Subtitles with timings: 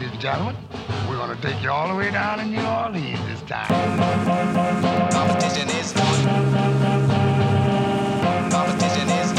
[0.00, 0.56] ladies and gentlemen.
[1.06, 3.68] We're going to take you all the way down to New Orleans this time.
[5.10, 5.94] Competition is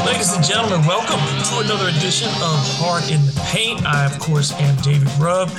[0.06, 3.84] Ladies and gentlemen, welcome to another edition of Hard in the Paint.
[3.88, 5.50] I, of course, am David Grubb,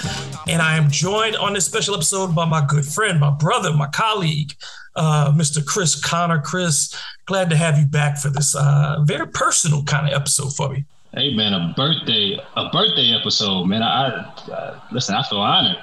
[0.47, 3.89] and I am joined on this special episode by my good friend, my brother, my
[3.89, 4.55] colleague,
[4.95, 5.67] uh, Mr.
[5.67, 6.41] Chris Conner.
[6.41, 6.95] Chris,
[7.27, 10.85] glad to have you back for this uh, very personal kind of episode for me.
[11.15, 13.83] Hey man, a birthday, a birthday episode, man.
[13.83, 15.15] I, I listen.
[15.15, 15.77] I feel honored.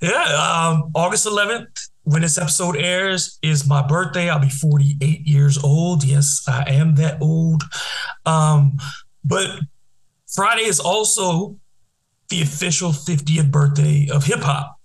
[0.00, 4.30] Yeah, um, August 11th, when this episode airs, is my birthday.
[4.30, 6.04] I'll be 48 years old.
[6.04, 7.64] Yes, I am that old.
[8.24, 8.78] Um,
[9.24, 9.48] but
[10.32, 11.56] Friday is also
[12.28, 14.77] the official 50th birthday of hip hop.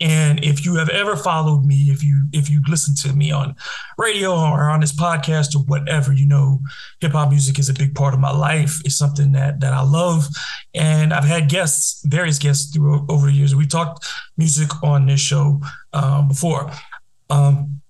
[0.00, 3.54] And if you have ever followed me, if you if you listen to me on
[3.96, 6.60] radio or on this podcast or whatever, you know,
[7.00, 8.80] hip hop music is a big part of my life.
[8.84, 10.26] It's something that that I love,
[10.74, 13.54] and I've had guests, various guests through over the years.
[13.54, 14.04] We talked
[14.36, 15.60] music on this show
[15.92, 16.72] um, before.
[17.30, 17.80] Um,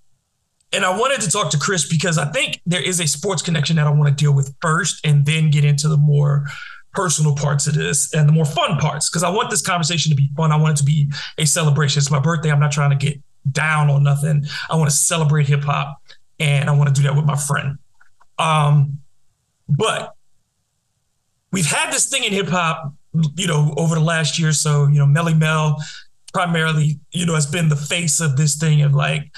[0.75, 3.77] and I wanted to talk to Chris because I think there is a sports connection
[3.77, 6.47] that I want to deal with first, and then get into the more
[6.95, 10.17] personal parts of this and the more fun parts because I want this conversation to
[10.17, 10.53] be fun.
[10.53, 12.01] I want it to be a celebration.
[12.01, 12.51] It's my birthday.
[12.51, 13.21] I'm not trying to get
[13.51, 14.45] down on nothing.
[14.71, 16.01] I want to celebrate hip hop
[16.39, 17.79] and I want to do that with my friend.
[18.39, 19.01] Um,
[19.69, 20.15] but
[21.53, 22.93] we've had this thing in hip hop,
[23.37, 25.77] you know, over the last year so, you know, Melle Mel
[26.33, 29.31] primarily, you know, has been the face of this thing of like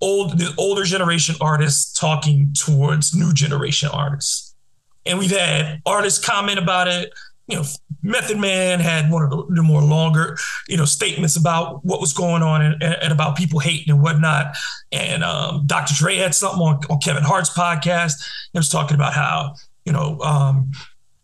[0.00, 4.53] old the older generation artists talking towards new generation artists
[5.06, 7.12] and we've had artists comment about it.
[7.46, 7.64] You know,
[8.02, 12.42] Method Man had one of the, more longer, you know, statements about what was going
[12.42, 14.56] on and, and about people hating and whatnot.
[14.92, 15.94] And um, Dr.
[15.94, 18.14] Dre had something on, on Kevin Hart's podcast.
[18.52, 20.72] He was talking about how, you know, um,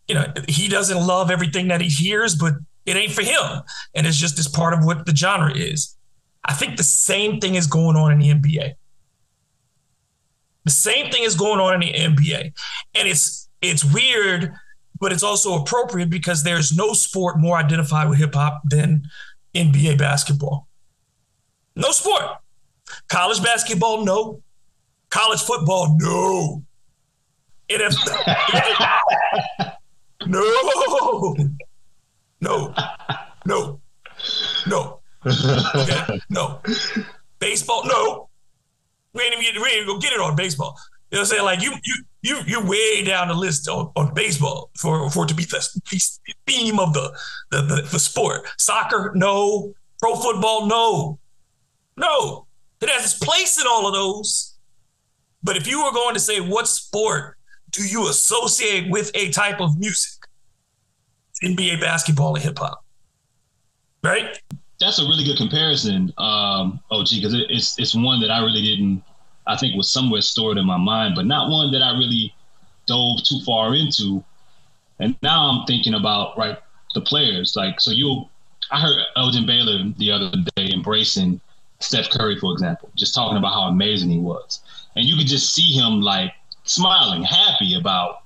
[0.09, 3.63] you know, he doesn't love everything that he hears, but it ain't for him.
[3.95, 5.97] And it's just as part of what the genre is.
[6.45, 8.75] I think the same thing is going on in the NBA.
[10.65, 12.53] The same thing is going on in the NBA.
[12.95, 14.53] And it's it's weird,
[14.99, 19.05] but it's also appropriate because there's no sport more identified with hip hop than
[19.55, 20.67] NBA basketball.
[21.77, 22.23] No sport.
[23.09, 24.43] College basketball, no.
[25.11, 26.63] College football, no.
[27.69, 28.25] NFL,
[30.27, 31.37] no.
[32.41, 32.75] No.
[33.47, 33.81] No.
[34.67, 35.01] No.
[35.27, 36.21] Okay.
[36.31, 36.61] No.
[37.39, 38.29] Baseball, no.
[39.13, 40.79] We ain't even, we ain't even go get it on baseball.
[41.11, 41.45] You know what I'm saying?
[41.45, 45.29] Like you, you, you, you're way down the list on, on baseball for, for it
[45.29, 47.13] to be the, the theme of the,
[47.51, 48.47] the, the the sport.
[48.59, 49.75] Soccer, no.
[49.99, 51.19] Pro football, no,
[51.97, 52.47] no.
[52.81, 54.57] It has its place in all of those.
[55.43, 57.37] But if you were going to say what sport
[57.71, 60.21] do you associate with a type of music?
[61.43, 62.85] NBA basketball and hip hop,
[64.05, 64.39] right?
[64.79, 68.63] That's a really good comparison, um, OG, because it, it's it's one that I really
[68.63, 69.03] didn't
[69.47, 72.35] I think was somewhere stored in my mind, but not one that I really
[72.87, 74.23] dove too far into.
[74.99, 76.59] And now I'm thinking about right
[76.95, 77.57] the players.
[77.57, 78.27] Like so, you,
[78.71, 81.41] I heard Elgin Baylor the other day embracing
[81.81, 84.61] Steph Curry, for example, just talking about how amazing he was,
[84.97, 86.33] and you could just see him like
[86.65, 88.23] smiling, happy about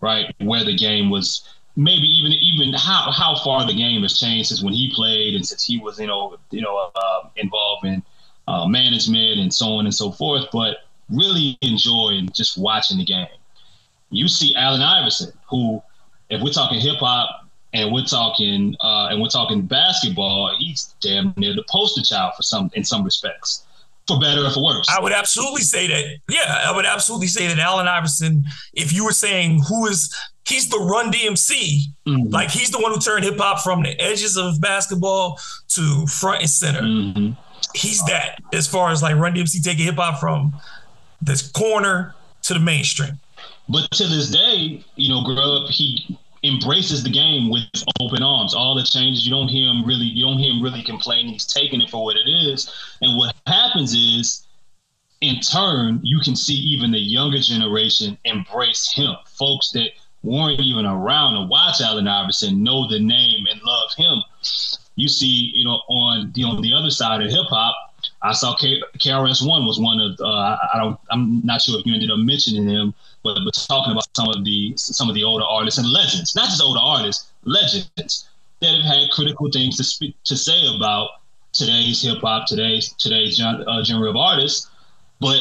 [0.00, 1.48] right where the game was.
[1.78, 5.46] Maybe even even how how far the game has changed since when he played and
[5.46, 8.02] since he was you know you know uh, involved in
[8.48, 10.78] uh, management and so on and so forth, but
[11.10, 13.26] really enjoying just watching the game.
[14.10, 15.82] You see Allen Iverson, who,
[16.30, 21.34] if we're talking hip hop and we're talking uh, and we're talking basketball, he's damn
[21.36, 23.66] near the poster child for some in some respects,
[24.06, 24.88] for better or for worse.
[24.88, 26.18] I would absolutely say that.
[26.28, 28.44] Yeah, I would absolutely say that Allen Iverson.
[28.74, 30.14] If you were saying who is
[30.46, 31.80] he's the Run DMC.
[32.06, 32.30] Mm-hmm.
[32.30, 35.40] Like he's the one who turned hip hop from the edges of basketball
[35.70, 36.82] to front and center.
[36.82, 37.42] Mm-hmm
[37.76, 40.54] he's that as far as like Run DMC taking hip hop from
[41.20, 43.18] this corner to the mainstream.
[43.68, 47.64] But to this day, you know, Grubb, he embraces the game with
[48.00, 48.54] open arms.
[48.54, 51.32] All the changes, you don't hear him really, you don't hear him really complaining.
[51.32, 52.72] He's taking it for what it is.
[53.02, 54.46] And what happens is,
[55.20, 59.14] in turn, you can see even the younger generation embrace him.
[59.26, 59.90] Folks that
[60.22, 64.22] weren't even around to watch Allen Iverson know the name and love him
[64.96, 67.76] you see, you know, on the on the other side of hip hop,
[68.22, 71.86] I saw K- KRS One was one of uh, I don't I'm not sure if
[71.86, 75.22] you ended up mentioning him, but but talking about some of the some of the
[75.22, 78.28] older artists and legends, not just older artists, legends
[78.60, 81.10] that have had critical things to speak to say about
[81.52, 84.70] today's hip hop, today's today's uh, genre of artists.
[85.20, 85.40] But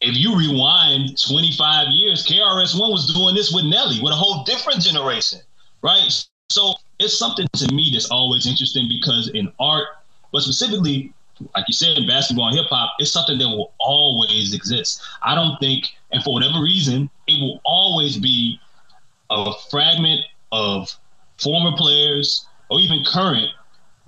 [0.00, 4.44] if you rewind 25 years, KRS One was doing this with Nelly, with a whole
[4.44, 5.40] different generation,
[5.82, 6.24] right?
[6.50, 9.86] So it's something to me that's always interesting because in art,
[10.32, 11.12] but specifically,
[11.54, 15.02] like you said, basketball and hip hop, it's something that will always exist.
[15.22, 18.60] I don't think, and for whatever reason, it will always be
[19.30, 20.20] a fragment
[20.52, 20.92] of
[21.38, 23.48] former players or even current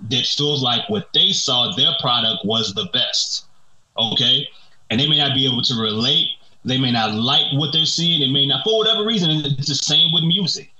[0.09, 3.45] that feels like what they saw their product was the best.
[3.97, 4.47] Okay.
[4.89, 6.27] And they may not be able to relate.
[6.63, 8.21] They may not like what they're seeing.
[8.21, 10.71] They may not, for whatever reason, it's the same with music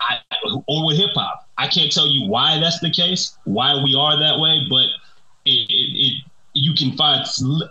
[0.00, 0.18] I,
[0.66, 1.48] or with hip hop.
[1.58, 4.86] I can't tell you why that's the case, why we are that way, but
[5.44, 6.24] it, it, it
[6.54, 7.24] you can find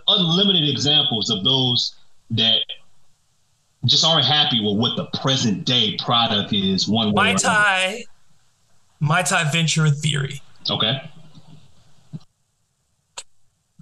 [0.08, 1.96] unlimited examples of those
[2.30, 2.60] that
[3.86, 6.88] just aren't happy with what the present day product is.
[6.88, 7.12] One way.
[7.14, 8.04] My tie,
[9.00, 10.40] my tie venture theory.
[10.70, 11.00] Okay.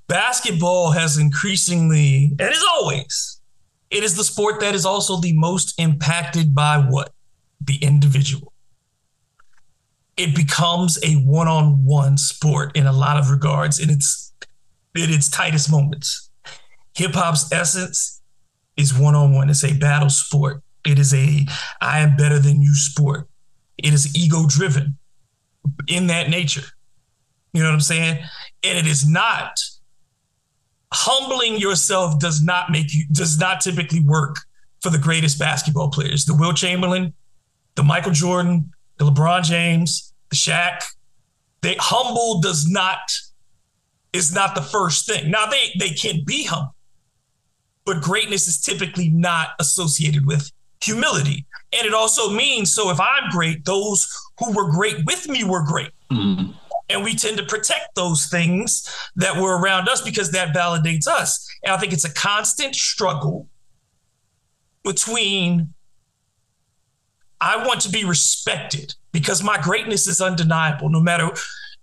[0.06, 3.40] Basketball has increasingly, and as always,
[3.90, 7.12] it is the sport that is also the most impacted by what?
[7.64, 8.52] The individual.
[10.16, 14.32] It becomes a one-on-one sport in a lot of regards in its
[14.94, 16.30] in its tightest moments.
[16.94, 18.20] Hip hop's essence
[18.76, 19.48] is one-on-one.
[19.48, 20.62] It's a battle sport.
[20.84, 21.46] It is a
[21.80, 23.28] I am better than you sport.
[23.76, 24.98] It is ego driven
[25.86, 26.64] in that nature.
[27.52, 28.18] You know what I'm saying?
[28.64, 29.60] And it is not
[30.92, 34.36] humbling yourself does not make you does not typically work
[34.80, 36.24] for the greatest basketball players.
[36.24, 37.12] The Wilt Chamberlain,
[37.78, 40.82] the Michael Jordan, the LeBron James, the Shaq.
[41.60, 42.98] They humble does not
[44.12, 45.30] is not the first thing.
[45.30, 46.74] Now they they can be humble,
[47.84, 50.50] but greatness is typically not associated with
[50.82, 51.46] humility.
[51.72, 54.08] And it also means so if I'm great, those
[54.40, 55.92] who were great with me were great.
[56.10, 56.50] Mm-hmm.
[56.88, 61.48] And we tend to protect those things that were around us because that validates us.
[61.62, 63.46] And I think it's a constant struggle
[64.82, 65.74] between
[67.40, 71.30] I want to be respected because my greatness is undeniable no matter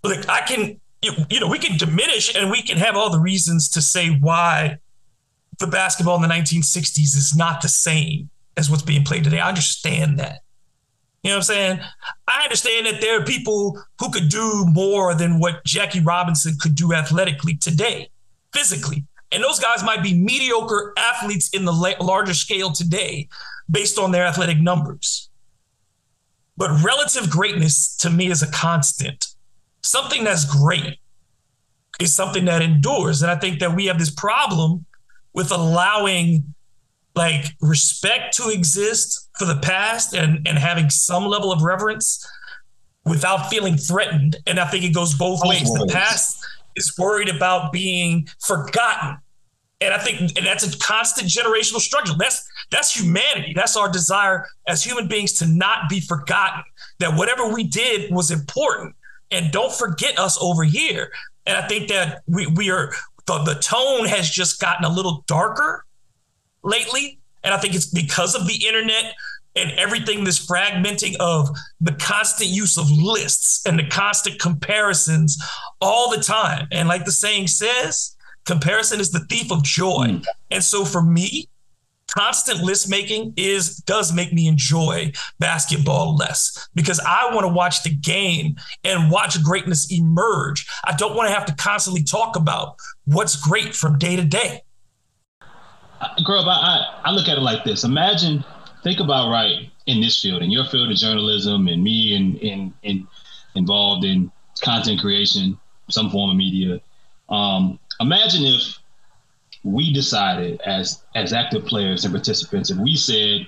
[0.02, 3.68] like I can you know we can diminish and we can have all the reasons
[3.70, 4.78] to say why
[5.58, 9.38] the basketball in the 1960s is not the same as what's being played today.
[9.38, 10.40] I understand that.
[11.22, 11.80] You know what I'm saying?
[12.28, 16.74] I understand that there are people who could do more than what Jackie Robinson could
[16.74, 18.10] do athletically today,
[18.52, 19.04] physically.
[19.32, 23.28] And those guys might be mediocre athletes in the larger scale today
[23.68, 25.25] based on their athletic numbers.
[26.56, 29.26] But relative greatness to me is a constant.
[29.82, 30.98] Something that's great
[32.00, 33.22] is something that endures.
[33.22, 34.86] And I think that we have this problem
[35.32, 36.54] with allowing
[37.14, 42.26] like respect to exist for the past and and having some level of reverence
[43.04, 44.36] without feeling threatened.
[44.46, 45.72] And I think it goes both ways.
[45.72, 46.44] The past
[46.74, 49.18] is worried about being forgotten.
[49.80, 52.16] And I think and that's a constant generational struggle.
[52.16, 53.52] That's that's humanity.
[53.54, 56.62] That's our desire as human beings to not be forgotten.
[56.98, 58.94] That whatever we did was important.
[59.30, 61.10] And don't forget us over here.
[61.44, 62.92] And I think that we we are
[63.26, 65.84] the, the tone has just gotten a little darker
[66.62, 67.20] lately.
[67.44, 69.14] And I think it's because of the internet
[69.54, 71.48] and everything this fragmenting of
[71.80, 75.38] the constant use of lists and the constant comparisons
[75.80, 76.68] all the time.
[76.72, 78.15] And like the saying says,
[78.46, 80.06] comparison is the thief of joy.
[80.08, 80.24] Mm.
[80.50, 81.48] And so for me,
[82.08, 87.82] constant list making is does make me enjoy basketball less because I want to watch
[87.82, 90.66] the game and watch greatness emerge.
[90.84, 94.62] I don't want to have to constantly talk about what's great from day to day
[96.24, 97.84] girl, I, I look at it like this.
[97.84, 98.44] Imagine,
[98.82, 102.48] think about right in this field, in your field of journalism, and me, and in,
[102.48, 103.08] in, in,
[103.54, 104.30] involved in
[104.62, 105.58] content creation,
[105.90, 106.80] some form of media.
[107.28, 108.78] Um, imagine if
[109.64, 113.46] we decided as as active players and participants, if we said,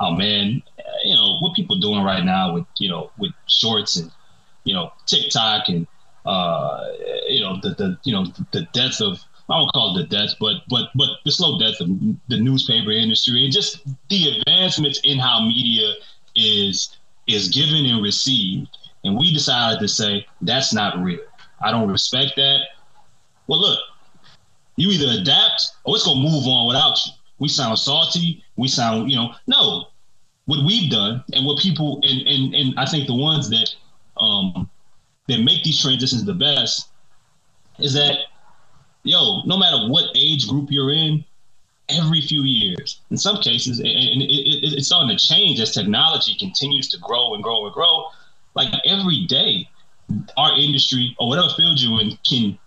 [0.00, 0.62] "Oh man,
[1.04, 4.10] you know what people doing right now with you know with shorts and
[4.64, 5.86] you know TikTok and
[6.24, 6.84] uh,
[7.28, 10.34] you know the the you know the death of I won't call it the death,
[10.40, 11.88] but but but the slow death of
[12.28, 15.92] the newspaper industry and just the advancements in how media
[16.34, 18.76] is is given and received.
[19.04, 21.20] And we decided to say that's not real.
[21.60, 22.60] I don't respect that.
[23.46, 23.78] Well, look,
[24.76, 27.12] you either adapt or it's gonna move on without you.
[27.38, 28.44] We sound salty.
[28.56, 29.88] We sound, you know, no.
[30.46, 33.68] What we've done and what people and and and I think the ones that
[34.18, 34.70] um
[35.28, 36.88] that make these transitions the best
[37.78, 38.16] is that
[39.02, 41.24] yo, no matter what age group you're in,
[41.88, 46.36] every few years, in some cases, and it, it, it's starting to change as technology
[46.38, 48.06] continues to grow and grow and grow.
[48.54, 49.68] Like every day,
[50.36, 52.58] our industry or whatever field you're in can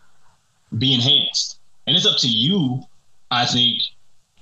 [0.77, 1.59] be enhanced.
[1.87, 2.83] And it's up to you,
[3.31, 3.81] I think,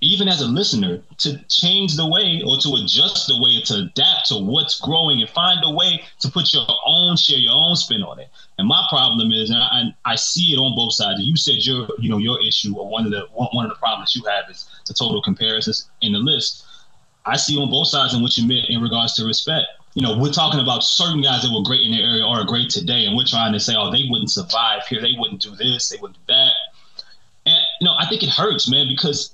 [0.01, 4.27] even as a listener, to change the way or to adjust the way to adapt
[4.27, 8.03] to what's growing and find a way to put your own share, your own spin
[8.03, 8.29] on it.
[8.59, 11.21] And my problem is, and I, I see it on both sides.
[11.21, 14.15] You said your, you know, your issue or one of the one of the problems
[14.15, 16.65] you have is the total comparisons in the list.
[17.25, 19.67] I see on both sides in what you meant in regards to respect.
[19.97, 22.69] You know, we're talking about certain guys that were great in their area are great
[22.69, 25.89] today, and we're trying to say, oh, they wouldn't survive here, they wouldn't do this,
[25.89, 26.51] they wouldn't do that.
[27.47, 29.33] And you know, I think it hurts, man, because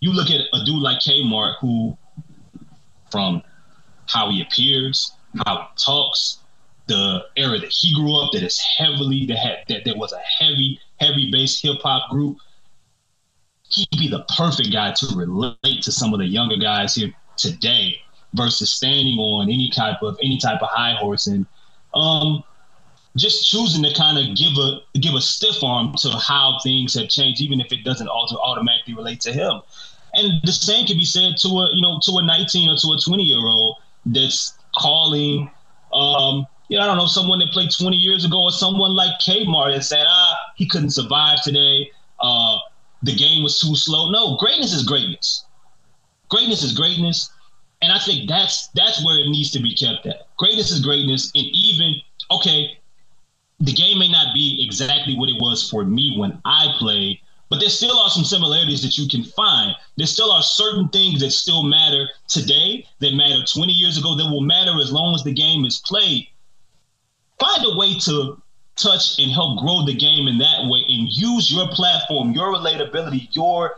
[0.00, 1.96] you look at a dude like Kmart who,
[3.10, 3.42] from
[4.06, 5.12] how he appears,
[5.46, 6.40] how he talks,
[6.88, 10.18] the era that he grew up, that is heavily that had that that was a
[10.18, 12.36] heavy, heavy bass hip hop group.
[13.70, 18.02] He'd be the perfect guy to relate to some of the younger guys here today
[18.34, 21.46] versus standing on any type of any type of high horse and
[21.94, 22.42] um
[23.16, 27.08] just choosing to kind of give a give a stiff arm to how things have
[27.08, 29.60] changed, even if it doesn't also automatically relate to him.
[30.14, 32.88] And the same can be said to a, you know, to a 19 or to
[32.92, 35.50] a 20 year old that's calling,
[35.92, 39.18] um, you know, I don't know, someone that played 20 years ago or someone like
[39.20, 41.90] Kmart that said, ah, he couldn't survive today.
[42.20, 42.58] Uh,
[43.02, 44.10] the game was too slow.
[44.10, 45.44] No, greatness is greatness.
[46.28, 47.30] Greatness is greatness.
[47.82, 50.34] And I think that's that's where it needs to be kept at.
[50.36, 51.32] Greatness is greatness.
[51.34, 51.96] And even,
[52.30, 52.78] okay,
[53.58, 57.18] the game may not be exactly what it was for me when I played,
[57.50, 59.74] but there still are some similarities that you can find.
[59.96, 64.30] There still are certain things that still matter today that matter 20 years ago that
[64.30, 66.28] will matter as long as the game is played.
[67.38, 68.40] Find a way to
[68.76, 73.28] touch and help grow the game in that way and use your platform, your relatability,
[73.32, 73.76] your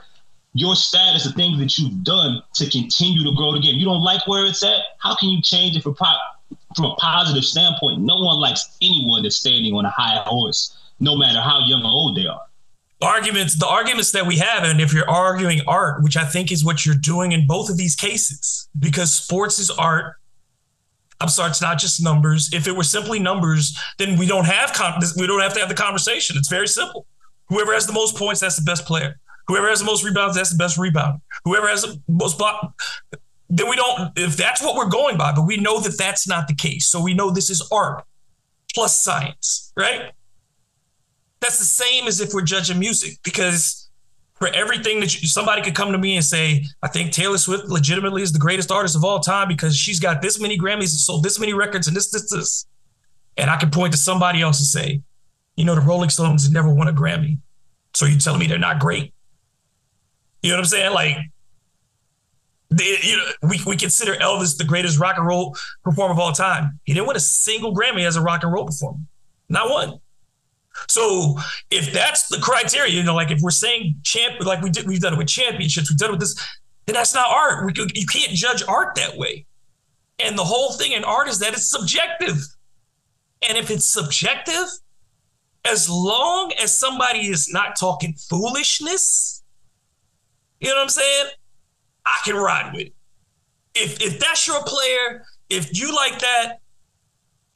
[0.55, 3.77] your status, the things that you've done to continue to grow the game.
[3.77, 4.81] You don't like where it's at?
[4.99, 6.19] How can you change it for pop,
[6.77, 8.01] from a positive standpoint?
[8.01, 11.89] No one likes anyone that's standing on a high horse, no matter how young or
[11.89, 12.41] old they are
[13.03, 16.65] arguments the arguments that we have and if you're arguing art which i think is
[16.65, 20.15] what you're doing in both of these cases because sports is art
[21.21, 24.73] i'm sorry it's not just numbers if it were simply numbers then we don't have
[24.73, 27.07] con- we don't have to have the conversation it's very simple
[27.49, 30.51] whoever has the most points that's the best player whoever has the most rebounds that's
[30.51, 32.75] the best rebound whoever has the most block
[33.51, 36.49] then we don't if that's what we're going by but we know that that's not
[36.49, 38.05] the case so we know this is art
[38.75, 40.13] plus science right
[41.41, 43.85] that's the same as if we're judging music because
[44.35, 47.67] for everything that you, somebody could come to me and say, I think Taylor Swift
[47.67, 50.91] legitimately is the greatest artist of all time because she's got this many Grammys and
[50.91, 52.67] sold this many records and this, this, this.
[53.39, 55.01] And I can point to somebody else and say,
[55.57, 57.39] you know, the Rolling Stones never won a Grammy.
[57.95, 59.14] So you're telling me they're not great?
[60.45, 60.93] You know what I'm saying?
[60.93, 61.17] Like,
[62.69, 66.33] they, you know, we, we consider Elvis the greatest rock and roll performer of all
[66.33, 66.79] time.
[66.85, 68.99] He didn't win a single Grammy as a rock and roll performer,
[69.49, 70.01] not one.
[70.87, 71.39] So
[71.71, 75.01] if that's the criteria, you know, like if we're saying champ, like we did, we've
[75.01, 76.35] done it with championships, we've done it with this,
[76.85, 77.65] then that's not art.
[77.65, 79.47] We, you can't judge art that way.
[80.19, 82.37] And the whole thing in art is that it's subjective.
[83.49, 84.67] And if it's subjective,
[85.65, 89.34] as long as somebody is not talking foolishness,
[90.61, 91.27] you know what I'm saying?
[92.07, 92.95] I can ride with it.
[93.75, 96.59] If if that's your player, if you like that,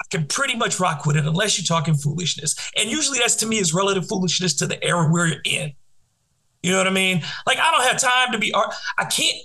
[0.00, 2.55] I can pretty much rock with it unless you're talking foolishness.
[2.76, 5.73] And usually that's to me is relative foolishness to the era we're in.
[6.62, 7.23] You know what I mean?
[7.47, 9.37] Like I don't have time to be I can't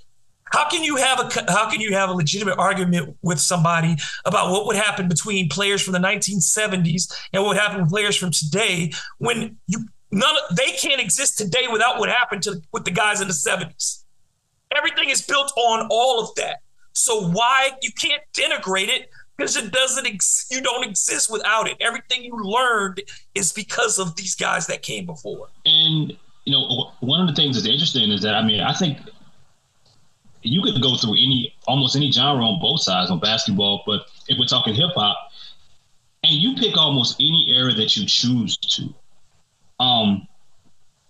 [0.54, 4.52] how can you have a how can you have a legitimate argument with somebody about
[4.52, 8.92] what would happen between players from the 1970s and what happened with players from today
[9.18, 9.80] when you
[10.14, 13.34] none of, they can't exist today without what happened to with the guys in the
[13.34, 14.04] 70s.
[14.76, 16.62] Everything is built on all of that.
[16.94, 21.76] So why you can't denigrate it because it doesn't ex- you don't exist without it
[21.82, 23.02] everything you learned
[23.34, 26.16] is because of these guys that came before and
[26.46, 29.00] you know one of the things that's interesting is that i mean i think
[30.44, 34.38] you could go through any almost any genre on both sides on basketball but if
[34.38, 35.18] we're talking hip-hop
[36.24, 38.94] and you pick almost any era that you choose to
[39.80, 40.28] um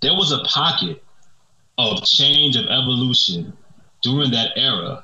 [0.01, 1.03] there was a pocket
[1.77, 3.53] of change of evolution
[4.01, 5.03] during that era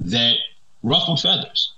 [0.00, 0.34] that
[0.82, 1.72] ruffled feathers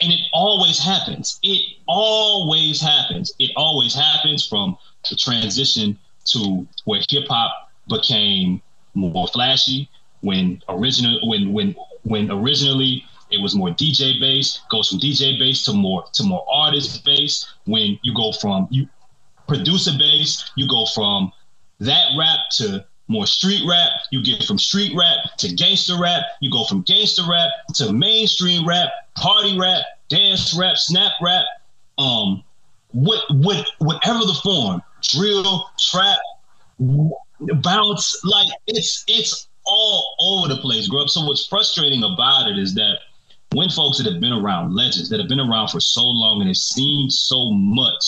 [0.00, 1.38] and it always happens.
[1.42, 3.32] It always happens.
[3.38, 4.76] It always happens from
[5.08, 8.60] the transition to where hip hop became
[8.94, 9.88] more flashy.
[10.20, 15.64] When original, when when when originally it was more DJ based, goes from DJ based
[15.66, 17.46] to more to more artist based.
[17.64, 18.88] When you go from you
[19.46, 21.32] producer base, you go from
[21.80, 23.90] that rap to more street rap.
[24.10, 26.22] You get from street rap to gangster rap.
[26.40, 31.44] You go from gangster rap to mainstream rap, party rap, dance rap, snap rap,
[31.98, 32.42] um,
[32.92, 36.18] what, what, whatever the form, drill, trap,
[37.62, 41.08] bounce, like it's it's all over the place, Grubb.
[41.08, 42.98] So what's frustrating about it is that
[43.52, 46.48] when folks that have been around, legends that have been around for so long and
[46.48, 48.04] have seen so much,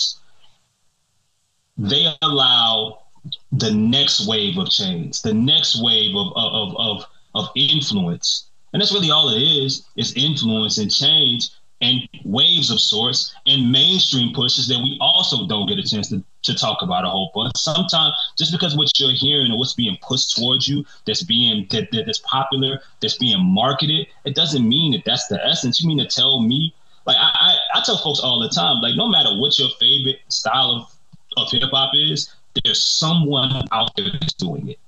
[1.77, 3.03] they allow
[3.51, 7.05] the next wave of change, the next wave of of of
[7.35, 8.49] of influence.
[8.73, 11.49] And that's really all it is, is influence and change
[11.81, 16.23] and waves of sorts and mainstream pushes that we also don't get a chance to,
[16.41, 17.53] to talk about a whole bunch.
[17.55, 21.91] Sometimes just because what you're hearing or what's being pushed towards you that's being that,
[21.91, 25.79] that, that's popular, that's being marketed, it doesn't mean that that's the essence.
[25.79, 26.73] You mean to tell me
[27.05, 30.19] like I, I, I tell folks all the time, like no matter what your favorite
[30.29, 30.96] style of,
[31.37, 34.79] of hip hop is, there's someone out there that's doing it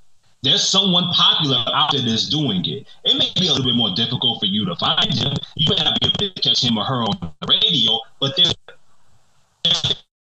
[0.42, 2.88] there's someone popular out there that's doing it.
[3.04, 5.34] It may be a little bit more difficult for you to find him.
[5.56, 8.54] You may not be able to catch him or her on the radio, but they're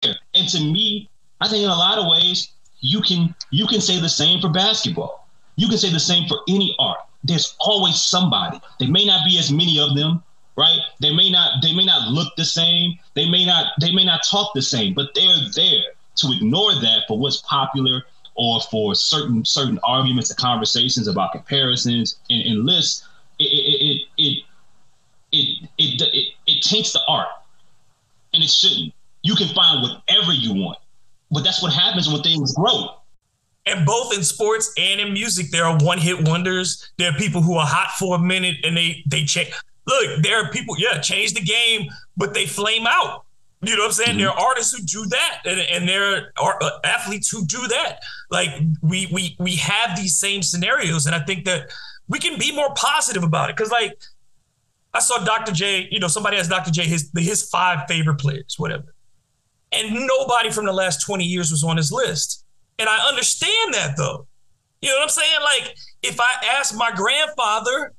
[0.03, 0.15] there.
[0.35, 1.09] And to me,
[1.41, 4.49] I think in a lot of ways, you can you can say the same for
[4.49, 5.29] basketball.
[5.57, 6.99] You can say the same for any art.
[7.25, 8.61] There's always somebody.
[8.81, 10.23] There may not be as many of them,
[10.59, 10.81] right?
[11.01, 12.99] They may not they may not look the same.
[13.15, 15.85] They may not they may not talk the same, but they're there.
[16.17, 18.03] To ignore that for what's popular
[18.35, 23.07] or for certain certain arguments and conversations about comparisons and, and lists,
[23.39, 24.45] it it, it
[25.33, 27.29] it it it it taints the art,
[28.35, 28.93] and it shouldn't.
[29.23, 30.79] You can find whatever you want,
[31.31, 32.97] but that's what happens when things grow.
[33.65, 36.91] And both in sports and in music, there are one-hit wonders.
[36.99, 39.53] There are people who are hot for a minute and they they change.
[39.87, 43.25] Look, there are people, yeah, change the game, but they flame out.
[43.65, 44.09] You know what I'm saying?
[44.11, 44.19] Mm-hmm.
[44.19, 48.01] There are artists who do that, and, and there are uh, athletes who do that.
[48.29, 48.51] Like
[48.83, 51.71] we we we have these same scenarios, and I think that
[52.09, 53.57] we can be more positive about it.
[53.57, 53.97] Because like
[54.93, 55.53] I saw Dr.
[55.53, 56.73] J, you know, somebody asked Dr.
[56.73, 58.95] J his his five favorite players, whatever,
[59.71, 62.45] and nobody from the last 20 years was on his list.
[62.81, 64.27] And I understand that though.
[64.81, 65.41] You know what I'm saying?
[65.41, 67.93] Like if I ask my grandfather,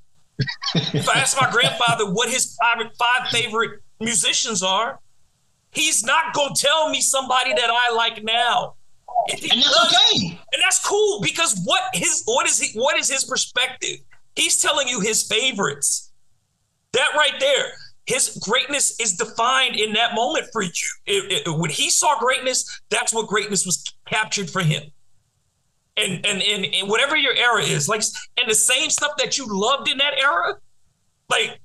[0.93, 4.99] if I ask my grandfather what his five five favorite musicians are
[5.73, 8.75] He's not gonna tell me somebody that I like now.
[9.29, 10.27] And that's okay.
[10.27, 13.97] And that's cool because what his what is he what is his perspective?
[14.35, 16.11] He's telling you his favorites.
[16.93, 17.71] That right there,
[18.05, 20.71] his greatness is defined in that moment for you.
[21.05, 24.83] It, it, when he saw greatness, that's what greatness was captured for him.
[25.95, 28.01] And, and and and whatever your era is, like,
[28.41, 30.55] and the same stuff that you loved in that era,
[31.29, 31.59] like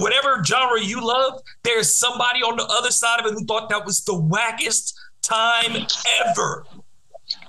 [0.00, 3.84] whatever genre you love, there's somebody on the other side of it who thought that
[3.84, 5.86] was the wackest time
[6.24, 6.64] ever.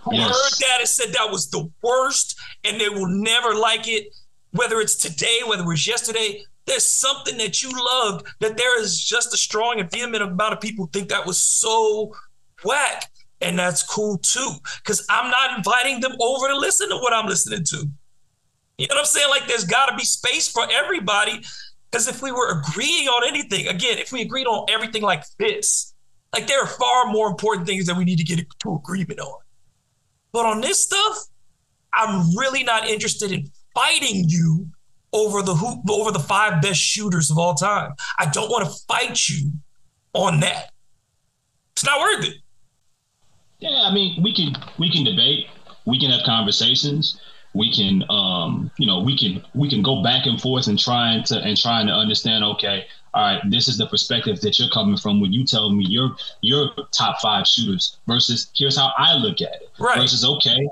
[0.04, 0.30] Who yes.
[0.30, 4.14] heard that and said that was the worst and they will never like it,
[4.52, 6.44] whether it's today, whether it was yesterday.
[6.66, 10.62] There's something that you loved that there is just a strong and vehement amount of
[10.62, 12.16] people think that was so
[12.64, 13.10] whack.
[13.42, 17.28] And that's cool too, because I'm not inviting them over to listen to what I'm
[17.28, 17.88] listening to.
[18.78, 19.30] You know what I'm saying?
[19.30, 21.44] Like there's got to be space for everybody
[21.94, 25.94] because if we were agreeing on anything, again, if we agreed on everything like this,
[26.34, 29.40] like there are far more important things that we need to get to agreement on.
[30.32, 31.26] But on this stuff,
[31.94, 34.70] I'm really not interested in fighting you
[35.14, 37.92] over the hoop, over the five best shooters of all time.
[38.18, 39.52] I don't want to fight you
[40.14, 40.72] on that.
[41.74, 42.38] It's not worth it.
[43.60, 45.46] Yeah, I mean, we can we can debate,
[45.86, 47.20] we can have conversations,
[47.54, 51.24] we can um, you know we can we can go back and forth and trying
[51.24, 54.98] to and trying to understand okay all right this is the perspective that you're coming
[54.98, 59.42] from when you tell me your your top five shooters versus here's how i look
[59.42, 59.70] at it.
[59.80, 60.00] Right.
[60.00, 60.68] versus okay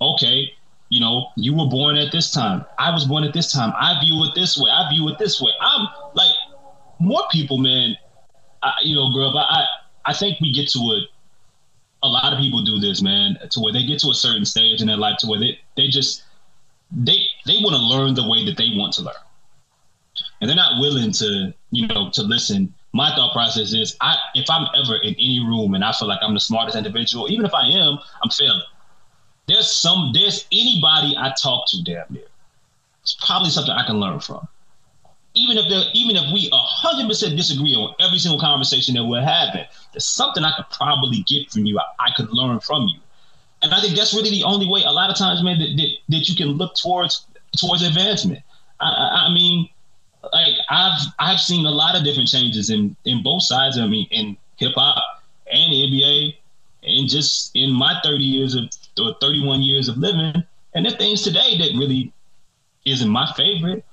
[0.00, 0.50] okay
[0.88, 2.64] you know you were born at this time.
[2.78, 3.72] I was born at this time.
[3.76, 4.70] I view it this way.
[4.70, 5.50] I view it this way.
[5.60, 6.30] I'm like
[7.00, 7.96] more people man
[8.62, 9.64] I, you know girl but i
[10.06, 11.00] i think we get to a
[12.04, 14.82] a lot of people do this, man, to where they get to a certain stage
[14.82, 16.22] in their life to where they, they just
[16.92, 19.14] they they want to learn the way that they want to learn.
[20.40, 22.72] And they're not willing to, you know, to listen.
[22.92, 26.20] My thought process is I if I'm ever in any room and I feel like
[26.22, 28.62] I'm the smartest individual, even if I am, I'm failing.
[29.48, 32.28] There's some there's anybody I talk to damn near.
[33.02, 34.46] It's probably something I can learn from
[35.34, 39.64] even if even if we hundred percent disagree on every single conversation that we're having,
[39.92, 41.78] there's something I could probably get from you.
[41.78, 43.00] I, I, could learn from you,
[43.62, 44.82] and I think that's really the only way.
[44.84, 48.42] A lot of times, man, that, that, that you can look towards towards advancement.
[48.80, 49.68] I, I, I, mean,
[50.32, 53.76] like I've I've seen a lot of different changes in in both sides.
[53.76, 55.02] I mean, in hip hop
[55.52, 56.34] and the NBA,
[56.84, 58.70] and just in my thirty years of
[59.00, 60.44] or thirty one years of living,
[60.74, 62.12] and there things today that really
[62.84, 63.84] isn't my favorite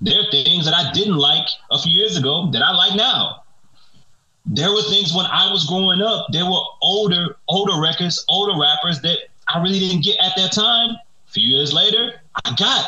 [0.00, 3.42] there are things that I didn't like a few years ago that I like now.
[4.46, 9.00] There were things when I was growing up, there were older, older records, older rappers
[9.02, 10.90] that I really didn't get at that time.
[10.90, 12.86] A few years later, I got.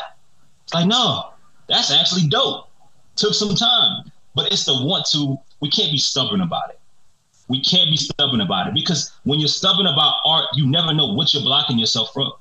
[0.64, 1.30] It's like, no,
[1.68, 2.68] that's actually dope.
[3.16, 5.38] Took some time, but it's the want to.
[5.60, 6.80] We can't be stubborn about it.
[7.48, 11.12] We can't be stubborn about it because when you're stubborn about art, you never know
[11.12, 12.32] what you're blocking yourself from.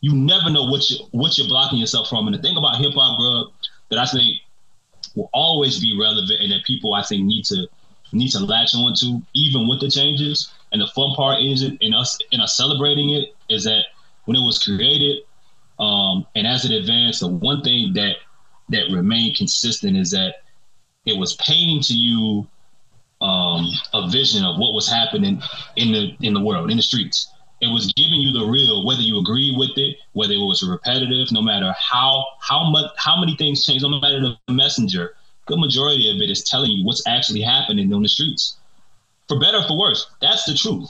[0.00, 2.26] You never know what you what you're blocking yourself from.
[2.26, 3.52] And the thing about hip hop, bro,
[3.90, 4.40] that I think
[5.14, 7.66] will always be relevant and that people I think need to
[8.12, 10.52] need to latch on to, even with the changes.
[10.72, 13.84] And the fun part is in us in us celebrating it is that
[14.24, 15.22] when it was created,
[15.78, 18.16] um, and as it advanced, the one thing that
[18.70, 20.36] that remained consistent is that
[21.06, 22.46] it was painting to you
[23.20, 25.40] um, a vision of what was happening
[25.76, 27.32] in the in the world, in the streets.
[27.60, 31.32] It was giving you the real, whether you agree with it, whether it was repetitive,
[31.32, 35.14] no matter how how much how many things change, no matter the messenger.
[35.46, 38.58] Good majority of it is telling you what's actually happening on the streets,
[39.28, 40.06] for better or for worse.
[40.20, 40.88] That's the truth.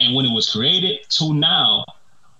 [0.00, 1.84] And when it was created to now,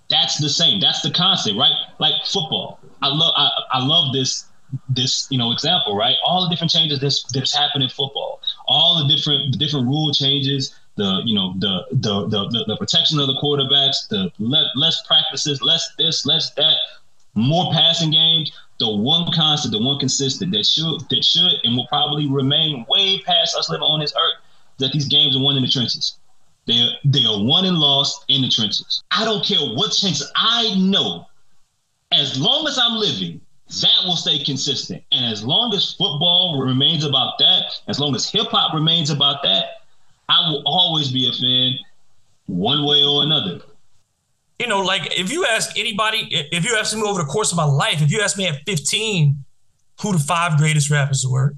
[0.09, 0.79] that's the same.
[0.79, 1.73] That's the constant, right?
[1.99, 2.79] Like football.
[3.01, 4.45] I love I, I love this
[4.87, 6.15] this you know example, right?
[6.25, 10.75] All the different changes that's that's happened in football, all the different different rule changes,
[10.99, 15.61] the you know the the the, the protection of the quarterbacks, the le- less practices,
[15.61, 16.75] less this, less that,
[17.33, 18.51] more passing games.
[18.79, 23.19] The one constant, the one consistent that should that should and will probably remain way
[23.25, 24.43] past us living on this earth
[24.77, 26.17] that these games are won in the trenches.
[26.65, 29.03] They are, they are won and lost in the trenches.
[29.11, 30.31] I don't care what changes.
[30.35, 31.25] I know
[32.11, 33.41] as long as I'm living,
[33.81, 35.03] that will stay consistent.
[35.11, 39.43] And as long as football remains about that, as long as hip hop remains about
[39.43, 39.78] that,
[40.29, 41.73] I will always be a fan
[42.45, 43.61] one way or another.
[44.59, 47.57] You know, like if you ask anybody, if you ask me over the course of
[47.57, 49.43] my life, if you ask me at 15
[50.01, 51.55] who the five greatest rappers were,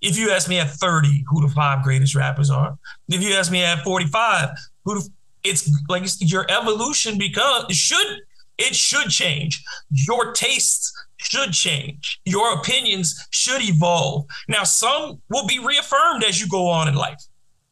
[0.00, 3.50] if you ask me at 30 who the five greatest rappers are, if you ask
[3.50, 4.50] me at 45
[4.84, 5.08] who the,
[5.42, 8.20] it's like your evolution because it should
[8.56, 9.62] it should change.
[9.90, 12.20] Your tastes should change.
[12.24, 14.26] Your opinions should evolve.
[14.48, 17.20] Now, some will be reaffirmed as you go on in life.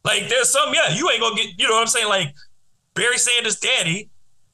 [0.03, 2.07] Like there's some, yeah, you ain't gonna get, you know what I'm saying?
[2.07, 2.33] Like
[2.93, 4.09] Barry Sanders' daddy,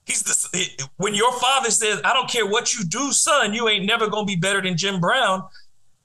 [0.05, 3.85] he's the when your father says, I don't care what you do, son, you ain't
[3.85, 5.43] never gonna be better than Jim Brown.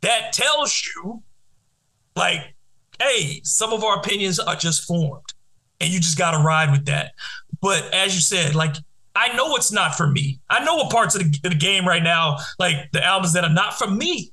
[0.00, 1.22] That tells you,
[2.14, 2.54] like,
[3.00, 5.24] hey, some of our opinions are just formed.
[5.80, 7.12] And you just gotta ride with that.
[7.60, 8.76] But as you said, like
[9.16, 10.40] I know it's not for me.
[10.50, 13.52] I know what parts of the, the, game right now, like the albums that are
[13.52, 14.32] not for me.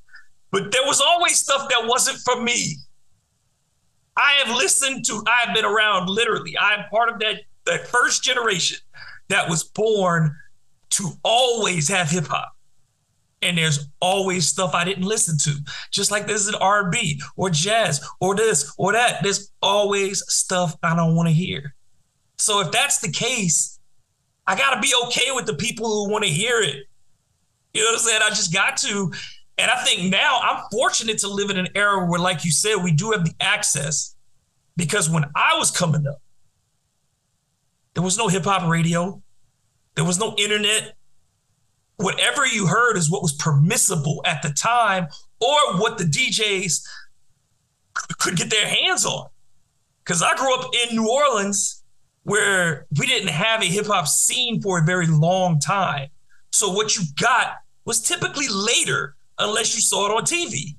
[0.52, 2.78] But there was always stuff that wasn't for me.
[4.18, 6.58] I have listened to, I have been around literally.
[6.58, 8.78] I am part of that, that first generation
[9.30, 10.36] that was born
[10.92, 12.52] to always have hip hop.
[13.42, 15.58] And there's always stuff I didn't listen to.
[15.90, 19.24] Just like there's an R&B or jazz or this or that.
[19.24, 21.74] There's always stuff I don't want to hear.
[22.38, 23.80] So if that's the case,
[24.46, 26.84] I got to be okay with the people who want to hear it.
[27.74, 28.22] You know what I'm saying?
[28.24, 29.12] I just got to.
[29.62, 32.78] And I think now I'm fortunate to live in an era where, like you said,
[32.84, 34.16] we do have the access.
[34.76, 36.22] Because when I was coming up,
[37.94, 39.22] there was no hip hop radio,
[39.96, 40.96] there was no internet.
[41.98, 45.08] Whatever you heard is what was permissible at the time
[45.40, 46.84] or what the DJs
[48.18, 49.28] could get their hands on.
[50.04, 51.84] Because I grew up in New Orleans
[52.24, 56.10] where we didn't have a hip hop scene for a very long time.
[56.52, 60.76] So what you got was typically later, unless you saw it on TV.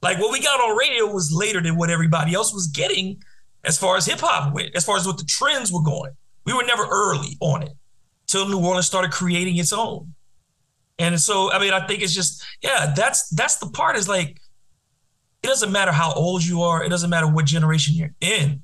[0.00, 3.22] Like what we got on radio was later than what everybody else was getting
[3.64, 6.12] as far as hip hop went, as far as what the trends were going.
[6.44, 7.72] We were never early on it
[8.26, 10.14] till New Orleans started creating its own.
[10.98, 14.40] And so, I mean, I think it's just, yeah, that's that's the part is like,
[15.42, 18.62] it doesn't matter how old you are, it doesn't matter what generation you're in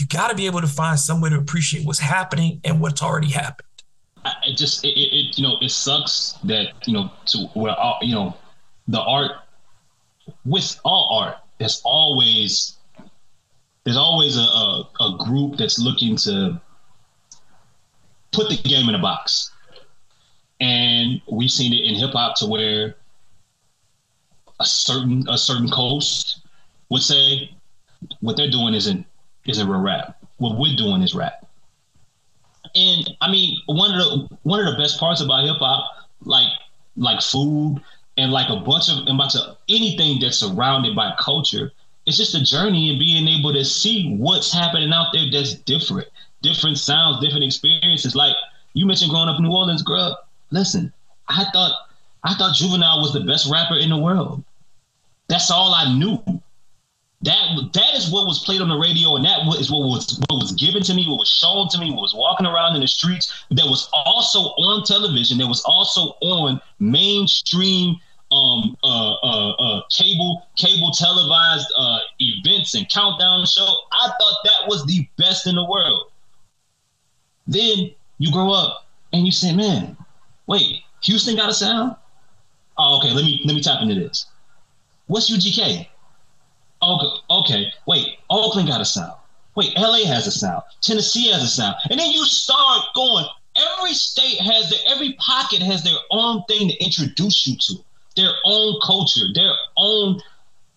[0.00, 3.02] you got to be able to find some way to appreciate what's happening and what's
[3.02, 3.66] already happened.
[4.46, 8.14] It just, it, it you know, it sucks that, you know, to where, all, you
[8.14, 8.36] know,
[8.88, 9.32] the art,
[10.44, 12.76] with all art, there's always,
[13.84, 16.60] there's always a, a, a group that's looking to
[18.32, 19.50] put the game in a box.
[20.60, 22.96] And we've seen it in hip hop to where
[24.60, 26.42] a certain a certain coast
[26.90, 27.50] would say
[28.20, 29.06] what they're doing isn't
[29.46, 30.18] isn't real rap.
[30.36, 31.39] What we're doing is rap.
[32.74, 36.48] And I mean, one of the one of the best parts about hip hop, like
[36.96, 37.80] like food
[38.16, 41.72] and like a bunch of and bunch of anything that's surrounded by culture,
[42.06, 46.08] it's just a journey and being able to see what's happening out there that's different,
[46.42, 48.14] different sounds, different experiences.
[48.14, 48.34] Like
[48.74, 50.16] you mentioned growing up in New Orleans, Grubb.
[50.50, 50.92] Listen,
[51.28, 51.72] I thought
[52.24, 54.44] I thought Juvenile was the best rapper in the world.
[55.28, 56.22] That's all I knew.
[57.22, 60.40] That that is what was played on the radio, and that is what was what
[60.40, 62.88] was given to me, what was shown to me, what was walking around in the
[62.88, 63.44] streets.
[63.50, 65.36] That was also on television.
[65.38, 67.96] That was also on mainstream
[68.32, 73.66] um uh uh, uh cable cable televised uh events and countdown show.
[73.92, 76.10] I thought that was the best in the world.
[77.46, 79.96] Then you grow up and you say, man,
[80.46, 81.96] wait, Houston got a sound?
[82.78, 84.26] Oh, okay, let me let me tap into this.
[85.06, 85.89] What's UGK?
[86.82, 89.12] Okay, okay, wait, Oakland got a sound.
[89.54, 90.62] Wait, LA has a sound.
[90.80, 91.76] Tennessee has a sound.
[91.90, 96.68] And then you start going, every state has their every pocket has their own thing
[96.68, 97.84] to introduce you to,
[98.16, 100.20] their own culture, their own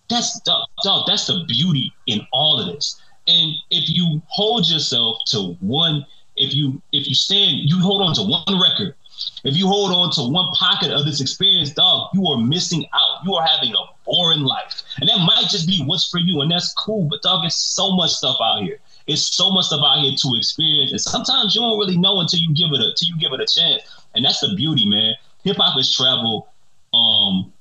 [0.09, 2.99] that's the dog, that's the beauty in all of this.
[3.27, 8.13] And if you hold yourself to one, if you if you stand, you hold on
[8.15, 8.95] to one record
[9.43, 13.25] if you hold on to one pocket of this experience, dog, you are missing out.
[13.25, 14.83] You are having a boring life.
[14.99, 17.05] And that might just be what's for you, and that's cool.
[17.05, 18.79] But dog, it's so much stuff out here.
[19.07, 20.91] It's so much stuff out here to experience.
[20.91, 23.41] And sometimes you don't really know until you give it a until you give it
[23.41, 23.83] a chance.
[24.15, 25.13] And that's the beauty, man.
[25.43, 26.47] Hip hop is travel.
[26.93, 27.51] Um,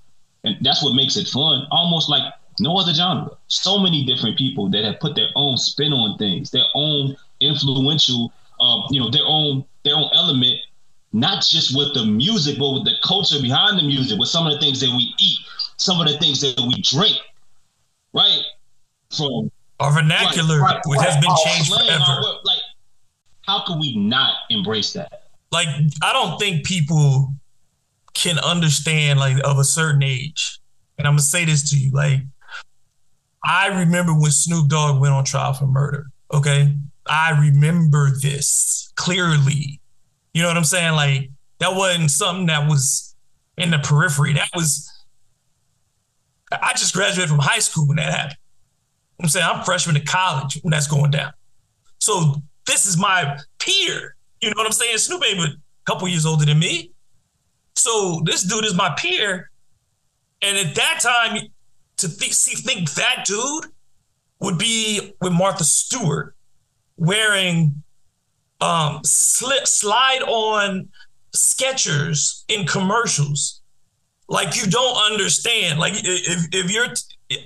[0.45, 1.67] and that's what makes it fun.
[1.71, 2.23] Almost like
[2.61, 3.31] no other genre.
[3.49, 8.33] So many different people that have put their own spin on things, their own influential,
[8.61, 10.61] um, you know, their own their own element
[11.13, 14.53] not just with the music, but with the culture behind the music, with some of
[14.53, 15.39] the things that we eat,
[15.83, 17.17] some of the things that we drink,
[18.13, 18.41] right?
[19.17, 22.03] From our vernacular, right, right, which right, has been changed forever.
[22.03, 22.63] Our, like,
[23.43, 25.25] how can we not embrace that?
[25.51, 25.69] Like,
[26.03, 27.35] I don't think people
[28.15, 30.59] can understand like of a certain age.
[30.99, 32.21] And I'm gonna say this to you, like,
[33.45, 36.07] I remember when Snoop Dogg went on trial for murder.
[36.33, 36.75] Okay,
[37.07, 39.81] I remember this clearly
[40.35, 40.93] you know what I'm saying?
[40.93, 43.15] Like that wasn't something that was
[43.57, 44.33] in the periphery.
[44.33, 44.91] That was
[46.61, 48.37] I just graduated from high school when that happened.
[49.21, 51.33] I'm saying I'm freshman in college when that's going down.
[51.99, 54.17] So this is my peer.
[54.41, 54.99] You know what I'm saying?
[54.99, 56.91] Snoop ain't a couple years older than me.
[57.77, 59.51] So this dude is my peer.
[60.43, 61.41] And at that time,
[61.99, 63.67] to think, see, think that dude
[64.41, 66.35] would be with Martha Stewart
[66.97, 67.83] wearing
[68.61, 70.89] um, slip, slide on
[71.35, 73.62] Skechers in commercials.
[74.29, 75.79] Like you don't understand.
[75.79, 76.87] Like if, if you're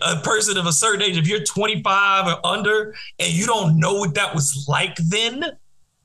[0.03, 3.95] a person of a certain age, if you're 25 or under and you don't know
[3.95, 5.45] what that was like then,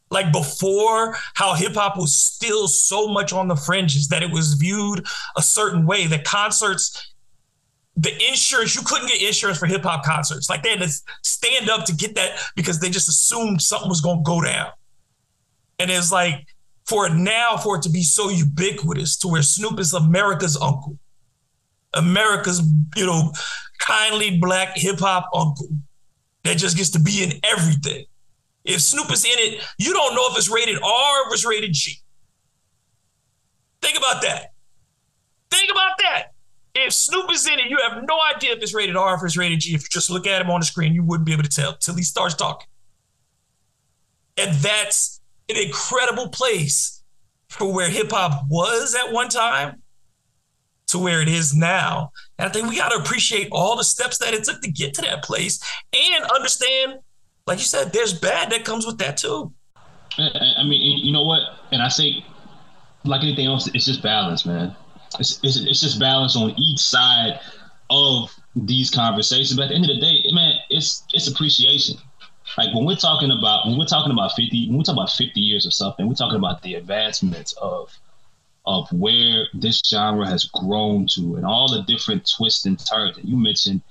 [0.09, 4.55] like before, how hip hop was still so much on the fringes that it was
[4.55, 5.05] viewed
[5.37, 7.13] a certain way, that concerts,
[7.95, 10.49] the insurance, you couldn't get insurance for hip hop concerts.
[10.49, 10.91] Like they had to
[11.23, 14.71] stand up to get that because they just assumed something was going to go down.
[15.79, 16.45] And it's like
[16.91, 20.99] for it now, for it to be so ubiquitous to where Snoop is America's uncle,
[21.93, 22.61] America's,
[22.97, 23.31] you know,
[23.79, 25.69] kindly black hip hop uncle
[26.43, 28.03] that just gets to be in everything.
[28.65, 31.71] If Snoop is in it, you don't know if it's rated R or it's rated
[31.71, 31.95] G.
[33.81, 34.51] Think about that.
[35.49, 36.33] Think about that.
[36.75, 39.23] If Snoop is in it, you have no idea if it's rated R or if
[39.23, 39.75] it's rated G.
[39.75, 41.73] If you just look at him on the screen, you wouldn't be able to tell
[41.73, 42.67] till he starts talking.
[44.37, 45.20] And that's
[45.51, 47.03] an incredible place
[47.49, 49.81] for where hip hop was at one time
[50.87, 52.11] to where it is now.
[52.37, 54.93] And I think we got to appreciate all the steps that it took to get
[54.95, 55.59] to that place
[55.93, 56.99] and understand,
[57.47, 59.53] like you said, there's bad that comes with that too.
[60.17, 61.41] I mean, you know what?
[61.71, 62.25] And I say,
[63.05, 64.75] like anything else, it's just balance, man.
[65.19, 67.39] It's, it's, it's just balance on each side
[67.89, 69.55] of these conversations.
[69.55, 71.97] But at the end of the day, man, it's it's appreciation
[72.57, 75.39] like when we're talking about when we're talking about 50 when we talk about 50
[75.39, 77.97] years or something we're talking about the advancements of
[78.65, 83.17] of where this genre has grown to and all the different twists and turns.
[83.17, 83.81] And you mentioned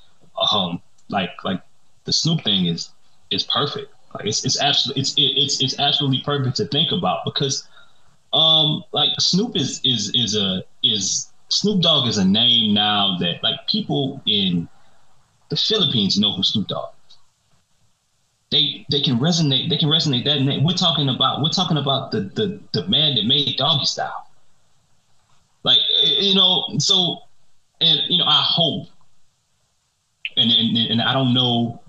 [0.52, 1.62] um like like
[2.04, 2.90] the snoop thing is
[3.30, 3.92] is perfect.
[4.14, 7.66] Like it's it's absolutely it's it's it's absolutely perfect to think about because
[8.32, 13.42] um like snoop is is is a is snoop dogg is a name now that
[13.42, 14.68] like people in
[15.48, 16.90] the philippines know who snoop dogg
[18.50, 20.64] they they can resonate they can resonate that name.
[20.64, 24.26] We're talking about we're talking about the the the man that made doggy style.
[25.62, 27.18] Like you know, so
[27.80, 28.88] and you know, I hope
[30.36, 31.80] and and, and I don't know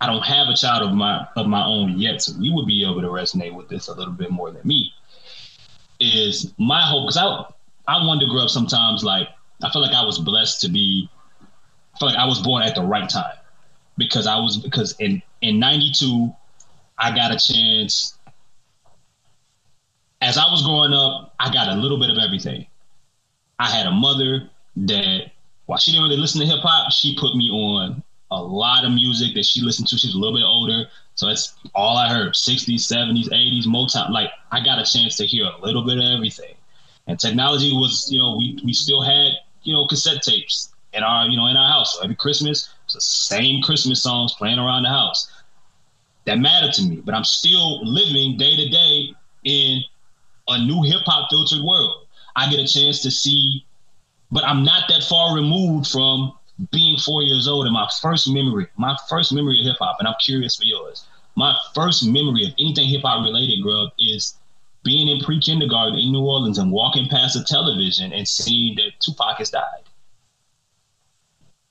[0.00, 2.84] I don't have a child of my of my own yet, so you would be
[2.84, 4.92] able to resonate with this a little bit more than me.
[6.00, 7.44] Is my hope because I
[7.86, 9.28] I wanted to grow up sometimes like
[9.62, 11.08] I feel like I was blessed to be
[11.94, 13.36] I feel like I was born at the right time
[13.96, 16.32] because I was because in in 92,
[16.98, 18.18] I got a chance.
[20.20, 22.66] As I was growing up, I got a little bit of everything.
[23.58, 25.32] I had a mother that,
[25.66, 28.92] while she didn't really listen to hip hop, she put me on a lot of
[28.92, 29.98] music that she listened to.
[29.98, 34.10] She's a little bit older, so that's all I heard: 60s, 70s, 80s, Motown.
[34.10, 36.54] Like I got a chance to hear a little bit of everything.
[37.06, 39.32] And technology was, you know, we we still had,
[39.64, 41.94] you know, cassette tapes in our, you know, in our house.
[41.94, 45.30] So every Christmas, the same Christmas songs playing around the house.
[46.24, 49.82] That mattered to me, but I'm still living day to day in
[50.48, 52.06] a new hip hop filtered world.
[52.36, 53.64] I get a chance to see,
[54.30, 56.32] but I'm not that far removed from
[56.70, 60.06] being four years old and my first memory, my first memory of hip hop, and
[60.06, 61.06] I'm curious for yours.
[61.34, 64.36] My first memory of anything hip hop related, Grubb, is
[64.84, 68.92] being in pre kindergarten in New Orleans and walking past a television and seeing that
[69.00, 69.82] Tupac has died.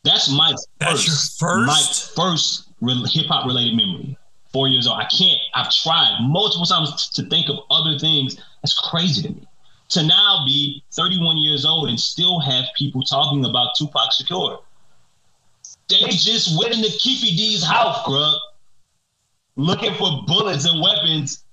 [0.04, 2.16] That's my That's first, your my first?
[2.16, 4.18] first re- hip hop related memory.
[4.52, 5.00] Four years old.
[5.00, 5.40] I can't.
[5.54, 8.38] I've tried multiple times to think of other things.
[8.62, 9.48] That's crazy to me.
[9.90, 14.60] To now be 31 years old and still have people talking about Tupac Shakur.
[15.90, 18.36] They just went into Keffe D's house, Grubb,
[19.58, 21.44] looking for bullets and weapons.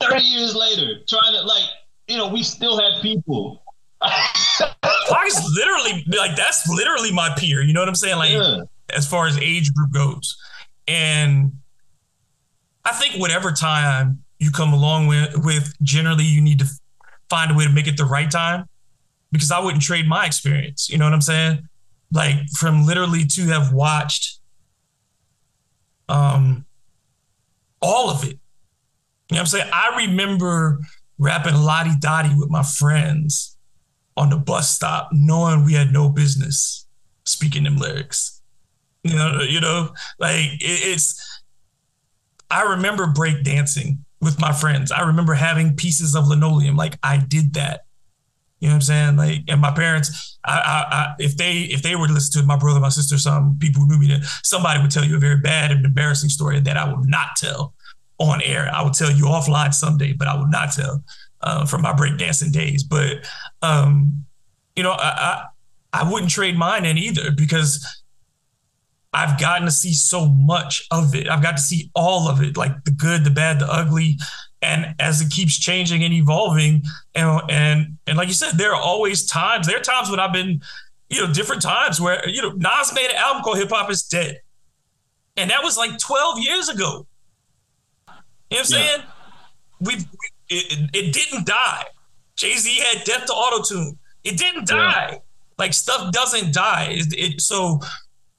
[0.00, 1.64] 30 years later, trying to like,
[2.06, 3.62] you know, we still have people.
[4.02, 7.62] Pac is literally like that's literally my peer.
[7.62, 8.16] You know what I'm saying?
[8.16, 8.60] Like Yeah.
[8.94, 10.36] as far as age group goes,
[10.86, 11.52] and
[12.84, 16.66] I think whatever time you come along with, with generally you need to
[17.28, 18.68] find a way to make it the right time,
[19.32, 20.88] because I wouldn't trade my experience.
[20.88, 21.68] You know what I'm saying?
[22.12, 24.38] Like from literally to have watched,
[26.08, 26.64] um,
[27.82, 28.28] all of it.
[28.30, 28.36] You
[29.32, 29.70] know what I'm saying?
[29.72, 30.78] I remember
[31.18, 33.56] rapping La Di Da Di with my friends
[34.18, 36.86] on the bus stop, knowing we had no business
[37.24, 38.42] speaking them lyrics.
[39.04, 41.24] You know, you know, like it, it's.
[42.50, 44.90] I remember break dancing with my friends.
[44.90, 46.76] I remember having pieces of linoleum.
[46.76, 47.84] Like I did that.
[48.58, 49.16] You know what I'm saying?
[49.16, 52.46] Like, and my parents, I, I, I if they if they were to listen to
[52.46, 55.20] my brother, my sister, some people who knew me, that somebody would tell you a
[55.20, 57.74] very bad and embarrassing story that I will not tell
[58.18, 58.68] on air.
[58.74, 61.04] I will tell you offline someday, but I will not tell
[61.42, 62.82] uh, from my breakdancing days.
[62.82, 63.26] But
[63.62, 64.24] um,
[64.76, 65.44] you know, I,
[65.92, 68.02] I I wouldn't trade mine in either because
[69.12, 71.28] I've gotten to see so much of it.
[71.28, 74.18] I've got to see all of it, like the good, the bad, the ugly.
[74.60, 76.82] And as it keeps changing and evolving,
[77.14, 79.66] and and and like you said, there are always times.
[79.66, 80.60] There are times when I've been,
[81.08, 84.02] you know, different times where you know Nas made an album called Hip Hop Is
[84.02, 84.40] Dead,
[85.36, 87.06] and that was like 12 years ago.
[88.50, 88.86] You know what I'm Yeah.
[88.88, 89.02] saying?
[89.80, 91.84] We've we, it, it didn't die.
[92.36, 93.98] Jay Z had Death to Auto Tune.
[94.24, 94.76] It didn't Yeah.
[94.76, 95.20] die.
[95.58, 96.88] Like stuff doesn't die.
[96.90, 97.80] It, it, so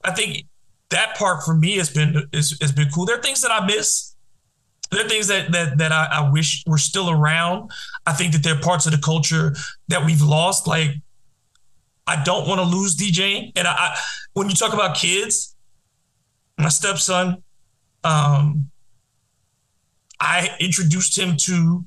[0.03, 0.45] I think
[0.89, 3.05] that part for me has been is, has been cool.
[3.05, 4.15] There are things that I miss.
[4.91, 7.71] There are things that that that I, I wish were still around.
[8.05, 9.53] I think that there are parts of the culture
[9.89, 10.65] that we've lost.
[10.65, 10.91] Like
[12.07, 13.51] I don't want to lose DJing.
[13.55, 13.97] And I, I
[14.33, 15.55] when you talk about kids,
[16.57, 17.43] my stepson,
[18.03, 18.71] um,
[20.19, 21.85] I introduced him to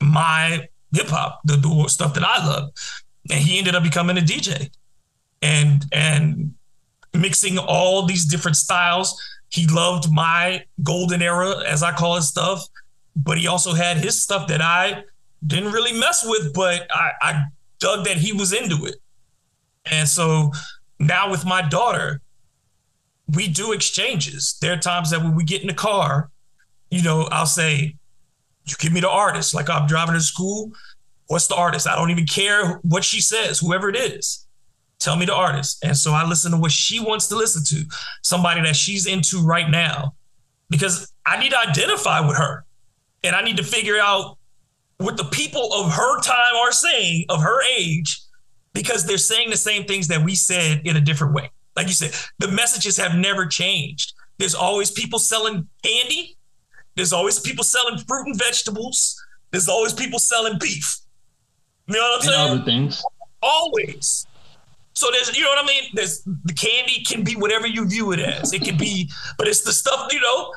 [0.00, 2.70] my hip hop, the, the stuff that I love,
[3.30, 4.70] and he ended up becoming a DJ,
[5.42, 6.54] and and
[7.14, 9.20] mixing all these different styles.
[9.48, 12.66] He loved my golden era, as I call it, stuff,
[13.14, 15.04] but he also had his stuff that I
[15.46, 17.44] didn't really mess with, but I, I
[17.78, 18.96] dug that he was into it,
[19.90, 20.52] and so
[20.98, 22.20] now with my daughter,
[23.28, 24.56] we do exchanges.
[24.60, 26.30] There are times that when we get in the car,
[26.90, 27.96] you know, I'll say,
[28.66, 29.54] you give me the artist.
[29.54, 30.72] Like I'm driving to school.
[31.28, 31.88] What's the artist?
[31.88, 34.46] I don't even care what she says, whoever it is.
[34.98, 35.84] Tell me the artist.
[35.84, 37.84] And so I listen to what she wants to listen to,
[38.22, 40.14] somebody that she's into right now,
[40.70, 42.64] because I need to identify with her
[43.22, 44.38] and I need to figure out
[44.98, 48.20] what the people of her time are saying, of her age,
[48.72, 51.50] because they're saying the same things that we said in a different way.
[51.76, 54.14] Like you said, the messages have never changed.
[54.38, 56.35] There's always people selling candy.
[56.96, 59.22] There's always people selling fruit and vegetables.
[59.50, 60.98] There's always people selling beef.
[61.86, 62.50] You know what I'm and saying?
[62.50, 63.04] other things.
[63.42, 64.26] Always.
[64.94, 65.84] So there's, you know what I mean?
[65.92, 68.54] There's the candy can be whatever you view it as.
[68.54, 70.52] It can be, but it's the stuff, you know.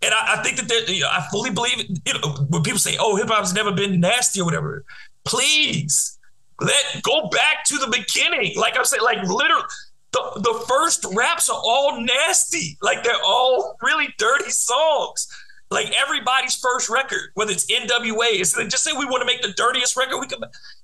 [0.00, 2.62] And I, I think that there, you know, I fully believe, it, you know, when
[2.62, 4.84] people say, "Oh, hip hop's never been nasty" or whatever,
[5.24, 6.18] please
[6.60, 8.56] let go back to the beginning.
[8.56, 9.64] Like I'm saying, like literally,
[10.12, 12.78] the the first raps are all nasty.
[12.80, 15.26] Like they're all really dirty songs.
[15.70, 19.42] Like everybody's first record, whether it's NWA, it's like just say we want to make
[19.42, 20.40] the dirtiest record we can.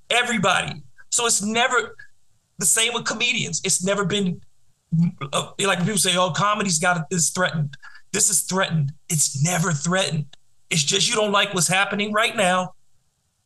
[0.09, 0.83] Everybody.
[1.11, 1.95] So it's never
[2.57, 3.61] the same with comedians.
[3.63, 4.41] It's never been
[5.31, 7.77] uh, like people say, "Oh, comedy's got is threatened."
[8.11, 8.91] This is threatened.
[9.07, 10.25] It's never threatened.
[10.69, 12.73] It's just you don't like what's happening right now,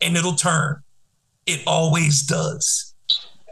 [0.01, 0.81] and it'll turn.
[1.45, 2.93] It always does.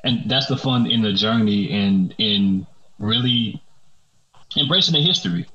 [0.03, 2.65] and that's the fun in the journey and in
[2.99, 3.61] really
[4.57, 5.45] embracing the history.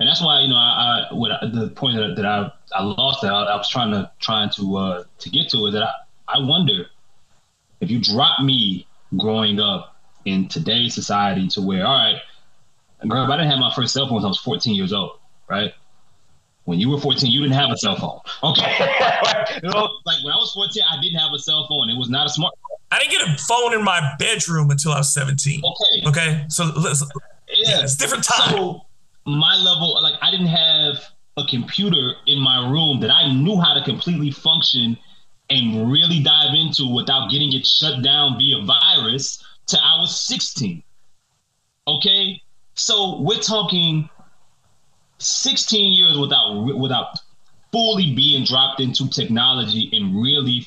[0.00, 2.82] And that's why you know I, I what I, the point that, that I I
[2.82, 5.82] lost that I, I, was trying to trying to uh, to get to is that
[5.82, 5.92] I,
[6.28, 6.86] I wonder
[7.80, 8.86] if you drop me
[9.16, 12.20] growing up in today's society to where all right,
[13.08, 15.18] girl, I didn't have my first cell phone until I was 14 years old,
[15.48, 15.72] right?
[16.64, 18.20] When you were 14, you didn't have a cell phone.
[18.42, 18.76] Okay.
[19.62, 21.90] you know, like when I was 14, I didn't have a cell phone.
[21.90, 22.54] It was not a smart
[22.90, 25.62] I didn't get a phone in my bedroom until I was 17.
[25.64, 26.08] Okay.
[26.08, 26.44] Okay.
[26.48, 27.08] So listen,
[27.52, 28.50] yeah, it's different time.
[28.50, 28.83] So
[29.26, 30.96] my level, like I didn't have
[31.36, 34.96] a computer in my room that I knew how to completely function
[35.50, 40.82] and really dive into without getting it shut down via virus till I was 16.
[41.86, 42.40] Okay?
[42.74, 44.08] So we're talking
[45.18, 47.18] 16 years without without
[47.72, 50.66] fully being dropped into technology and really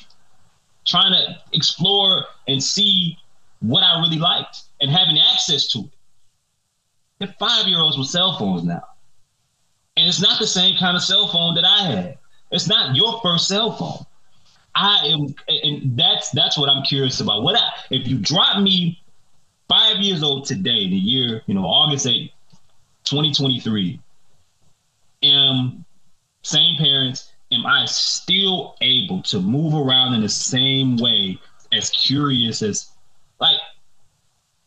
[0.86, 3.16] trying to explore and see
[3.60, 5.90] what I really liked and having access to it.
[7.18, 8.82] They're five year olds with cell phones now.
[9.96, 12.18] And it's not the same kind of cell phone that I had.
[12.50, 14.06] It's not your first cell phone.
[14.74, 17.42] I am, and that's that's what I'm curious about.
[17.42, 19.02] What I, if you drop me
[19.68, 22.30] five years old today, the year you know August 8,
[23.04, 24.00] 2023,
[25.24, 25.84] am
[26.42, 31.38] same parents, am I still able to move around in the same way
[31.72, 32.90] as curious as
[33.40, 33.58] like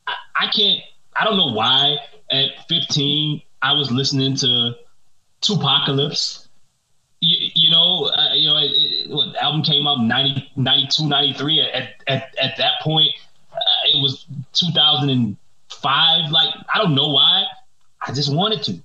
[0.07, 0.81] I, I can't
[1.21, 1.97] I don't know why
[2.31, 4.73] at 15 I was listening to
[5.43, 6.47] 2Pacalypse.
[7.19, 11.61] You, you know, uh, you know, it, it, the album came out 90, 92, 93.
[11.61, 13.09] At, at, at that point,
[13.53, 16.31] uh, it was 2005.
[16.31, 17.43] Like, I don't know why.
[18.01, 18.79] I just wanted to.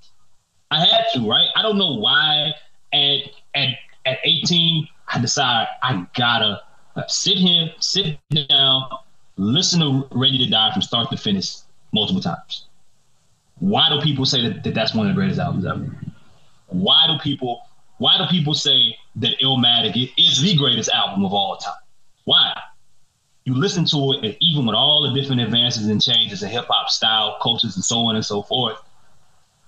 [0.70, 1.48] I had to, right?
[1.56, 2.52] I don't know why.
[2.92, 3.20] At
[3.54, 3.68] at
[4.04, 6.60] at 18, I decided I gotta
[6.96, 8.18] uh, sit here, sit
[8.50, 8.90] down,
[9.38, 11.56] listen to Ready to Die from start to finish
[11.96, 12.66] multiple times.
[13.58, 15.90] Why do people say that, that that's one of the greatest albums ever?
[16.68, 17.62] Why do people
[17.98, 21.74] why do people say that Illmatic is the greatest album of all time?
[22.24, 22.54] Why?
[23.44, 26.66] You listen to it, and even with all the different advances and changes in hip
[26.68, 28.76] hop style, cultures, and so on and so forth,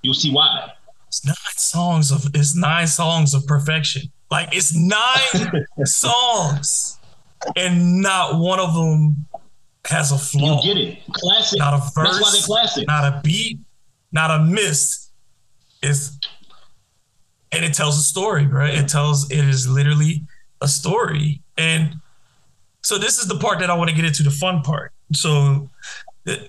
[0.03, 0.73] you'll see why.
[1.07, 4.03] It's nine songs of it's nine songs of perfection.
[4.31, 6.99] Like it's nine songs,
[7.57, 9.27] and not one of them
[9.89, 10.63] has a flaw.
[10.63, 10.99] You get it?
[11.13, 11.59] Classic.
[11.59, 11.95] Not a verse.
[11.95, 12.87] That's why they're classic.
[12.87, 13.59] Not a beat.
[14.13, 15.09] Not a miss.
[15.83, 16.19] Is
[17.53, 18.75] and it tells a story, right?
[18.75, 20.23] It tells it is literally
[20.61, 21.95] a story, and
[22.83, 24.93] so this is the part that I want to get into the fun part.
[25.13, 25.31] So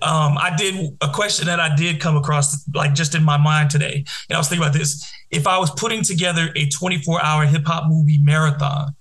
[0.02, 3.70] um, I did a question that I did come across, like just in my mind
[3.70, 4.04] today.
[4.28, 5.10] And I was thinking about this.
[5.30, 8.94] If I was putting together a 24 hour hip hop movie marathon,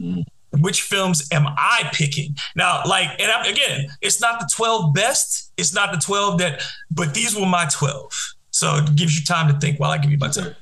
[0.00, 0.24] mm.
[0.60, 2.34] Which films am I picking?
[2.54, 5.52] Now, like, and I'm, again, it's not the 12 best.
[5.56, 8.12] It's not the 12 that, but these were my 12.
[8.50, 10.54] So it gives you time to think while I give you my time.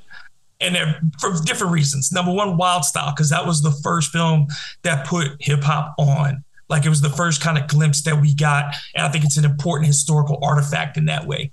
[0.61, 2.13] And they're for different reasons.
[2.13, 4.47] Number one, Wild Style, because that was the first film
[4.83, 8.35] that put hip hop on like it was the first kind of glimpse that we
[8.35, 8.75] got.
[8.95, 11.53] And I think it's an important historical artifact in that way.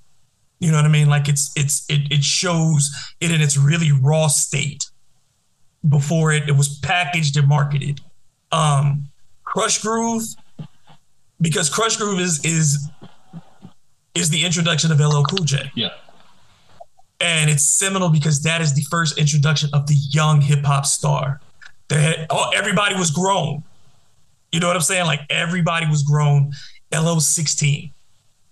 [0.59, 1.09] You know what I mean?
[1.09, 2.89] Like it's it's it it shows
[3.19, 4.85] it in its really raw state
[5.87, 7.99] before it, it was packaged and marketed.
[8.51, 9.07] Um
[9.45, 10.23] Krush Groove,
[11.39, 12.89] because Krush Groove is is
[14.15, 15.71] is the introduction of LL Cool J.
[15.75, 15.89] Yeah.
[17.19, 21.39] And it's seminal because that is the first introduction of the young hip hop star.
[21.89, 23.63] That oh, everybody was grown.
[24.51, 25.05] You know what I'm saying?
[25.05, 26.51] Like everybody was grown.
[26.93, 27.91] LL 16.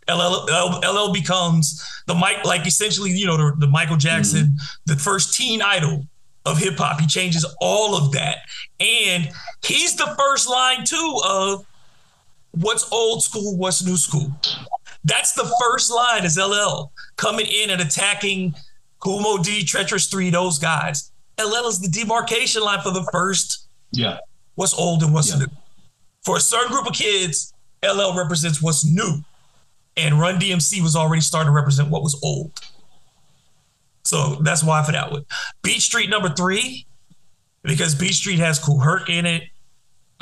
[0.10, 4.76] LL, LL becomes the Mike, like essentially, you know, the, the Michael Jackson, mm-hmm.
[4.86, 6.06] the first teen idol
[6.50, 7.00] of hip hop.
[7.00, 8.40] He changes all of that.
[8.80, 9.30] And
[9.64, 11.66] he's the first line too of
[12.52, 14.32] what's old school, what's new school.
[15.04, 18.56] That's the first line is LL coming in and attacking
[19.00, 21.12] Kool Moe Dee, Treacherous Three, those guys.
[21.40, 23.68] LL is the demarcation line for the first.
[23.92, 24.18] Yeah.
[24.56, 25.40] What's old and what's yeah.
[25.40, 25.48] new
[26.24, 29.24] for a certain group of kids, LL represents what's new.
[29.98, 32.52] And Run DMC was already starting to represent what was old.
[34.04, 35.26] So that's why for that one.
[35.62, 36.86] Beat Street number three,
[37.64, 39.44] because Beat Street has Kool Herc in it,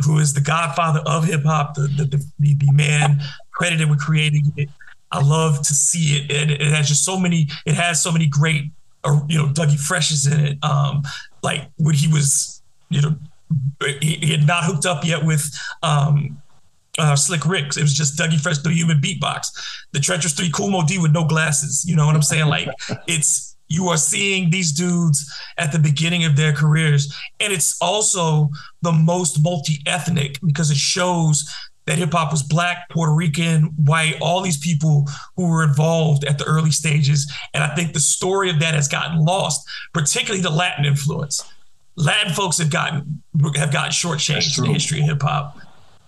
[0.05, 2.05] who is the godfather of hip hop, the, the,
[2.39, 3.19] the, the, man
[3.51, 4.69] credited with creating it.
[5.11, 6.32] I love to see it.
[6.32, 6.61] it.
[6.61, 8.65] It has just so many, it has so many great,
[9.03, 10.63] uh, you know, Dougie Freshes in it.
[10.63, 11.03] Um,
[11.41, 13.15] like when he was, you know,
[14.01, 15.49] he, he had not hooked up yet with
[15.82, 16.41] um,
[16.97, 17.78] uh, Slick Rick.
[17.78, 19.47] It was just Dougie Fresh, the human beatbox.
[19.93, 21.86] The Treacherous Three, Moe Dee with no glasses.
[21.88, 22.47] You know what I'm saying?
[22.47, 22.67] Like
[23.07, 28.49] it's you are seeing these dudes at the beginning of their careers, and it's also
[28.82, 31.49] the most multi-ethnic because it shows
[31.88, 36.38] that hip hop was black, Puerto Rican, white, all these people who were involved at
[36.38, 37.32] the early stages.
[37.53, 41.43] And I think the story of that has gotten lost, particularly the Latin influence.
[41.95, 43.24] Latin folks have gotten
[43.55, 45.57] have gotten shortchanged in the history of hip hop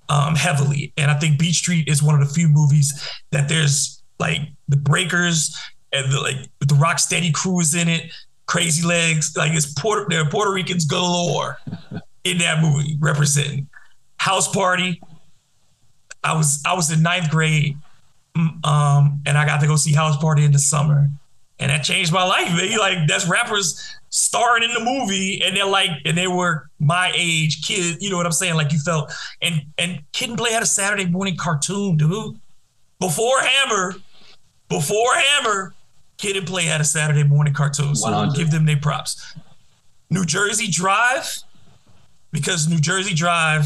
[0.10, 4.04] um, heavily, and I think Beat Street is one of the few movies that there's
[4.20, 5.56] like the Breakers
[5.92, 8.12] and the, like the Rocksteady crew is in it.
[8.46, 11.58] Crazy Legs, like it's Puerto, there are Puerto Ricans galore
[12.24, 13.68] in that movie representing.
[14.18, 15.02] House Party.
[16.24, 17.78] I was I was in ninth grade,
[18.36, 21.10] mm, um, and I got to go see House Party in the summer,
[21.60, 22.50] and that changed my life.
[22.50, 22.78] Man.
[22.78, 27.64] Like that's rappers starring in the movie and they're like and they were my age
[27.64, 29.12] kid you know what i'm saying like you felt
[29.42, 32.40] and and kid and play had a saturday morning cartoon dude
[33.00, 33.94] before hammer
[34.68, 35.76] before hammer
[36.20, 39.36] kid and play had a saturday morning cartoon so give them their props
[40.10, 41.38] new jersey drive
[42.32, 43.66] because new jersey drive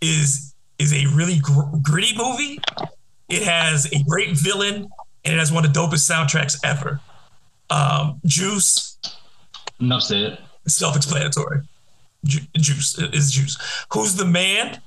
[0.00, 2.58] is is a really gr- gritty movie
[3.28, 4.88] it has a great villain
[5.24, 7.00] and it has one of the dopest soundtracks ever
[7.70, 8.98] um, juice
[9.82, 10.38] Enough said.
[10.68, 11.62] Self-explanatory.
[12.24, 13.58] Ju- juice is juice.
[13.92, 14.80] Who's the man?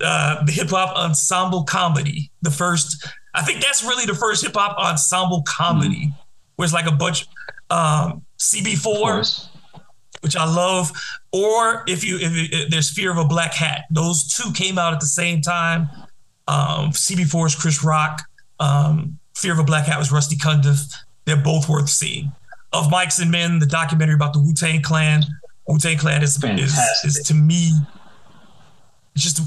[0.00, 2.30] Uh, the hip hop ensemble comedy.
[2.42, 3.06] The first,
[3.36, 6.18] I think that's really the first hip hop ensemble comedy, mm-hmm.
[6.56, 7.26] where it's like a bunch.
[7.68, 9.48] Um, CB4,
[10.20, 10.92] which I love,
[11.32, 14.92] or if you if, if, there's Fear of a Black Hat, those two came out
[14.92, 15.88] at the same time.
[16.46, 18.22] Um, CB4 is Chris Rock.
[18.60, 20.94] Um, Fear of a Black Hat was Rusty Cundiff.
[21.24, 22.30] They're both worth seeing
[22.72, 25.24] of Mics and Men, the documentary about the Wu Tang Clan.
[25.66, 27.72] Wu Tang Clan is, is, is to me
[29.16, 29.40] just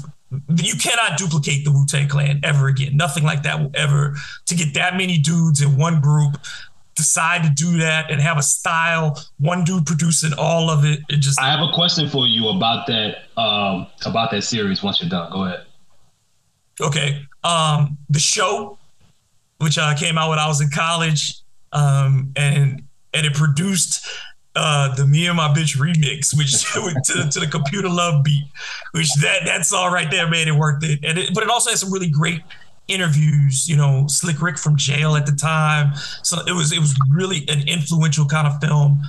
[0.56, 2.96] you cannot duplicate the Wu Tang Clan ever again.
[2.96, 4.14] Nothing like that will ever
[4.46, 6.36] to get that many dudes in one group
[6.94, 9.18] decide to do that and have a style.
[9.38, 11.00] One dude producing all of it.
[11.08, 11.40] It just.
[11.40, 13.24] I have a question for you about that.
[13.36, 14.82] Um, about that series.
[14.82, 15.64] Once you're done, go ahead.
[16.80, 17.22] Okay.
[17.42, 18.78] Um, the show,
[19.58, 21.40] which uh, came out when I was in college,
[21.72, 22.82] um, and
[23.14, 24.06] and it produced
[24.56, 28.44] uh, the "Me and My Bitch" remix, which to, to, the computer love beat,
[28.92, 31.00] which that that song right there made it worth it.
[31.02, 32.42] And it, but it also had some really great
[32.88, 33.68] interviews.
[33.68, 37.44] You know, Slick Rick from jail at the time, so it was it was really
[37.48, 39.02] an influential kind of film.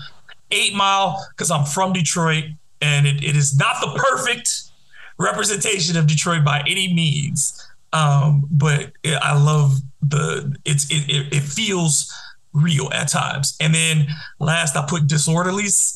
[0.52, 2.44] Eight Mile, because I'm from Detroit,
[2.82, 4.64] and it, it is not the perfect
[5.18, 7.68] representation of Detroit by any means.
[7.94, 12.14] Um, but it, I love the it's it, it, it feels
[12.54, 13.56] real at times.
[13.60, 14.08] And then
[14.40, 15.96] last, I put disorderlies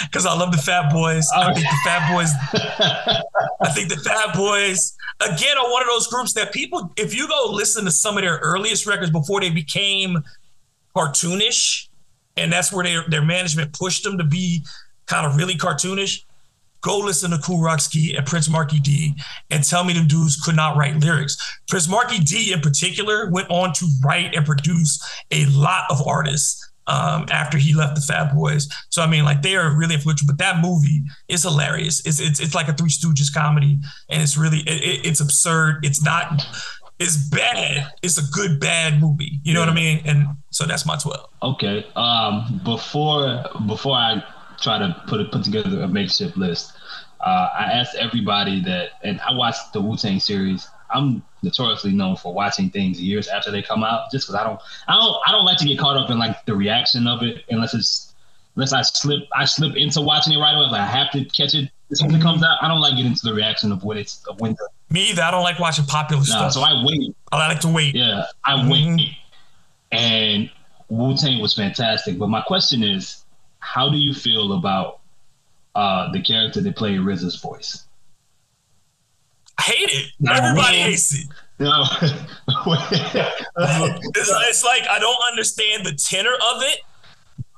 [0.04, 1.28] because I love the Fat Boys.
[1.34, 2.30] I think the Fat Boys.
[3.60, 7.28] I think the Fat Boys again are one of those groups that people, if you
[7.28, 10.22] go listen to some of their earliest records before they became
[10.96, 11.88] cartoonish,
[12.36, 14.64] and that's where they, their management pushed them to be
[15.06, 16.23] kind of really cartoonish
[16.84, 19.14] go listen to Ski and Prince Markie Dee
[19.50, 21.36] and tell me them dudes could not write lyrics.
[21.66, 26.60] Prince Markie Dee in particular went on to write and produce a lot of artists
[26.86, 28.68] um, after he left the Fab Boys.
[28.90, 30.26] So I mean, like they are really influential.
[30.26, 32.04] But that movie is hilarious.
[32.06, 33.80] It's it's, it's like a Three Stooges comedy,
[34.10, 35.84] and it's really it, it's absurd.
[35.84, 36.46] It's not.
[37.00, 37.90] It's bad.
[38.02, 39.40] It's a good bad movie.
[39.42, 39.66] You know yeah.
[39.66, 40.02] what I mean?
[40.04, 41.30] And so that's my twelve.
[41.42, 41.86] Okay.
[41.96, 42.60] Um.
[42.62, 44.22] Before before I
[44.60, 46.73] try to put a, put together a makeshift list.
[47.24, 50.68] Uh, I asked everybody that, and I watched the Wu Tang series.
[50.90, 54.60] I'm notoriously known for watching things years after they come out, just because I don't,
[54.88, 57.42] I don't, I don't like to get caught up in like the reaction of it,
[57.48, 58.14] unless it's,
[58.56, 60.66] unless I slip, I slip into watching it right away.
[60.66, 62.58] Like I have to catch it as soon as it comes out.
[62.60, 64.68] I don't like getting into the reaction of when it's of when the.
[64.90, 65.22] Me either.
[65.22, 66.52] I don't like watching popular nah, stuff.
[66.52, 67.16] So I wait.
[67.32, 67.94] I like to wait.
[67.94, 68.70] Yeah, I mm-hmm.
[68.70, 69.16] wait.
[69.92, 70.50] And
[70.90, 73.24] Wu Tang was fantastic, but my question is,
[73.60, 75.00] how do you feel about
[75.74, 77.86] uh, the character that played RZA's voice?
[79.58, 80.28] I hate it.
[80.28, 81.26] Everybody hates it.
[81.58, 81.84] No.
[84.16, 86.80] it's, it's like I don't understand the tenor of it.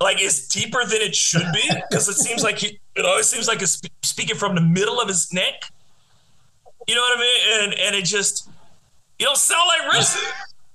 [0.00, 3.48] Like it's deeper than it should be because it seems like he, it always seems
[3.48, 5.70] like it's speaking from the middle of his neck.
[6.86, 7.62] You know what I mean?
[7.62, 8.50] And and it just
[9.18, 10.32] you don't sound like RZA.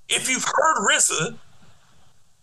[0.09, 1.37] if you've heard RZA,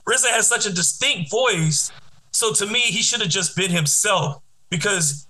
[0.09, 1.91] RZA has such a distinct voice
[2.39, 5.27] so to me, he should have just been himself because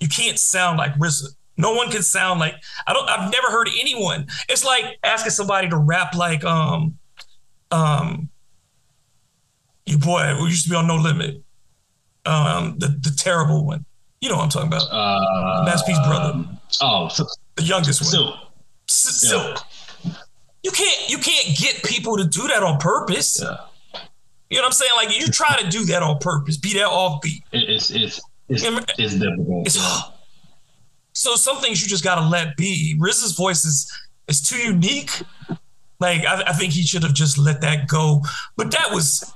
[0.00, 1.28] you can't sound like RZA.
[1.56, 2.54] No one can sound like
[2.86, 3.08] I don't.
[3.08, 4.26] I've never heard anyone.
[4.48, 6.96] It's like asking somebody to rap like um
[7.72, 8.28] um
[9.86, 11.42] your boy who used to be on No Limit,
[12.26, 13.84] um the the terrible one.
[14.20, 14.82] You know what I'm talking about?
[14.90, 16.32] Uh, Master P's brother.
[16.34, 17.08] Um, oh,
[17.56, 18.10] the youngest one.
[18.10, 18.34] Silk.
[18.88, 19.58] S- Silk.
[20.04, 20.12] Yeah.
[20.62, 23.40] You can't you can't get people to do that on purpose.
[23.42, 23.56] Yeah.
[24.50, 24.92] You know what I'm saying?
[24.96, 27.42] Like you try to do that on purpose, be that offbeat.
[27.52, 28.64] It's it's it's,
[28.98, 29.66] it's difficult.
[29.66, 29.78] It's,
[31.12, 32.96] So some things you just gotta let be.
[32.98, 33.92] RZA's voice is
[34.28, 35.10] is too unique.
[36.00, 38.22] Like I, I think he should have just let that go.
[38.56, 39.32] But that was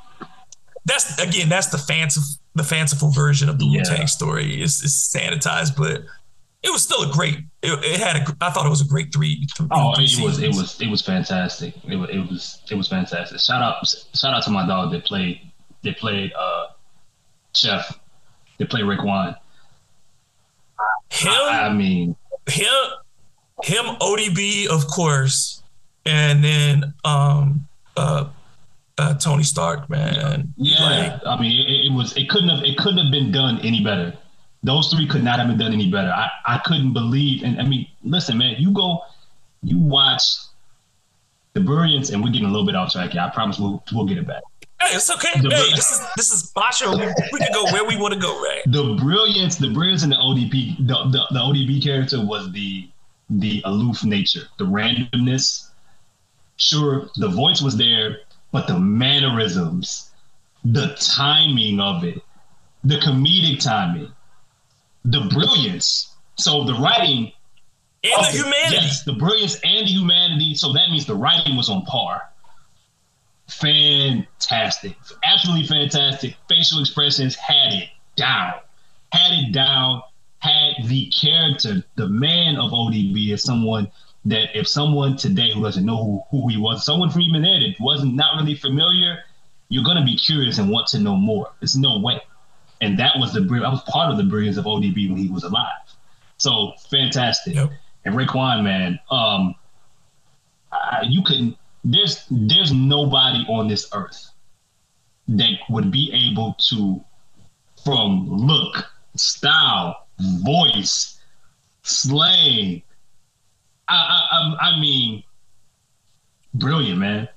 [0.84, 3.78] that's again that's the fanciful the fanciful version of the yeah.
[3.78, 4.62] Wu Tang story.
[4.62, 6.02] It's, it's sanitized, but
[6.62, 7.38] it was still a great.
[7.62, 8.36] It, it, had a.
[8.40, 9.46] I thought it was a great three.
[9.56, 10.40] three oh, three it was.
[10.40, 10.80] It was.
[10.80, 11.74] It was fantastic.
[11.88, 12.10] It was.
[12.10, 12.62] It was.
[12.70, 13.40] It was fantastic.
[13.40, 13.86] Shout out.
[14.14, 15.40] Shout out to my dog that played.
[15.82, 16.32] That played.
[16.38, 16.66] Uh,
[17.54, 17.98] Chef.
[18.58, 19.36] That played Rick Raekwon.
[21.10, 21.32] Him.
[21.32, 22.14] I, I mean.
[22.48, 22.66] Him.
[23.64, 23.84] Him.
[24.00, 25.62] ODB, of course,
[26.06, 28.28] and then um uh,
[28.98, 30.54] uh Tony Stark, man.
[30.56, 30.80] Yeah.
[30.80, 32.16] Like, I mean, it, it was.
[32.16, 32.64] It couldn't have.
[32.64, 34.16] It couldn't have been done any better
[34.62, 36.10] those three could not have been done any better.
[36.10, 39.00] I, I couldn't believe, and I mean, listen, man, you go,
[39.62, 40.22] you watch
[41.54, 43.20] the brilliance, and we're getting a little bit off track here.
[43.20, 44.42] I promise we'll we'll get it back.
[44.80, 45.40] Hey, it's okay.
[45.40, 46.96] The, hey, this is this is my show.
[46.96, 48.62] We, we can go where we want to go, right?
[48.66, 52.88] The brilliance, the brilliance in the ODB, the, the, the ODB character was the
[53.30, 55.68] the aloof nature, the randomness.
[56.56, 58.18] Sure, the voice was there,
[58.52, 60.10] but the mannerisms,
[60.64, 62.22] the timing of it,
[62.84, 64.12] the comedic timing,
[65.04, 66.14] the brilliance.
[66.36, 67.32] So the writing
[68.04, 68.76] and the humanity.
[68.76, 70.54] Yes, the brilliance and the humanity.
[70.54, 72.22] So that means the writing was on par.
[73.48, 74.96] Fantastic.
[75.24, 76.36] Absolutely fantastic.
[76.48, 78.54] Facial expressions had it down.
[79.12, 80.02] Had it down.
[80.38, 83.90] Had the character, the man of ODB is someone
[84.24, 87.60] that if someone today who doesn't know who, who he was, someone from even there
[87.60, 89.18] that wasn't not really familiar,
[89.68, 91.52] you're gonna be curious and want to know more.
[91.60, 92.20] There's no way
[92.82, 95.44] and that was the I was part of the brilliance of ODB when he was
[95.44, 95.70] alive.
[96.36, 97.54] So fantastic.
[97.54, 97.70] Yep.
[98.04, 99.54] And Raekwon, man, um,
[100.72, 101.56] I, you couldn't.
[101.84, 104.30] There's there's nobody on this earth
[105.28, 107.02] that would be able to,
[107.84, 110.08] from look, style,
[110.44, 111.20] voice,
[111.82, 112.82] slang.
[113.88, 115.22] I I, I mean,
[116.54, 117.28] brilliant, man,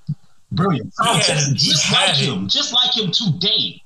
[0.52, 0.92] brilliant.
[1.00, 3.84] Oh, just, just like him, just like him today.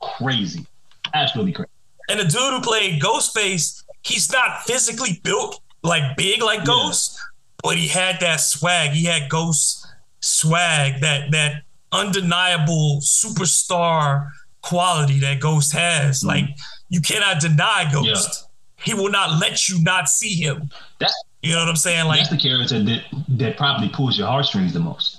[0.00, 0.66] Crazy
[1.14, 1.70] absolutely crazy.
[2.08, 7.22] And the dude who played Ghostface, he's not physically built like big like Ghost, yeah.
[7.62, 8.90] but he had that swag.
[8.90, 9.86] He had Ghost
[10.20, 14.30] swag, that that undeniable superstar
[14.62, 16.20] quality that Ghost has.
[16.20, 16.28] Mm-hmm.
[16.28, 16.44] Like
[16.88, 18.44] you cannot deny Ghost.
[18.44, 18.84] Yeah.
[18.84, 20.70] He will not let you not see him.
[20.98, 22.06] That you know what I'm saying?
[22.06, 25.18] Like that's the character that that probably pulls your heartstrings the most.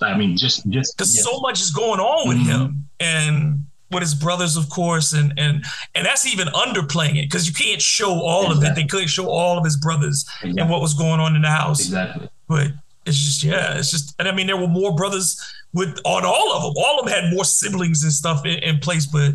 [0.00, 1.22] I mean, just just because yeah.
[1.22, 2.50] so much is going on with mm-hmm.
[2.50, 5.64] him, and with his brothers, of course, and and
[5.94, 8.66] and that's even underplaying it because you can't show all exactly.
[8.66, 8.74] of it.
[8.76, 10.60] They couldn't show all of his brothers exactly.
[10.60, 11.80] and what was going on in the house.
[11.80, 12.28] Exactly.
[12.48, 12.72] But
[13.06, 15.40] it's just yeah, it's just and I mean there were more brothers
[15.72, 16.72] with on all of them.
[16.76, 19.34] All of them had more siblings and stuff in, in place, but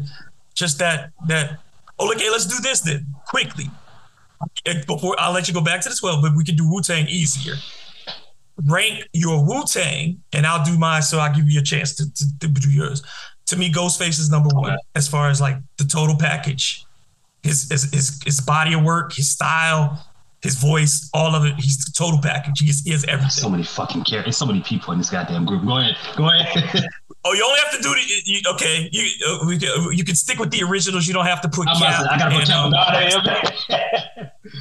[0.53, 1.59] just that that
[1.99, 3.65] oh okay, let's do this then quickly.
[4.85, 7.07] Before I'll let you go back to the twelve, but we can do Wu Tang
[7.07, 7.55] easier.
[8.65, 11.01] Rank your Wu Tang, and I'll do mine.
[11.01, 13.03] So I'll give you a chance to, to, to do yours
[13.47, 14.81] to me, Ghostface is number one okay.
[14.95, 16.85] as far as like the total package.
[17.43, 20.05] His, his his his body of work, his style,
[20.41, 21.55] his voice, all of it.
[21.55, 22.59] He's the total package.
[22.59, 23.29] He, is, he has everything.
[23.29, 24.37] So many fucking characters.
[24.37, 25.65] So many people in this goddamn group.
[25.65, 25.95] Go ahead.
[26.15, 26.85] Go ahead.
[27.25, 28.01] oh, you only have to do the.
[28.25, 31.07] You, okay, you uh, we, uh, you can stick with the originals.
[31.07, 32.05] You don't have to put I'm Cap.
[32.11, 34.19] I gotta put Cap.
[34.19, 34.29] Um,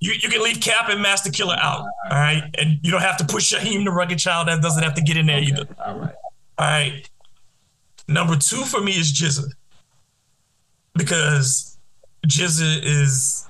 [0.00, 1.82] you, you can leave Cap and Masta Killa out.
[2.10, 4.48] All right, and you don't have to put Shyheim the Rugged Child.
[4.48, 5.46] That doesn't have to get in there okay.
[5.46, 5.66] either.
[5.84, 6.14] All right.
[6.58, 7.08] All right.
[8.08, 9.50] Number two for me is GZA
[10.94, 11.78] because
[12.26, 13.46] GZA is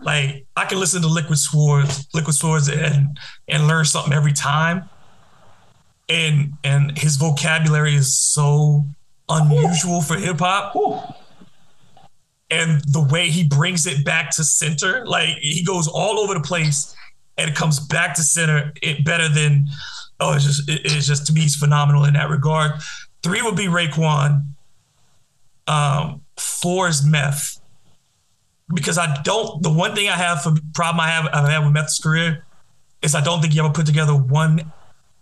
[0.00, 3.18] like I can listen to Liquid Swords, Liquid Swords, and
[3.48, 4.88] and learn something every time.
[6.08, 8.84] And and his vocabulary is so
[9.28, 10.74] unusual for hip hop.
[12.50, 16.40] And the way he brings it back to center, like he goes all over the
[16.40, 16.94] place
[17.36, 19.66] and it comes back to center it better than
[20.20, 22.72] oh it's just it's just to me he's phenomenal in that regard
[23.24, 24.44] Three would be Raekwon.
[25.66, 27.58] Um, four is Meth.
[28.72, 31.72] Because I don't, the one thing I have for problem I have I have with
[31.72, 32.44] Meth's career
[33.02, 34.72] is I don't think he ever put together one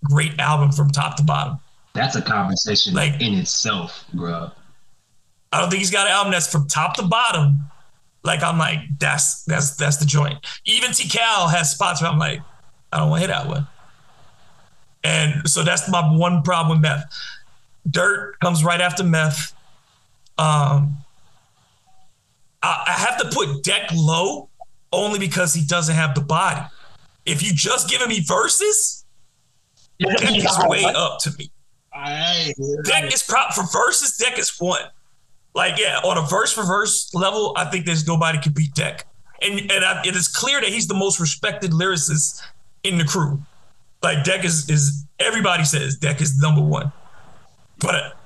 [0.04, 1.58] great album from top to bottom.
[1.94, 4.50] That's a conversation like, in itself, bro.
[5.52, 7.60] I don't think he's got an album that's from top to bottom.
[8.24, 10.38] Like I'm like, that's that's that's the joint.
[10.64, 12.40] Even Tical has spots where I'm like,
[12.92, 13.66] I don't want to hit that one.
[15.04, 17.04] And so that's my one problem with Meth.
[17.90, 19.52] Dirt comes right after Meth.
[20.38, 20.96] Um,
[22.62, 24.48] I, I have to put Deck low
[24.92, 26.60] only because he doesn't have the body.
[27.24, 29.04] If you just giving me verses,
[29.98, 31.50] Deck is way up to me.
[31.94, 32.52] I,
[32.84, 34.16] Deck is prop for verses.
[34.16, 34.82] Deck is one.
[35.54, 39.06] Like yeah, on a verse for verse level, I think there's nobody can beat Deck.
[39.42, 42.40] and and I, it is clear that he's the most respected lyricist
[42.82, 43.42] in the crew.
[44.02, 46.90] Like Deck is is everybody says Deck is number one,
[47.82, 48.16] but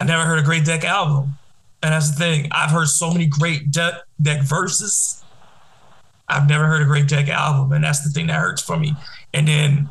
[0.00, 1.38] I never heard a great Deck album,
[1.82, 2.48] and that's the thing.
[2.50, 5.22] I've heard so many great Deck Deck verses.
[6.28, 8.94] I've never heard a great Deck album, and that's the thing that hurts for me.
[9.34, 9.88] And then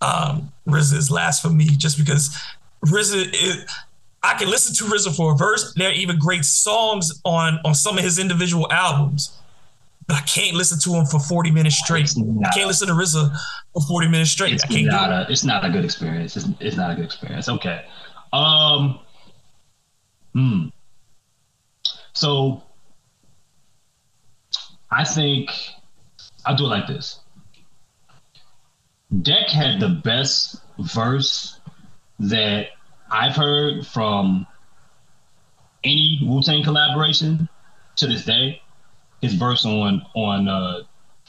[0.00, 2.36] um, RZA is last for me just because
[2.84, 3.66] RZA is.
[4.24, 5.74] I can listen to RZA for a verse.
[5.74, 9.36] There are even great songs on on some of his individual albums
[10.06, 12.12] but I can't listen to him for 40 minutes straight.
[12.16, 13.34] Not, I can't listen to RZA
[13.72, 14.54] for 40 minutes straight.
[14.54, 16.36] It's I can't not a, it's not a good experience.
[16.36, 17.48] It's, it's not a good experience.
[17.48, 17.84] Okay.
[18.32, 18.98] Um,
[20.32, 20.66] hmm.
[22.12, 22.62] So
[24.90, 25.50] I think
[26.44, 27.20] I'll do it like this.
[29.20, 31.60] Deck had the best verse
[32.18, 32.68] that
[33.10, 34.46] I've heard from
[35.84, 37.48] any Wu Tang collaboration
[37.96, 38.62] to this day
[39.22, 40.80] his verse on on uh,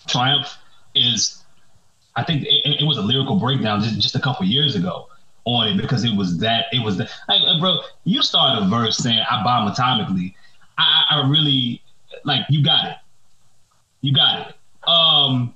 [0.07, 0.57] Triumph
[0.93, 1.43] is,
[2.15, 5.07] I think it, it was a lyrical breakdown just, just a couple years ago
[5.45, 7.79] on it because it was that it was the like, bro.
[8.03, 10.35] You start a verse saying "I bomb atomically."
[10.77, 11.81] I, I really
[12.23, 12.97] like you got it.
[14.01, 14.55] You got it.
[14.87, 15.53] Um,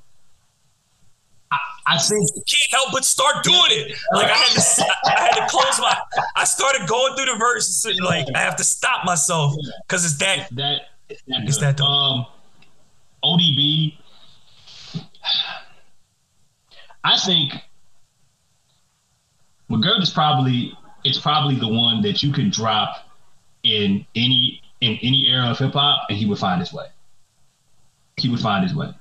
[1.52, 1.58] I,
[1.88, 3.98] I think you can't help but start doing it.
[4.14, 5.98] Like I had to, I had to close my.
[6.36, 8.00] I started going through the verses.
[8.02, 9.56] Like I have to stop myself
[9.88, 10.82] because it's that that
[11.28, 12.26] that is that um,
[13.24, 13.98] ODB?
[17.04, 17.54] I think
[19.70, 23.10] McGirt is probably it's probably the one that you could drop
[23.64, 26.88] in any in any era of hip hop and he would find his way.
[28.18, 28.94] He would find his way.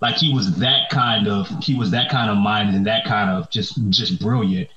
[0.00, 3.30] Like he was that kind of he was that kind of mind and that kind
[3.30, 4.68] of just just brilliant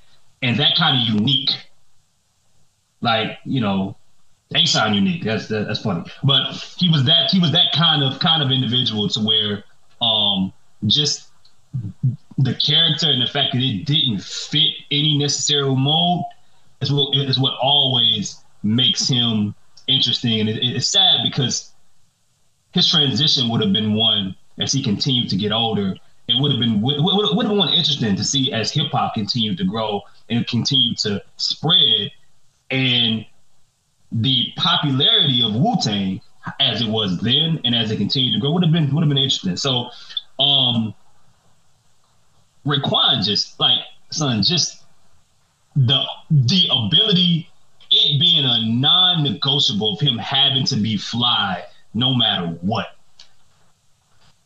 [0.42, 1.50] and that kind of unique.
[3.02, 3.96] Like, you know,
[4.52, 5.24] they sound unique.
[5.24, 6.04] That's that's funny.
[6.24, 9.64] But he was that he was that kind of kind of individual to where
[10.02, 10.54] um
[10.86, 11.30] just
[12.38, 16.26] the character and the fact that it didn't fit any necessary mold
[16.82, 19.56] is what is what always makes him
[19.88, 20.40] interesting.
[20.40, 21.74] And it, it's sad because
[22.72, 25.96] his transition would have been one as he continued to get older.
[26.28, 29.58] It would have been would, would, have been interesting to see as hip hop continued
[29.58, 32.12] to grow and continue to spread.
[32.72, 33.26] And
[34.12, 36.22] the popularity of Wu Tang
[36.60, 39.10] as it was then and as it continued to grow would have been would have
[39.10, 39.58] been interesting.
[39.58, 39.90] So,
[40.40, 40.94] um,
[42.66, 44.84] Raekwon just like son, just
[45.76, 47.50] the the ability,
[47.92, 52.96] it being a non-negotiable of him having to be fly no matter what.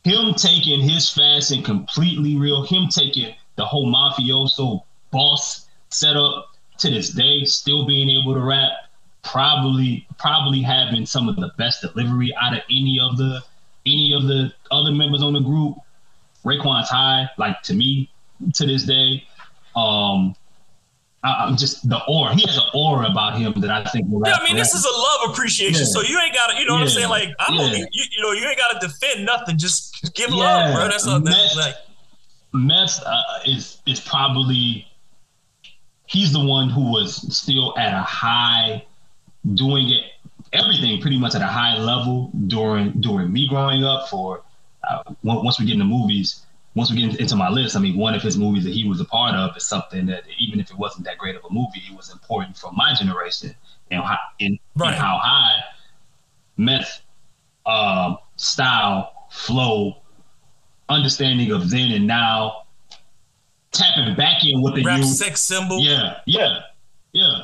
[0.04, 6.90] Him taking his fast and completely real, him taking the whole mafioso boss setup to
[6.90, 8.70] this day, still being able to rap
[9.22, 13.42] probably probably having some of the best delivery out of any of the
[13.84, 15.76] any of the other members on the group.
[16.48, 18.10] Raekwon's high, like to me,
[18.54, 19.24] to this day.
[19.76, 20.34] Um,
[21.22, 22.34] I, am just the aura.
[22.34, 24.06] He has an aura about him that I think.
[24.08, 25.80] Will yeah, I mean, this is a love appreciation.
[25.80, 25.86] Yeah.
[25.86, 26.80] So you ain't got to, you know yeah.
[26.80, 27.08] what I'm saying?
[27.08, 27.62] Like I'm yeah.
[27.62, 29.58] only, you, you, know, you ain't got to defend nothing.
[29.58, 30.88] Just give love, bro.
[30.88, 31.20] That's all.
[31.20, 31.74] That's like.
[32.54, 34.86] Meth uh, is is probably
[36.06, 38.86] he's the one who was still at a high
[39.54, 40.02] doing it
[40.52, 44.08] everything pretty much at a high level during during me growing up.
[44.08, 44.42] For
[44.88, 48.14] uh, once we get into movies, once we get into my list, I mean, one
[48.14, 50.78] of his movies that he was a part of is something that even if it
[50.78, 53.54] wasn't that great of a movie, it was important for my generation
[53.90, 54.94] and how, in, right.
[54.94, 55.58] how high
[56.56, 57.02] meth
[57.66, 60.02] um, style, flow,
[60.88, 62.64] understanding of then and now,
[63.72, 65.80] tapping back in with the rap sex symbol.
[65.80, 66.60] Yeah, yeah,
[67.12, 67.42] yeah.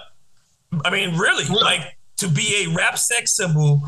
[0.85, 1.63] I mean, really, really?
[1.63, 3.83] like to be a rap sex symbol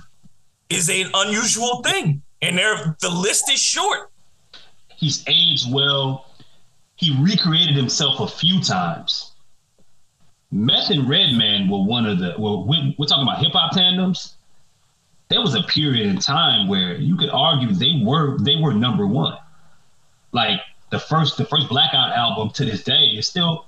[0.69, 4.11] is an unusual thing, and there the list is short.
[4.97, 6.27] He's aged well.
[6.97, 9.33] He recreated himself a few times.
[10.51, 12.35] Meth and Redman were one of the.
[12.39, 14.37] Well, we're talking about hip hop tandems.
[15.29, 19.07] There was a period in time where you could argue they were they were number
[19.07, 19.37] one.
[20.33, 20.61] Like
[20.91, 23.67] the first the first Blackout album to this day is still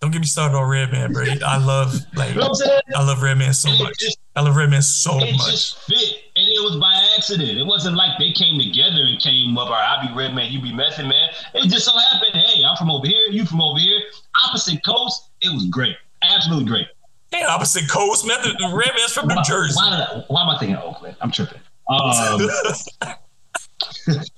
[0.00, 1.24] don't get me started on Redman, bro.
[1.46, 2.54] I love like you know
[2.94, 3.98] I love Redman so much.
[3.98, 5.48] Just, I love Redman so it much.
[5.48, 6.22] It just fit,
[6.60, 7.58] it was by accident.
[7.58, 9.68] It wasn't like they came together and came up.
[9.68, 11.30] or I be red man, you be Method Man.
[11.54, 12.34] It just so happened.
[12.34, 14.00] Hey, I'm from over here, you from over here,
[14.46, 15.30] opposite coast.
[15.40, 16.86] It was great, absolutely great.
[17.32, 18.26] Hey, opposite coast.
[18.26, 19.74] Method Redman's from New why, Jersey.
[19.76, 21.16] Why, I, why, am I thinking Oakland?
[21.20, 21.60] I'm tripping.
[21.88, 22.40] Um,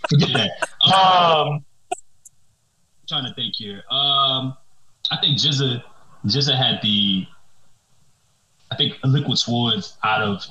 [0.08, 0.50] forget that.
[0.84, 1.94] Um, I'm
[3.08, 3.82] trying to think here.
[3.90, 4.56] Um.
[5.12, 5.82] I think GZA
[6.26, 7.26] GZA had the
[8.70, 10.42] I think Liquid Swords out of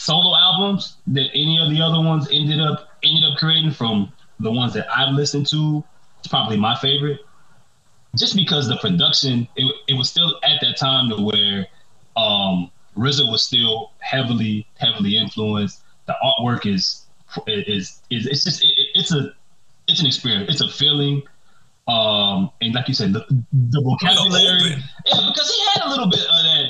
[0.00, 4.50] solo albums that any of the other ones ended up ended up creating from the
[4.50, 5.84] ones that I've listened to.
[6.18, 7.20] It's probably my favorite.
[8.16, 11.66] Just because the production, it, it was still at that time to where
[12.16, 15.82] um, RZA was still heavily, heavily influenced.
[16.06, 17.04] The artwork is
[17.46, 19.34] is is it's just it, it's a
[19.86, 20.50] it's an experience.
[20.50, 21.22] It's a feeling.
[21.86, 24.76] Um, and like you said, the, the vocabulary.
[25.06, 26.64] Yeah, because he had a little bit of that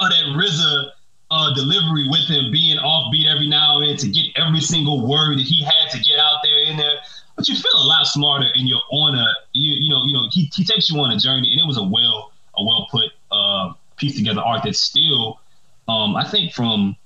[0.00, 0.92] of that RZA
[1.32, 5.38] uh, delivery with him being offbeat every now and then to get every single word
[5.38, 6.96] that he had to get out there in there.
[7.36, 10.28] But you feel a lot smarter and you're on a you you know you know
[10.30, 13.10] he, he takes you on a journey and it was a well a well put
[13.32, 15.40] uh, piece together art that still
[15.88, 16.96] um, I think from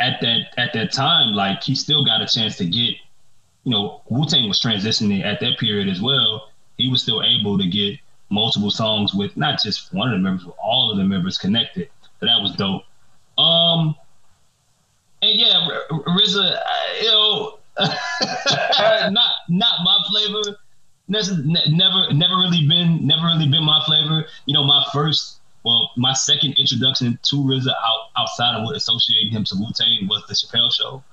[0.00, 2.96] at that at that time like he still got a chance to get
[3.62, 6.50] you know Wu Tang was transitioning at that period as well.
[6.76, 8.00] He was still able to get
[8.30, 11.88] multiple songs with not just one of the members, but all of the members connected.
[12.24, 12.82] That was dope.
[13.38, 13.94] Um,
[15.22, 16.58] and yeah, RZA,
[17.02, 17.58] you know,
[19.10, 20.58] not not my flavor.
[21.06, 24.24] Never, never really been, never really been my flavor.
[24.46, 29.30] You know, my first, well, my second introduction to RZA out, outside of what associating
[29.30, 31.04] him to Wu Tang was the Chappelle Show.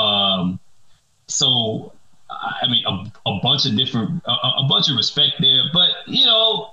[0.00, 0.60] Um,
[1.26, 1.92] so
[2.30, 5.62] I mean, a, a bunch of different, a, a, bunch of respect there.
[5.72, 6.70] But you know,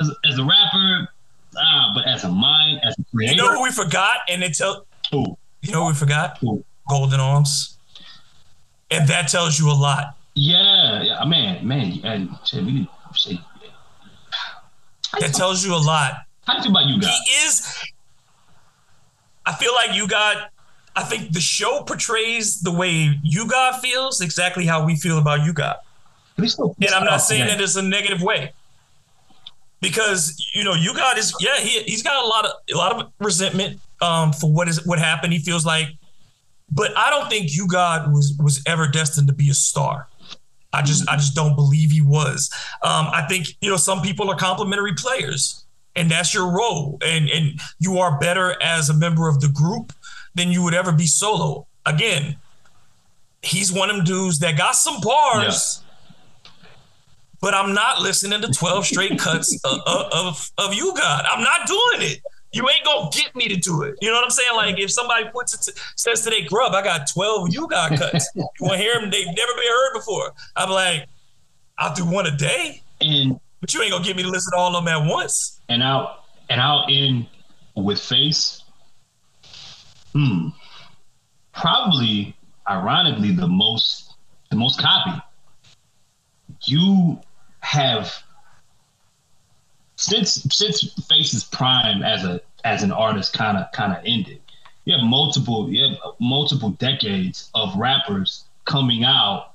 [0.00, 1.08] as, as a rapper,
[1.56, 4.54] ah, but as a mind, as a creator, you know who we forgot, and it
[4.54, 5.36] tell, who?
[5.62, 6.42] you know who we forgot?
[6.88, 7.78] Golden Arms,
[8.90, 10.16] and that tells you a lot.
[10.34, 13.38] Yeah, yeah, man, man, and shit, we shit.
[15.20, 16.14] That tells you a lot.
[16.46, 17.10] How do you feel about U-God?
[17.10, 17.84] He is.
[19.44, 20.52] I feel like you got
[20.94, 25.76] I think the show portrays the way U-God feels exactly how we feel about U-God.
[26.36, 28.52] And I'm not saying that it's a negative way.
[29.82, 33.12] Because you know, U-God is yeah, he he's got a lot of a lot of
[33.18, 35.34] resentment um, for what is what happened.
[35.34, 35.88] He feels like,
[36.70, 40.08] but I don't think U-God was was ever destined to be a star.
[40.72, 42.50] I just I just don't believe he was.
[42.82, 45.64] Um, I think you know some people are complementary players,
[45.94, 49.92] and that's your role, and and you are better as a member of the group
[50.34, 51.66] than you would ever be solo.
[51.84, 52.36] Again,
[53.42, 55.81] he's one of them dudes that got some bars, yeah.
[57.42, 61.24] But I'm not listening to 12 straight cuts of, of, of U-God.
[61.28, 62.20] I'm not doing it.
[62.52, 63.96] You ain't gonna get me to do it.
[64.00, 64.50] You know what I'm saying?
[64.56, 68.30] Like if somebody puts it to, says today, Grubb, I got 12 you, God cuts.
[68.34, 69.10] you want to hear them?
[69.10, 70.32] They've never been heard before.
[70.56, 71.06] I'm like,
[71.78, 74.58] I'll do one a day, and but you ain't gonna get me to listen to
[74.58, 75.60] all of them at once.
[75.70, 77.26] And I'll and I'll end
[77.74, 78.62] with face
[80.12, 80.48] Hmm.
[81.54, 82.36] Probably,
[82.68, 84.14] ironically, the most
[84.50, 85.22] the most copy.
[86.64, 87.18] You
[87.62, 88.12] have
[89.96, 94.40] since since Face's prime as a as an artist kind of kind of ended.
[94.84, 99.52] You have multiple you have multiple decades of rappers coming out,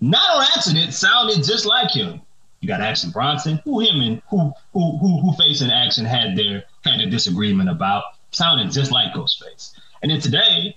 [0.00, 2.20] not on accident, sounded just like him.
[2.60, 6.36] You got Action Bronson, who him and who who who who Face and Action had
[6.36, 9.72] their had a disagreement about sounding just like Ghostface.
[10.02, 10.76] And then today,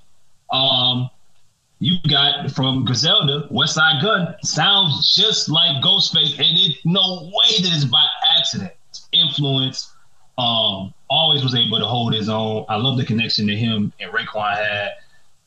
[0.51, 1.09] um,
[1.83, 7.71] you got from Griselda, Westside Gunn, sounds just like Ghostface, and it no way that
[7.73, 8.05] it's by
[8.37, 8.71] accident.
[9.11, 9.91] Influence.
[10.37, 12.65] Um, always was able to hold his own.
[12.69, 14.91] I love the connection to him and Raekwon had.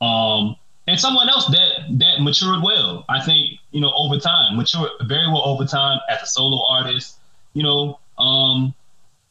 [0.00, 0.56] Um,
[0.86, 3.04] and someone else that that matured well.
[3.08, 7.18] I think you know over time, matured very well over time as a solo artist.
[7.54, 8.74] You know, um,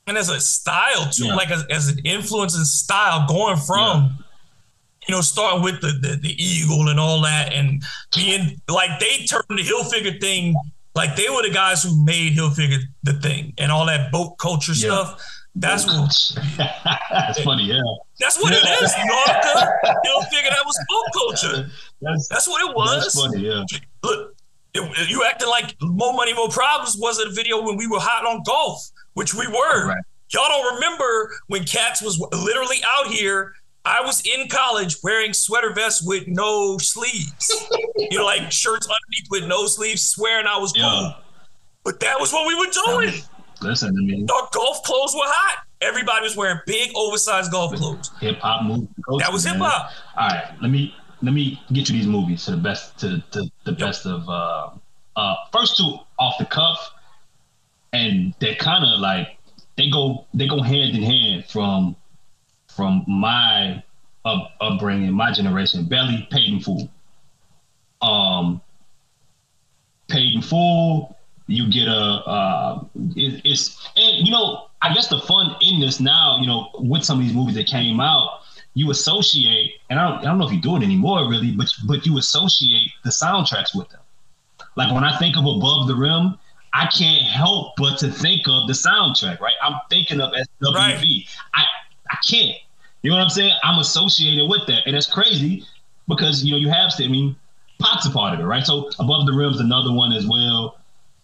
[0.07, 1.35] and as a style too, yeah.
[1.35, 4.24] like as, as an influence and style, going from yeah.
[5.07, 7.83] You know starting with the, the, the eagle and all that, and
[8.15, 10.55] being like they turned the Hilfiger thing,
[10.93, 14.73] like they were the guys who made Hilfiger the thing and all that boat culture
[14.73, 14.87] yeah.
[14.87, 15.25] stuff.
[15.57, 16.11] That's what.
[17.09, 17.79] that's funny, yeah.
[18.19, 18.91] That's what it is.
[18.91, 19.71] Nautica,
[20.05, 21.69] Hilfiger, that was boat culture.
[22.01, 23.03] That's, that's what it was.
[23.03, 23.63] That's funny, yeah.
[24.03, 24.35] Look,
[24.73, 27.99] it, you acting like more money, more problems was it a video when we were
[27.99, 29.87] hot on golf which we were.
[29.87, 30.03] Right.
[30.31, 33.53] Y'all don't remember when Cats was literally out here.
[33.85, 37.67] I was in college wearing sweater vests with no sleeves.
[37.97, 40.89] you know, like shirts underneath with no sleeves, swearing I was yeah.
[40.89, 41.13] cool.
[41.83, 43.21] But that was what we were doing.
[43.61, 44.25] Listen to me.
[44.33, 45.65] Our golf clothes were hot.
[45.81, 48.11] Everybody was wearing big, oversized golf clothes.
[48.21, 48.87] Hip hop movie.
[49.19, 49.91] That was hip hop.
[50.17, 53.43] All right, let me let me get you these movies to the best to, to
[53.65, 53.77] the yep.
[53.77, 54.69] best of uh
[55.15, 56.91] uh first two off the cuff
[57.93, 59.37] and they're kind of like
[59.77, 61.95] they go they go hand in hand from
[62.75, 63.83] from my
[64.25, 65.85] up, upbringing, my generation.
[65.85, 66.89] Belly paid in full.
[68.01, 68.61] Um,
[70.07, 71.17] paid in full.
[71.47, 72.83] You get a uh,
[73.15, 77.03] it, it's and you know I guess the fun in this now, you know, with
[77.03, 78.41] some of these movies that came out,
[78.75, 81.71] you associate, and I don't, I don't know if you do it anymore really, but
[81.87, 84.01] but you associate the soundtracks with them.
[84.75, 86.37] Like when I think of Above the Rim,
[86.73, 89.53] I can't help but to think of the soundtrack, right?
[89.63, 90.73] I'm thinking of SWV.
[90.73, 91.25] Right.
[91.53, 91.63] I
[92.11, 92.57] I can't.
[93.05, 93.53] You know what I'm saying?
[93.63, 95.63] I'm associated with that, and that's crazy
[96.07, 96.91] because you know you have.
[96.97, 97.35] I mean,
[97.79, 98.65] Pac's a part of it, right?
[98.65, 100.79] So Above the Rim's another one as well.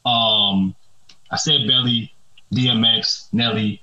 [0.06, 0.76] Um,
[1.32, 2.14] I said Belly,
[2.54, 3.82] DMX, Nelly,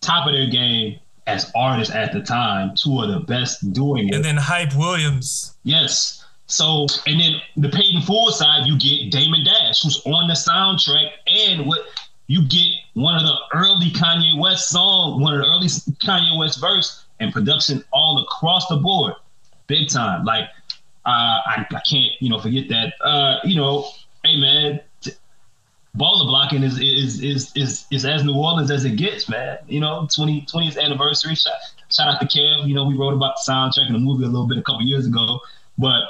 [0.00, 4.14] top of their game as artists at the time, two of the best doing it.
[4.14, 5.56] And then Hype Williams.
[5.64, 6.24] Yes.
[6.46, 10.34] So, and then the paid in full side, you get Damon Dash, who's on the
[10.34, 11.80] soundtrack, and what
[12.28, 16.60] you get one of the early Kanye West song, one of the early Kanye West
[16.60, 19.14] verse and production all across the board,
[19.66, 20.24] big time.
[20.24, 20.44] Like,
[21.06, 22.94] uh, I, I can't, you know, forget that.
[23.02, 23.86] Uh, you know,
[24.24, 24.80] hey man,
[25.96, 29.58] baller blocking is is is is is as New Orleans as it gets, man.
[29.68, 31.34] You know, 20, 20th anniversary.
[31.34, 31.54] Shout,
[31.90, 32.66] shout out to Kev.
[32.66, 34.82] You know, we wrote about the soundtrack in the movie a little bit a couple
[34.82, 35.40] years ago,
[35.78, 36.02] but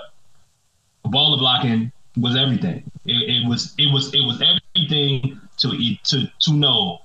[1.07, 2.83] baller blocking was everything.
[3.05, 7.01] It, it, was it was it was everything to to to know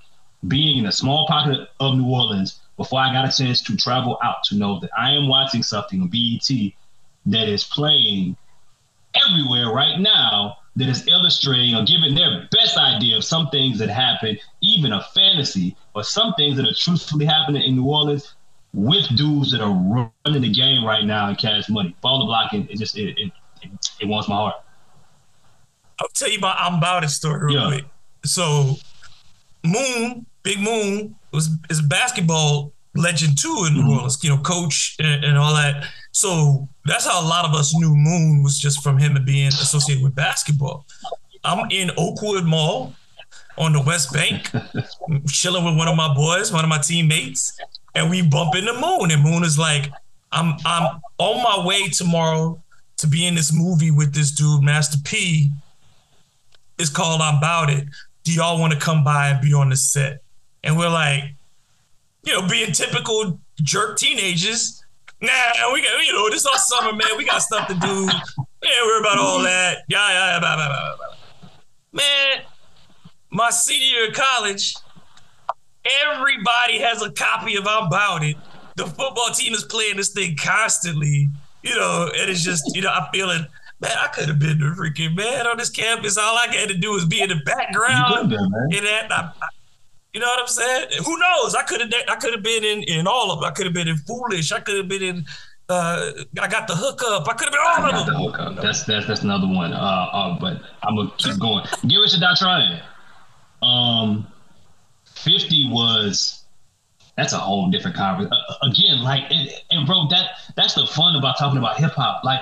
[0.48, 4.18] being in a small pocket of New Orleans before I got a chance to travel
[4.24, 6.48] out to know that I am watching something on BET
[7.26, 8.38] that is playing
[9.14, 13.90] everywhere right now that is illustrating or giving their best idea of some things that
[13.90, 18.34] happen, even a fantasy, or some things that are truthfully happening in New Orleans
[18.72, 19.74] with dudes that are
[20.24, 21.94] running the game right now and cash money.
[22.02, 23.70] Baller blocking, it just it, it, it,
[24.00, 24.54] it wants my heart.
[26.00, 27.68] I'll tell you about I'm about it story real yeah.
[27.68, 27.84] quick.
[28.24, 28.76] So
[29.66, 33.90] Moon, Big Moon, was is a basketball legend too in New mm-hmm.
[33.90, 35.86] Orleans, you know, coach and, and, all that.
[36.12, 40.02] So that's how a lot of us knew Moon was just from him being associated
[40.02, 40.86] with basketball.
[41.44, 42.94] I'm in Oakwood Mall
[43.58, 44.50] on the West Bank,
[45.28, 47.58] chilling with one of my boys, one of my teammates,
[47.94, 49.10] and we bump into Moon.
[49.10, 49.90] And Moon is like,
[50.32, 52.62] I'm I'm on my way tomorrow
[52.98, 55.50] to be in this movie with this dude, Master P.
[56.78, 57.84] It's called I'm About It.
[58.24, 60.22] Do y'all want to come by and be on the set?
[60.62, 61.24] And we're like,
[62.24, 64.84] you know, being typical jerk teenagers.
[65.22, 67.08] Nah, we got, you know, this all summer, man.
[67.16, 68.08] We got stuff to do.
[68.62, 69.78] Yeah, worry about all that.
[69.88, 71.50] Yeah, yeah, yeah, blah, blah, blah, blah.
[71.92, 72.42] Man,
[73.30, 74.74] my senior year of college,
[76.04, 78.36] everybody has a copy of I'm About It.
[78.76, 81.28] The football team is playing this thing constantly,
[81.62, 83.46] you know, and it's just, you know, I'm feeling,
[83.80, 86.16] man, I could have been the freaking man on this campus.
[86.16, 88.32] All I had to do was be in the background.
[88.32, 89.48] And that, I, I,
[90.12, 90.88] you know what I'm saying?
[91.04, 91.54] Who knows?
[91.54, 93.48] I could have I could have been in in all of them.
[93.48, 94.52] I could have been in Foolish.
[94.52, 95.24] I could have been in.
[95.68, 97.28] Uh, I got the hookup.
[97.28, 98.14] I could have been all I of them.
[98.14, 98.62] The hookup.
[98.62, 99.72] That's that's that's another one.
[99.72, 101.64] Uh, uh, but I'm gonna keep going.
[101.86, 102.80] Get rich or die trying.
[103.62, 104.26] Um,
[105.04, 106.36] fifty was.
[107.16, 108.32] That's a whole different conversation.
[108.32, 112.24] Uh, again, like, and, and, bro, that that's the fun about talking about hip hop.
[112.24, 112.40] Like,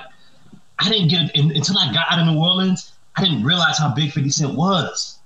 [0.79, 2.93] I didn't get it until I got out of New Orleans.
[3.17, 5.19] I didn't realize how big Fifty Cent was.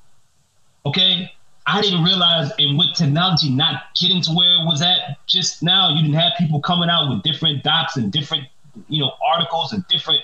[0.87, 1.31] Okay,
[1.67, 5.91] I didn't realize, and with technology not getting to where it was at just now,
[5.91, 8.45] you didn't have people coming out with different docs and different,
[8.89, 10.21] you know, articles and different,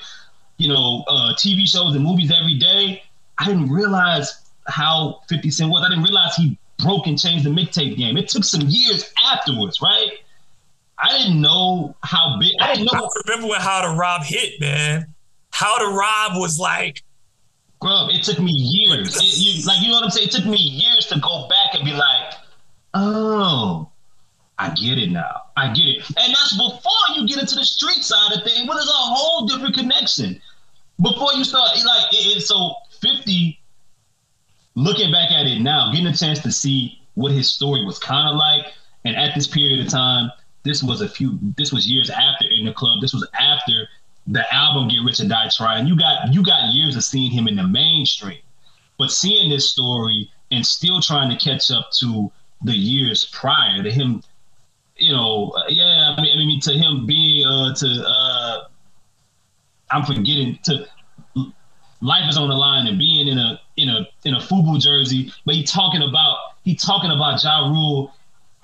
[0.57, 3.03] you know, uh, TV shows and movies every day.
[3.39, 5.85] I didn't realize how 50 Cent was.
[5.85, 8.17] I didn't realize he broke and changed the mixtape game.
[8.17, 10.11] It took some years afterwards, right?
[10.99, 12.53] I didn't know how big.
[12.61, 13.05] I didn't know.
[13.05, 15.07] I remember when How to Rob hit, man.
[15.53, 17.03] How to Rob was like
[17.81, 19.17] Grubb, it took me years.
[19.17, 20.29] It, you, like, you know what I'm saying?
[20.29, 22.35] It took me years to go back and be like,
[22.95, 23.89] oh,
[24.59, 25.43] I get it now.
[25.57, 26.11] I get it.
[26.19, 29.47] And that's before you get into the street side of things, but there's a whole
[29.47, 30.41] different connection.
[31.01, 33.61] Before you start, like, it, it, so 50,
[34.75, 38.29] looking back at it now, getting a chance to see what his story was kind
[38.29, 38.73] of like,
[39.05, 40.33] and at this period of time,
[40.65, 43.01] this was a few, this was years after in the club.
[43.01, 43.89] This was after
[44.31, 47.49] the album Get Rich or Die Trying, you got you got years of seeing him
[47.49, 48.41] in the mainstream,
[48.99, 52.31] but seeing this story and still trying to catch up to
[52.63, 54.23] the years prior to him,
[54.97, 58.59] you know, yeah, I mean, I mean, to him being uh, to uh,
[59.91, 60.87] I'm forgetting to
[62.01, 65.33] life is on the line and being in a in a in a FUBU jersey,
[65.47, 68.13] but he talking about he talking about Ja Rule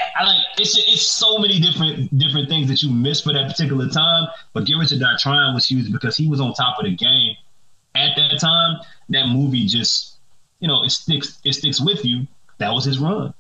[0.01, 3.88] I like it's it's so many different different things that you miss for that particular
[3.88, 4.28] time.
[4.53, 6.95] But Get Rich or Die Trying was huge because he was on top of the
[6.95, 7.36] game
[7.95, 8.80] at that time.
[9.11, 10.16] That movie just
[10.61, 12.26] you know it sticks it sticks with you.
[12.59, 13.34] That was his run.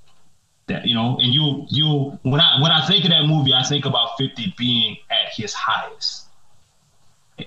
[0.66, 3.62] That you know, and you you when I when I think of that movie, I
[3.64, 6.28] think about Fifty being at his highest.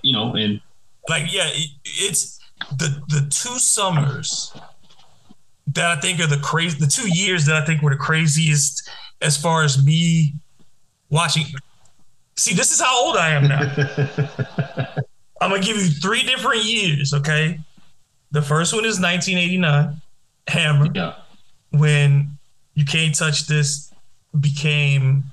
[0.04, 0.62] You know, and
[1.08, 2.40] like yeah, it, it's
[2.78, 4.54] the the two summers
[5.74, 8.90] that I think are the crazy, the two years that I think were the craziest
[9.22, 10.34] as far as me
[11.10, 11.46] watching.
[12.36, 14.96] See, this is how old I am now.
[15.42, 17.14] I'm gonna give you three different years.
[17.14, 17.60] Okay,
[18.32, 20.02] the first one is 1989,
[20.48, 20.88] Hammer.
[20.94, 21.16] Yeah.
[21.72, 22.38] When
[22.76, 23.92] you can't touch this
[24.40, 25.24] became,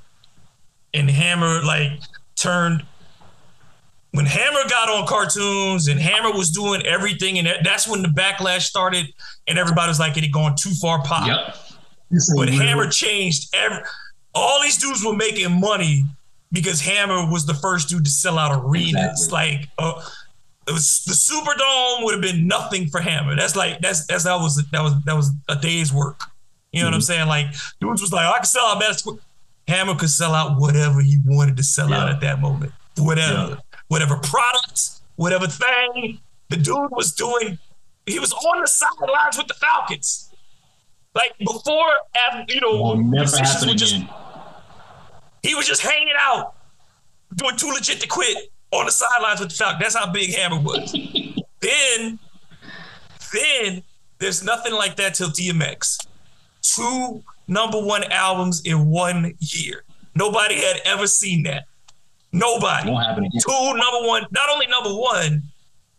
[0.92, 1.92] and Hammer like
[2.36, 2.84] turned
[4.14, 8.62] when Hammer got on cartoons and Hammer was doing everything, and that's when the backlash
[8.62, 9.12] started,
[9.48, 11.56] and everybody was like, "It had gone too far pop." Yep.
[12.36, 13.78] But Hammer changed every.
[14.32, 16.04] All these dudes were making money
[16.52, 18.94] because Hammer was the first dude to sell out arenas.
[18.94, 19.32] Exactly.
[19.32, 20.00] Like, uh,
[20.68, 23.34] it was the Superdome would have been nothing for Hammer.
[23.34, 26.20] That's like that's that's that was that was that was a day's work.
[26.72, 26.92] You know mm-hmm.
[26.92, 27.04] what I'm mm-hmm.
[27.04, 27.28] saying?
[27.28, 27.46] Like,
[27.80, 29.18] dudes was like, I can sell out Madison.
[29.66, 32.02] Hammer could sell out whatever he wanted to sell yeah.
[32.02, 32.72] out at that moment.
[32.96, 33.48] Whatever.
[33.50, 33.56] Yeah
[33.88, 36.20] whatever product, whatever thing.
[36.50, 37.58] The dude was doing,
[38.06, 40.30] he was on the sidelines with the Falcons.
[41.14, 41.90] Like before,
[42.48, 43.78] you know, never happen again.
[43.78, 43.96] Just,
[45.42, 46.54] he was just hanging out,
[47.34, 49.80] doing too legit to quit on the sidelines with the Falcons.
[49.80, 50.92] That's how big Hammer was.
[51.60, 52.18] then,
[53.32, 53.82] then
[54.18, 56.06] there's nothing like that till DMX.
[56.62, 59.84] Two number one albums in one year.
[60.14, 61.66] Nobody had ever seen that.
[62.34, 62.90] Nobody.
[62.90, 63.40] Won't happen again.
[63.40, 65.44] Two number one, not only number one,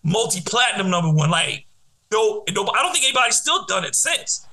[0.04, 1.32] multi platinum number one.
[1.32, 1.66] Like,
[2.12, 4.46] no, no, I don't think anybody's still done it since.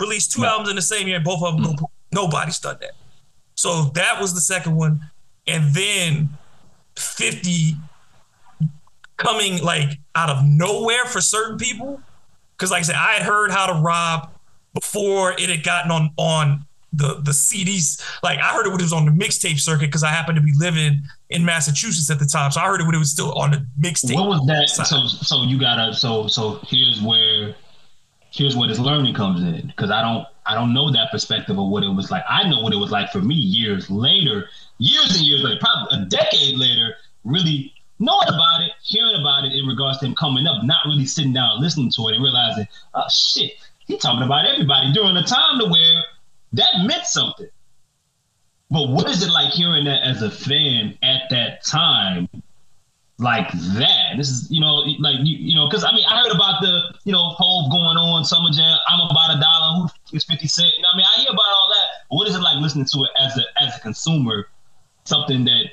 [0.00, 0.48] Released two no.
[0.48, 1.76] albums in the same year, and both of them.
[1.76, 1.84] Mm.
[2.12, 2.92] Nobody's done that.
[3.54, 5.00] So that was the second one,
[5.46, 6.30] and then
[6.96, 7.76] fifty
[9.16, 12.00] coming like out of nowhere for certain people.
[12.56, 14.30] Because like I said, I had heard how to rob
[14.74, 16.66] before it had gotten on on
[16.98, 18.02] the the CDs.
[18.22, 20.42] Like I heard it when it was on the mixtape circuit because I happened to
[20.42, 23.32] be living in Massachusetts at the time, so I heard it when it was still
[23.32, 24.14] on the mixtape.
[24.14, 24.68] What was that?
[24.68, 24.86] Side.
[24.86, 27.54] So so you gotta so so here's where
[28.30, 31.68] here's where this learning comes in because I don't I don't know that perspective of
[31.68, 32.24] what it was like.
[32.28, 35.98] I know what it was like for me years later, years and years later, probably
[35.98, 36.94] a decade later,
[37.24, 41.06] really knowing about it, hearing about it in regards to him coming up, not really
[41.06, 43.52] sitting down listening to it and realizing, oh shit,
[43.86, 46.04] he's talking about everybody during a time to where
[46.52, 47.48] that meant something.
[48.70, 52.28] But what is it like hearing that as a fan at that time?
[53.18, 54.14] Like that.
[54.16, 56.94] This is, you know, like you, you know, because I mean, I heard about the,
[57.04, 58.78] you know, Hove going on Summer Jam.
[58.88, 59.88] I'm about a dollar.
[60.10, 60.72] Who is fifty cent?
[60.76, 62.06] You know, I mean, I hear about all that.
[62.10, 64.46] But what is it like listening to it as a as a consumer?
[65.04, 65.64] Something that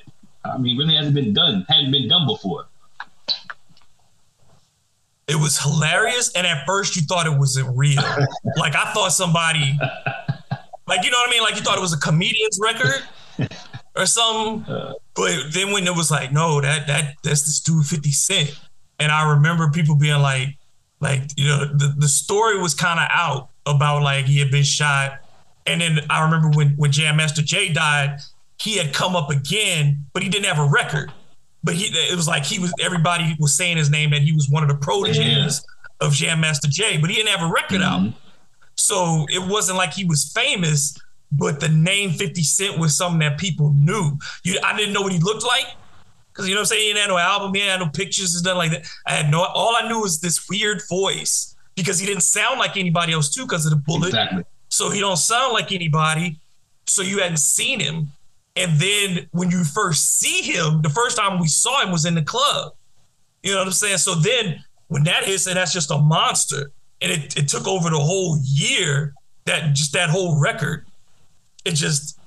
[0.43, 2.65] I mean, really hasn't been done, hadn't been done before.
[5.27, 8.01] It was hilarious, and at first you thought it wasn't real.
[8.57, 9.77] like I thought somebody
[10.87, 11.41] like you know what I mean?
[11.41, 13.03] Like you thought it was a comedian's record
[13.95, 14.65] or something.
[15.15, 18.59] But then when it was like, no, that that that's this dude 50 Cent.
[18.99, 20.49] And I remember people being like,
[21.01, 24.63] like, you know, the, the story was kind of out about like he had been
[24.63, 25.19] shot.
[25.65, 28.19] And then I remember when when Jam Master Jay died,
[28.59, 31.11] he had come up again, but he didn't have a record.
[31.63, 34.49] But he it was like he was everybody was saying his name that he was
[34.49, 35.65] one of the proteges
[35.99, 36.07] yeah.
[36.07, 38.07] of Jam Master Jay, but he didn't have a record mm-hmm.
[38.07, 38.13] out.
[38.75, 40.97] So it wasn't like he was famous,
[41.31, 44.17] but the name 50 Cent was something that people knew.
[44.43, 45.65] You, I didn't know what he looked like.
[46.33, 46.81] Cause you know what I'm saying?
[46.81, 48.85] He didn't have no album, he had no pictures and nothing like that.
[49.07, 52.75] I had no all I knew was this weird voice because he didn't sound like
[52.75, 54.07] anybody else too because of the bullet.
[54.07, 54.43] Exactly.
[54.67, 56.37] So he don't sound like anybody.
[56.87, 58.09] So you hadn't seen him.
[58.57, 62.15] And then when you first see him, the first time we saw him was in
[62.15, 62.73] the club.
[63.43, 63.99] You know what I'm saying?
[63.99, 66.71] So then when that hits, and that's just a monster
[67.05, 69.13] and it, it took over the whole year
[69.45, 70.85] that just that whole record
[71.63, 72.19] it just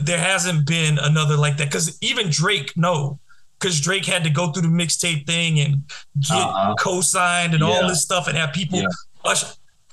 [0.00, 3.18] there hasn't been another like that because even drake no
[3.58, 5.82] because drake had to go through the mixtape thing and
[6.20, 6.74] get uh-huh.
[6.78, 7.68] co-signed and yeah.
[7.68, 9.34] all this stuff and have people yeah.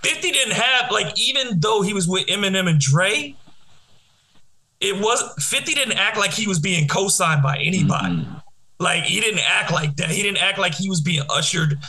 [0.04, 3.36] 50 didn't have like even though he was with eminem and dre
[4.80, 8.36] it was 50 didn't act like he was being co-signed by anybody mm-hmm.
[8.80, 11.80] like he didn't act like that he didn't act like he was being ushered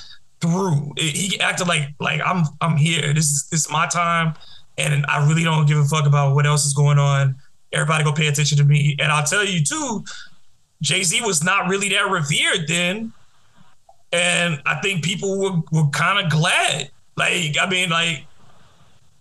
[0.40, 0.92] through.
[0.96, 3.12] He acted like like I'm I'm here.
[3.12, 4.34] This is this is my time,
[4.78, 7.36] and I really don't give a fuck about what else is going on.
[7.72, 8.96] Everybody go pay attention to me.
[9.00, 10.04] And I'll tell you too,
[10.82, 13.12] Jay Z was not really that revered then,
[14.12, 16.90] and I think people were were kind of glad.
[17.16, 18.24] Like I mean, like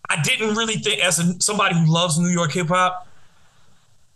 [0.10, 3.08] I didn't really think as a, somebody who loves New York hip hop,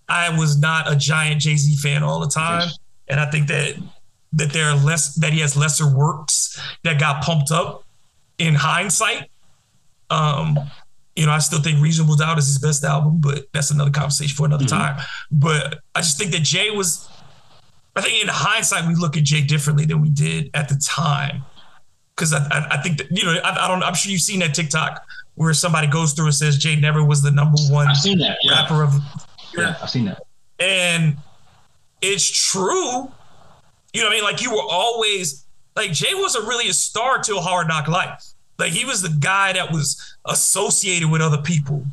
[0.08, 2.70] I was not a giant Jay Z fan all the time,
[3.08, 3.76] and I think that
[4.34, 7.84] that there are less that he has lesser works that got pumped up
[8.38, 9.30] in hindsight.
[10.10, 10.58] Um,
[11.16, 14.36] you know, I still think Reasonable Doubt is his best album, but that's another conversation
[14.36, 14.78] for another mm-hmm.
[14.78, 15.06] time.
[15.32, 17.10] But I just think that Jay was
[17.96, 21.44] I think in hindsight we look at Jay differently than we did at the time.
[22.16, 24.40] because I, I, I think that you know I, I, don't I'm sure you've seen
[24.40, 25.04] that TikTok
[25.36, 28.38] where somebody goes through and says Jay never was the number one I've seen that,
[28.44, 28.62] yeah.
[28.62, 28.94] rapper of
[29.58, 30.22] yeah I've seen that
[30.60, 31.18] and
[32.02, 33.12] it's true
[33.94, 34.24] you know what I mean?
[34.24, 35.46] Like you were always
[35.76, 38.24] like Jay wasn't really a star till Hard Knock Life.
[38.58, 41.86] Like he was the guy that was associated with other people.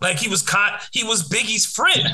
[0.00, 2.08] Like he was con- he was Biggie's friend.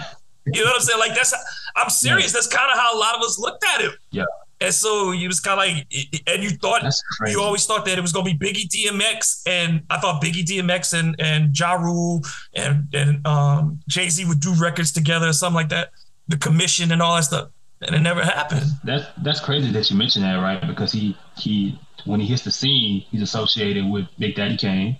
[0.46, 0.98] You know what I'm saying?
[0.98, 1.34] Like that's
[1.76, 2.32] I'm serious.
[2.32, 2.38] Yeah.
[2.38, 3.92] that's kind of how a lot of us looked at him.
[4.10, 4.24] Yeah.
[4.60, 6.84] And so you was kind of like, and you thought
[7.26, 10.98] you always thought that it was gonna be Biggie DMX, and I thought Biggie DMX
[10.98, 12.22] and and Ja Rule
[12.54, 15.90] and and um, Jay Z would do records together or something like that,
[16.28, 17.48] the commission and all that stuff,
[17.82, 18.66] and it never happened.
[18.84, 20.60] That's that's crazy that you mentioned that, right?
[20.66, 24.98] Because he he when he hits the scene, he's associated with Big Daddy Kane,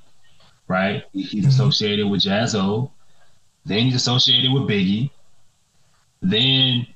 [0.69, 1.05] right?
[1.13, 1.49] He's mm-hmm.
[1.49, 2.91] associated with Jaz-O,
[3.65, 5.11] then he's associated with Biggie,
[6.21, 6.87] then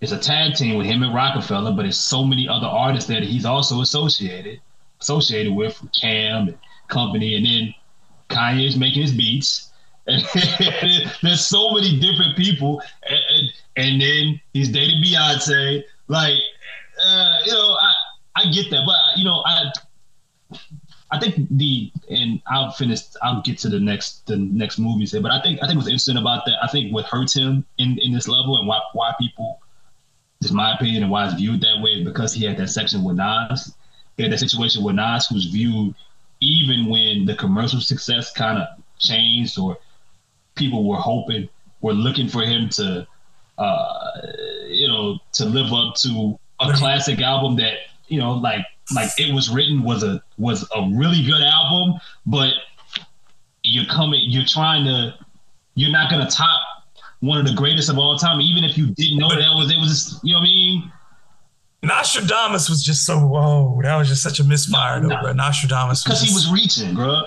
[0.00, 3.22] it's a tag team with him and Roc-A-Fella, but it's so many other artists that
[3.22, 4.60] he's also associated
[5.00, 6.58] associated with from Cam and
[6.88, 7.74] company, and then
[8.28, 9.66] Kanye's making his beats.
[10.06, 10.24] And
[11.22, 12.82] there's so many different people,
[13.76, 15.82] and, then he's dating Beyonce.
[16.08, 16.38] Like,
[17.04, 17.94] uh, you know, I
[18.36, 19.72] I get that, but you know, I
[21.10, 23.00] I think the and I'll finish.
[23.22, 25.88] I'll get to the next the next movies here, but I think I think what's
[25.88, 26.56] interesting about that.
[26.62, 29.60] I think what hurts him in in this level and why why people
[30.42, 33.04] just my opinion and why it's viewed that way is because he had that section
[33.04, 33.74] with Nas.
[34.16, 35.94] He had that situation with Nas who's viewed
[36.40, 38.68] even when the commercial success kind of
[38.98, 39.76] changed or
[40.54, 41.48] people were hoping,
[41.80, 43.06] were looking for him to,
[43.60, 44.10] uh,
[44.68, 47.74] you know, to live up to a classic album that,
[48.08, 48.64] you know, like
[48.94, 52.52] like it was written was a was a really good album, but
[53.62, 55.14] you're coming, you're trying to,
[55.74, 56.60] you're not gonna top
[57.20, 58.40] one of the greatest of all time.
[58.40, 60.92] Even if you didn't know that was it was, you know what I mean?
[61.82, 63.78] Nostradamus was just so whoa.
[63.82, 65.20] That was just such a misfire, though, no.
[65.20, 65.32] bro.
[65.32, 67.22] Nostradamus because he was reaching, bro.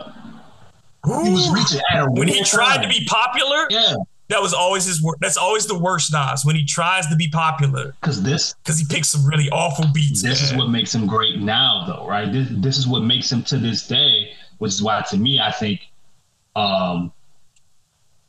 [1.07, 1.23] Ooh.
[1.23, 1.81] He was reaching
[2.15, 2.83] when he tried time.
[2.83, 3.67] to be popular.
[3.69, 3.95] Yeah,
[4.33, 5.17] that was always his work.
[5.21, 7.93] That's always the worst Nas when he tries to be popular.
[8.01, 10.23] Because this, because he picks some really awful beats.
[10.23, 10.51] This man.
[10.51, 12.31] is what makes him great now, though, right?
[12.31, 15.51] This this is what makes him to this day, which is why to me, I
[15.51, 15.81] think,
[16.55, 17.11] um,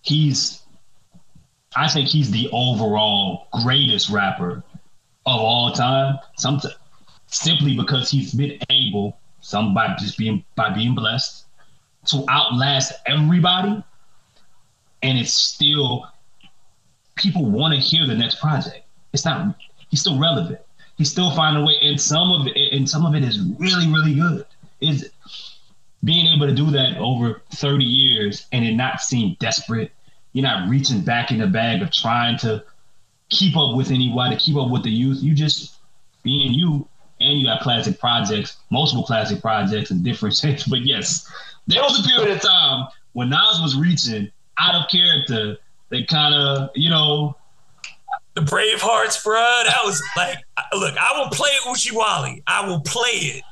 [0.03, 0.63] he's
[1.75, 4.63] I think he's the overall greatest rapper
[5.27, 6.19] of all time.
[6.37, 6.61] Some
[7.29, 11.47] simply because he's been able, some by just being by being blessed,
[12.09, 13.83] to outlast everybody,
[15.05, 16.07] and it's still
[17.15, 18.85] people want to hear the next project.
[19.13, 19.55] It's not.
[19.91, 20.59] He's still relevant.
[20.99, 23.87] He's still finding a way, and some of it, and some of it is really,
[23.87, 24.47] really good.
[24.81, 25.11] Is
[26.03, 29.91] being able to do that over 30 years and it not seem desperate
[30.35, 32.63] you're not reaching back in the bag of trying to
[33.31, 35.23] keep up with anybody, keep up with the youth.
[35.23, 35.77] You just
[36.23, 36.87] being you,
[37.21, 40.67] and you have classic projects, multiple classic projects in different shapes.
[40.67, 41.31] But yes,
[41.67, 45.57] there was a period of time when Nas was reaching out of character.
[45.91, 47.37] They kind of, you know,
[48.35, 49.35] the Bravehearts, bro.
[49.35, 50.39] That was like,
[50.73, 52.43] look, I will play Oochie Wally.
[52.47, 53.45] I will play it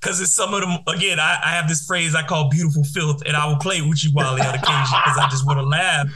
[0.00, 0.78] because it's some of them.
[0.86, 4.12] Again, I, I, have this phrase I call "beautiful filth," and I will play Oochie
[4.14, 6.06] Wally on occasion because I just want to laugh.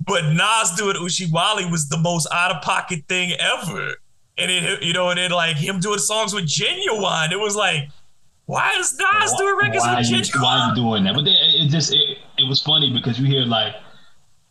[0.00, 3.94] But Nas doing Oochie Wally was the most out of pocket thing ever,
[4.36, 7.88] and it you know, and then like him doing songs with Ginuwine, it was like,
[8.46, 10.42] why is Nas why, doing records with Ginuwine?
[10.42, 11.14] Why are you doing that?
[11.14, 13.74] But it, it just it, it was funny because you hear like,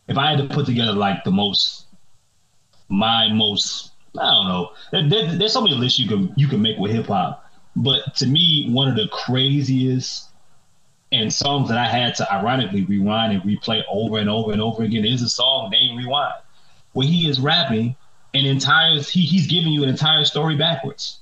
[0.08, 1.86] if I had to put together like the most,
[2.90, 4.72] my most I don't know.
[4.92, 7.50] There, there, there's so many lists you can you can make with hip hop.
[7.76, 10.30] But to me, one of the craziest
[11.12, 14.84] and songs that I had to ironically rewind and replay over and over and over
[14.84, 16.34] again is a song named Rewind,
[16.94, 17.96] where he is rapping
[18.34, 21.20] an entire he, he's giving you an entire story backwards.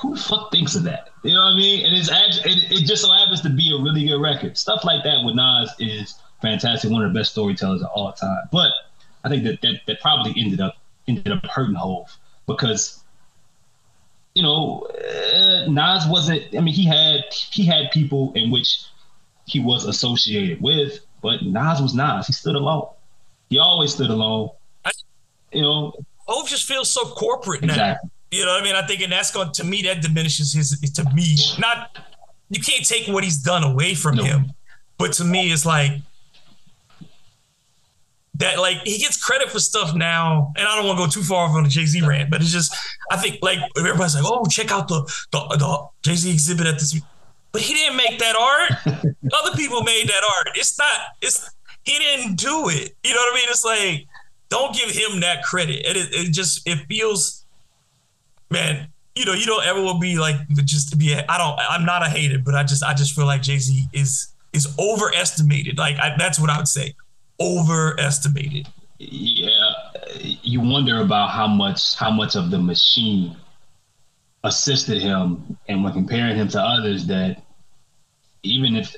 [0.00, 1.10] Who the fuck thinks of that?
[1.22, 1.86] You know what I mean?
[1.86, 4.56] And it's actually it, it just so happens to be a really good record.
[4.56, 6.90] Stuff like that with Nas is fantastic.
[6.90, 8.48] One of the best storytellers of all time.
[8.50, 8.70] But
[9.24, 10.76] I think that that, that probably ended up
[11.08, 12.16] ended up hurting Hove
[12.46, 13.02] because
[14.34, 14.86] you know,
[15.34, 16.42] uh, Nas wasn't.
[16.56, 18.84] I mean, he had he had people in which
[19.46, 22.26] he was associated with, but Nas was Nas.
[22.26, 22.88] He stood alone.
[23.50, 24.50] He always stood alone.
[24.84, 24.90] I,
[25.52, 25.92] you know,
[26.26, 28.08] Hove just feels so corporate exactly.
[28.08, 28.11] now.
[28.32, 28.74] You know what I mean?
[28.74, 30.70] I think, and that's going to me that diminishes his.
[30.94, 31.98] To me, not
[32.48, 34.24] you can't take what he's done away from no.
[34.24, 34.52] him,
[34.98, 35.92] but to me, it's like
[38.36, 41.22] that like he gets credit for stuff now, and I don't want to go too
[41.22, 42.74] far off on the Jay Z rant, but it's just
[43.10, 46.78] I think like everybody's like, oh, check out the the, the Jay Z exhibit at
[46.78, 46.98] this,
[47.52, 48.72] but he didn't make that art.
[48.86, 50.56] Other people made that art.
[50.56, 51.00] It's not.
[51.20, 51.50] It's
[51.84, 52.96] he didn't do it.
[53.04, 53.48] You know what I mean?
[53.50, 54.06] It's like
[54.48, 55.84] don't give him that credit.
[55.84, 57.41] It it just it feels,
[58.52, 58.88] man.
[59.14, 61.14] you know, you don't ever will be like just to be.
[61.14, 61.58] I don't.
[61.58, 64.74] I'm not a hater, but I just I just feel like Jay Z is is
[64.78, 65.78] overestimated.
[65.78, 66.94] Like I, that's what I would say,
[67.40, 68.68] overestimated.
[68.98, 69.72] Yeah,
[70.20, 73.36] you wonder about how much how much of the machine
[74.44, 77.42] assisted him, and when comparing him to others, that
[78.42, 78.94] even if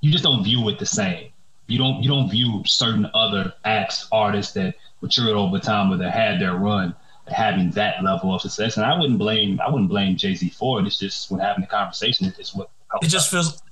[0.00, 1.30] you just don't view it the same,
[1.66, 6.12] you don't you don't view certain other acts artists that matured over time or that
[6.12, 6.94] had their run
[7.28, 8.76] having that level of success.
[8.76, 10.86] And I wouldn't blame I wouldn't blame Jay Z for it.
[10.86, 12.70] It's just when having the conversation, it's what
[13.00, 13.62] it just feels.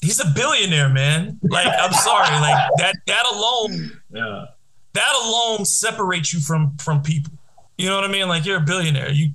[0.00, 1.38] He's a billionaire, man.
[1.42, 4.46] Like I'm sorry, like that that alone, yeah,
[4.94, 7.32] that alone separates you from from people.
[7.78, 8.28] You know what I mean?
[8.28, 9.10] Like you're a billionaire.
[9.10, 9.30] You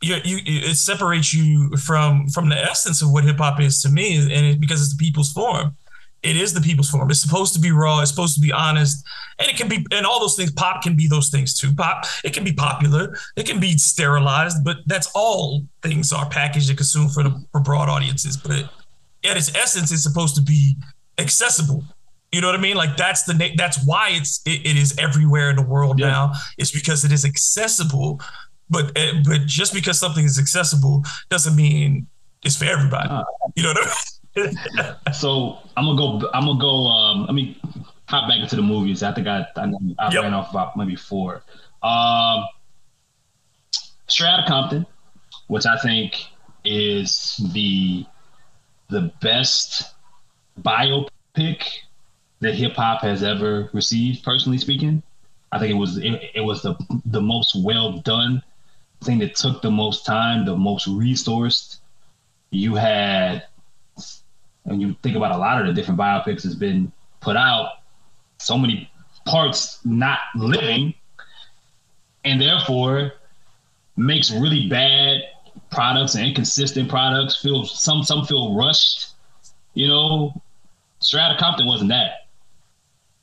[0.00, 3.90] you, you it separates you from from the essence of what hip hop is to
[3.90, 5.76] me, and it, because it's the people's form
[6.22, 7.10] it is the people's form.
[7.10, 8.00] It's supposed to be raw.
[8.00, 9.04] It's supposed to be honest,
[9.38, 10.50] and it can be, and all those things.
[10.52, 11.74] Pop can be those things too.
[11.74, 13.16] Pop, it can be popular.
[13.36, 17.60] It can be sterilized, but that's all things are packaged and consumed for the for
[17.60, 18.36] broad audiences.
[18.36, 18.70] But
[19.24, 20.76] at its essence, it's supposed to be
[21.18, 21.84] accessible.
[22.32, 22.76] You know what I mean?
[22.76, 26.08] Like that's the that's why it's it, it is everywhere in the world yeah.
[26.08, 26.32] now.
[26.58, 28.20] It's because it is accessible.
[28.68, 32.06] But eh, but just because something is accessible doesn't mean
[32.44, 33.08] it's for everybody.
[33.08, 33.24] Uh,
[33.54, 33.94] you know what I mean?
[35.12, 36.30] so I'm gonna go.
[36.34, 36.86] I'm gonna go.
[36.86, 37.60] Um, let me
[38.08, 39.02] hop back into the movies.
[39.02, 40.22] I think I I, I yep.
[40.22, 41.42] ran off about maybe four.
[41.82, 42.44] Um,
[44.06, 44.86] Straight Outta Compton,
[45.48, 46.26] which I think
[46.64, 48.06] is the
[48.88, 49.94] the best
[50.60, 51.64] biopic
[52.40, 54.24] that hip hop has ever received.
[54.24, 55.02] Personally speaking,
[55.52, 56.74] I think it was it, it was the
[57.06, 58.42] the most well done
[59.02, 61.78] thing that took the most time, the most resourced.
[62.50, 63.44] You had
[64.68, 67.70] when you think about a lot of the different biopics that's been put out,
[68.38, 68.90] so many
[69.26, 70.94] parts not living,
[72.24, 73.12] and therefore
[73.96, 75.22] makes really bad
[75.70, 79.14] products and inconsistent products feel some some feel rushed.
[79.74, 80.42] You know,
[81.14, 82.26] Outta Compton wasn't that.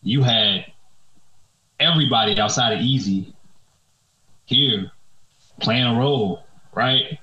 [0.02, 0.66] You had
[1.80, 3.34] everybody outside of Easy
[4.46, 4.92] here
[5.60, 6.44] playing a role,
[6.74, 7.20] right?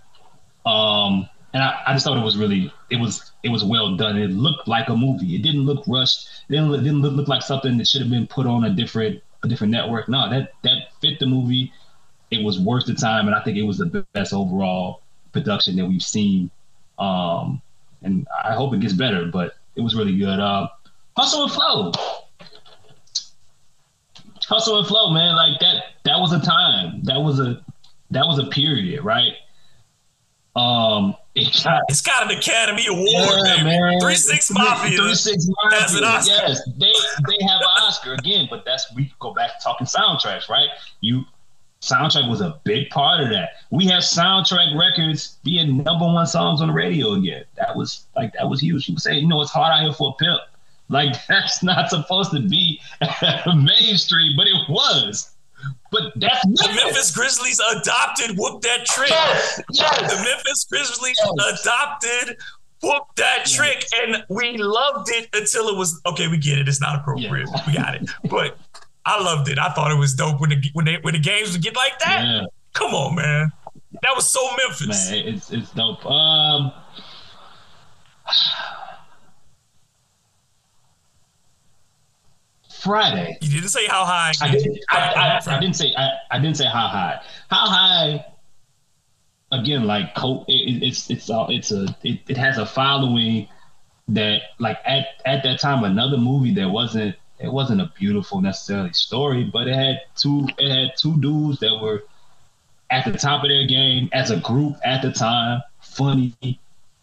[0.64, 4.16] Um, and I, I just thought it was really it was it was well done.
[4.16, 5.34] It looked like a movie.
[5.34, 6.28] It didn't look rushed.
[6.48, 8.70] It didn't, it didn't look, look like something that should have been put on a
[8.70, 10.08] different a different network.
[10.08, 11.72] No, that that fit the movie.
[12.30, 15.02] It was worth the time, and I think it was the best overall
[15.32, 16.50] production that we've seen.
[16.98, 17.60] Um,
[18.02, 20.40] and I hope it gets better, but it was really good.
[20.40, 20.68] Uh,
[21.16, 21.92] Hustle and Flow.
[24.48, 25.84] Hustle and Flow, man, like that.
[26.04, 27.02] That was a time.
[27.04, 27.62] That was a
[28.10, 29.32] that was a period, right?
[30.56, 34.00] Um, it's got an Academy Award, yeah, man.
[34.00, 34.98] Three Six Mafia.
[34.98, 36.00] Three Six Mafia.
[36.24, 36.92] Yes, they
[37.28, 40.68] they have an Oscar again, but that's we go back to talking soundtracks, right?
[41.00, 41.24] You
[41.80, 43.50] soundtrack was a big part of that.
[43.70, 47.44] We have soundtrack records being number one songs on the radio again.
[47.56, 48.86] That was like that was huge.
[48.86, 50.40] People say, you know, it's hard out here for a pimp.
[50.88, 52.80] Like that's not supposed to be
[53.46, 55.31] mainstream, but it was.
[55.92, 59.10] But that's the Memphis Grizzlies adopted Whoop That Trick.
[59.10, 60.10] Yes, yes.
[60.10, 61.60] The Memphis Grizzlies yes.
[61.60, 62.38] adopted
[62.82, 66.28] Whoop That Trick, and we loved it until it was okay.
[66.28, 67.46] We get it; it's not appropriate.
[67.54, 67.62] Yeah.
[67.66, 68.56] We got it, but
[69.04, 69.58] I loved it.
[69.58, 71.98] I thought it was dope when the when they, when the games would get like
[71.98, 72.24] that.
[72.24, 72.46] Yeah.
[72.72, 73.52] Come on, man,
[74.00, 75.10] that was so Memphis.
[75.10, 76.04] Man, it's it's dope.
[76.06, 76.72] Um.
[82.82, 83.36] Friday.
[83.40, 84.32] You didn't say how high.
[84.40, 84.78] I didn't.
[84.90, 85.94] I, I, I, didn't say.
[85.96, 87.20] I, I didn't say how high.
[87.48, 88.26] How high?
[89.52, 93.48] Again, like it, it's it's uh, it's a it, it has a following
[94.08, 98.92] that like at at that time another movie that wasn't it wasn't a beautiful necessarily
[98.92, 102.02] story, but it had two it had two dudes that were
[102.90, 106.34] at the top of their game as a group at the time, funny.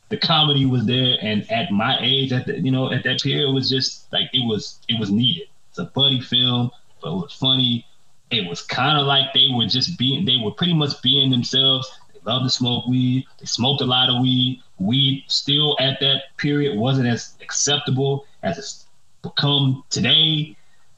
[0.10, 3.50] The comedy was there, and at my age, at the you know at that period,
[3.50, 5.48] it was just like it was it was needed.
[5.80, 7.86] A buddy film, but it was funny.
[8.32, 11.90] It was kind of like they were just being, they were pretty much being themselves.
[12.14, 13.26] They loved to smoke weed.
[13.40, 14.62] They smoked a lot of weed.
[14.78, 18.86] Weed still at that period wasn't as acceptable as it's
[19.24, 20.56] become today.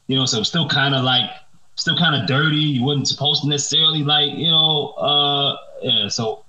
[0.08, 1.30] You know, so it's still kind of like,
[1.76, 2.58] still kind of dirty.
[2.58, 6.08] You wasn't supposed to necessarily like, you know, uh, yeah.
[6.10, 6.44] So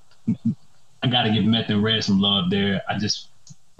[1.03, 2.83] I got to give Meth and Red some love there.
[2.89, 3.29] I just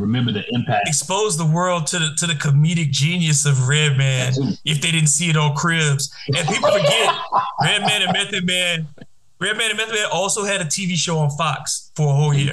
[0.03, 0.89] remember the impact.
[0.89, 4.35] Expose the world to the to the comedic genius of Redman
[4.65, 6.15] if they didn't see it on Cribs.
[6.37, 7.17] And people forget
[7.63, 8.89] Redman and Method Man.
[9.41, 12.53] Redman and Method Man also had a TV show on Fox for a whole year.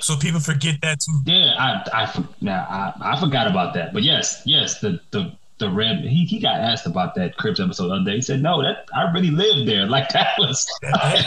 [0.00, 1.20] So people forget that too.
[1.26, 3.92] Yeah, I I, now, I I forgot about that.
[3.92, 5.98] But yes, yes, the the the red.
[5.98, 8.16] He he got asked about that Cribs episode the other day.
[8.16, 9.86] He said, "No, that I really lived there.
[9.86, 10.66] Like that was."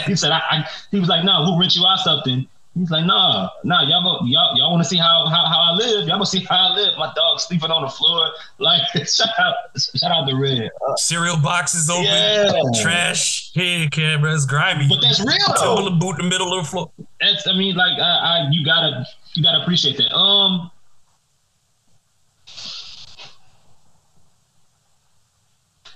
[0.06, 2.46] he said, I, I, He was like, "No, we'll rent you out something."
[2.76, 5.76] He's like, "Nah, nah, y'all go, y'all y'all want to see how, how how I
[5.76, 6.08] live?
[6.08, 6.98] Y'all want to see how I live?
[6.98, 8.30] My dog sleeping on the floor.
[8.58, 10.70] Like, shout out, shout out the red.
[10.88, 12.50] Uh, Cereal boxes open, Yeah.
[12.82, 14.88] trash, head cameras, grimy.
[14.88, 15.76] but that's real though.
[15.76, 16.90] Timberland boot in the middle of the floor.
[17.20, 20.12] That's I mean, like I, I you gotta you gotta appreciate that.
[20.12, 20.70] Um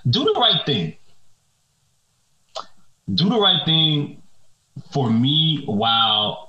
[0.08, 0.96] do the right thing.
[3.14, 4.22] Do the right thing
[4.92, 6.47] for me while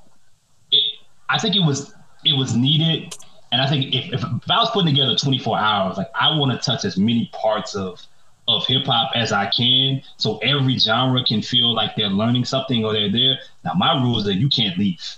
[1.30, 1.93] I think it was
[2.26, 3.15] it was needed.
[3.51, 6.57] And I think if, if, I was putting together 24 hours, like I want to
[6.64, 8.01] touch as many parts of
[8.47, 12.84] of hip hop as I can, so every genre can feel like they're learning something
[12.84, 13.38] or they're there.
[13.64, 15.18] Now my rule is that you can't leave.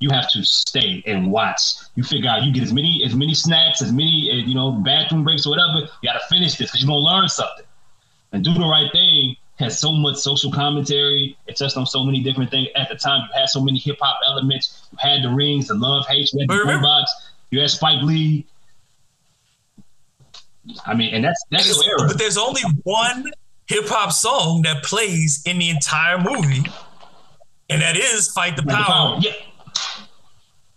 [0.00, 1.60] You have to stay and watch.
[1.94, 4.72] You figure out you get as many as many snacks, as many uh, you know
[4.72, 5.88] bathroom breaks or whatever.
[6.02, 7.64] You got to finish this because you're gonna learn something.
[8.32, 11.36] And do the right thing has so much social commentary.
[11.46, 12.68] It touched on so many different things.
[12.76, 14.88] At the time, you had so many hip hop elements.
[14.92, 16.30] You had the rings, the love, hate.
[16.32, 17.04] You had the boombox.
[17.50, 18.46] You had Spike Lee.
[20.86, 22.08] I mean, and that's that's your era.
[22.08, 23.24] But there's only one
[23.66, 26.64] hip hop song that plays in the entire movie,
[27.70, 29.18] and that is "Fight the the Power." power.
[29.20, 29.32] Yeah,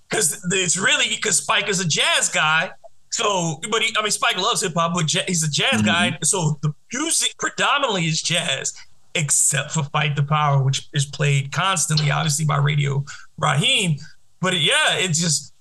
[0.10, 2.72] Because it's really because Spike is a jazz guy.
[3.12, 5.86] So, but he, I mean, Spike loves hip hop, but ja- he's a jazz mm-hmm.
[5.86, 6.18] guy.
[6.24, 8.74] So the music predominantly is jazz,
[9.16, 13.04] except for "Fight the Power," which is played constantly, obviously by Radio
[13.38, 13.98] Raheem.
[14.40, 15.54] But yeah, it's just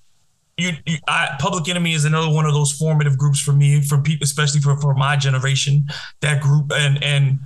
[0.56, 0.72] you.
[0.86, 4.24] you I, Public Enemy is another one of those formative groups for me, for people,
[4.24, 5.84] especially for for my generation.
[6.20, 7.40] That group and and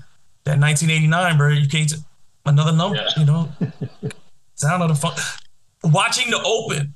[0.44, 1.48] that 1989, bro.
[1.48, 1.94] You can't
[2.47, 3.09] another number, Yeah.
[3.16, 3.48] you know.
[4.55, 5.14] Sound of the fun.
[5.82, 6.94] Watching the open,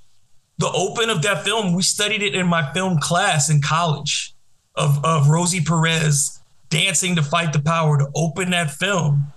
[0.58, 4.34] the open of that film, we studied it in my film class in college
[4.74, 9.28] of, of Rosie Perez dancing to fight the power to open that film.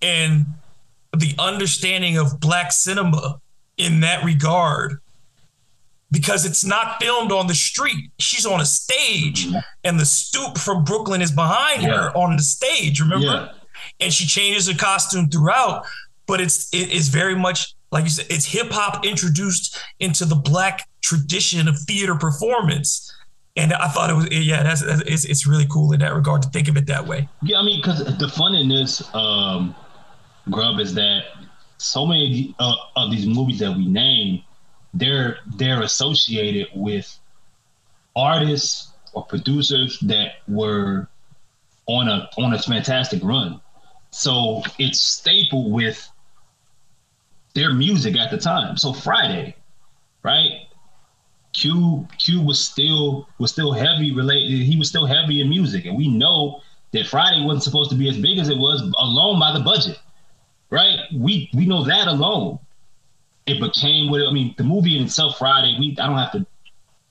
[0.00, 0.46] And
[1.16, 3.40] the understanding of black cinema
[3.76, 4.98] in that regard,
[6.10, 8.10] because it's not filmed on the street.
[8.18, 9.46] She's on a stage,
[9.84, 11.90] and the stoop from Brooklyn is behind Yeah.
[11.90, 13.26] her on the stage, remember?
[13.26, 13.48] Yeah.
[14.00, 15.86] and she changes her costume throughout.
[16.26, 20.34] But it's it is very much like you said, it's hip hop introduced into the
[20.34, 23.14] black tradition of theater performance.
[23.56, 26.42] And I thought it was yeah, that's, that's it's, it's really cool in that regard
[26.42, 27.28] to think of it that way.
[27.42, 29.74] Yeah, I mean, because the fun in this um,
[30.50, 31.22] Grubb is that
[31.78, 34.42] so many uh, of these movies that we name,
[34.94, 37.18] they're they're associated with
[38.14, 41.08] artists or producers that were
[41.86, 43.60] on a on a fantastic run.
[44.10, 46.08] So it's stapled with
[47.58, 48.76] their music at the time.
[48.76, 49.56] So Friday,
[50.22, 50.68] right?
[51.52, 54.64] Q Q was still was still heavy related.
[54.64, 56.60] He was still heavy in music, and we know
[56.92, 59.98] that Friday wasn't supposed to be as big as it was alone by the budget,
[60.70, 61.00] right?
[61.14, 62.60] We we know that alone.
[63.46, 64.54] It became what I mean.
[64.56, 65.76] The movie in itself, Friday.
[65.80, 66.46] We I don't have to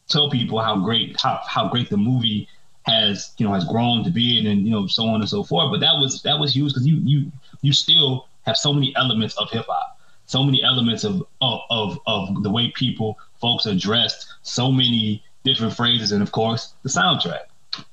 [0.08, 2.48] tell people how great how how great the movie
[2.84, 5.44] has you know has grown to be and, and you know so on and so
[5.44, 5.72] forth.
[5.72, 9.36] But that was that was huge because you you you still have so many elements
[9.38, 9.97] of hip hop,
[10.28, 15.24] so many elements of, of of of the way people folks are dressed, so many
[15.44, 17.48] different phrases, and of course the soundtrack.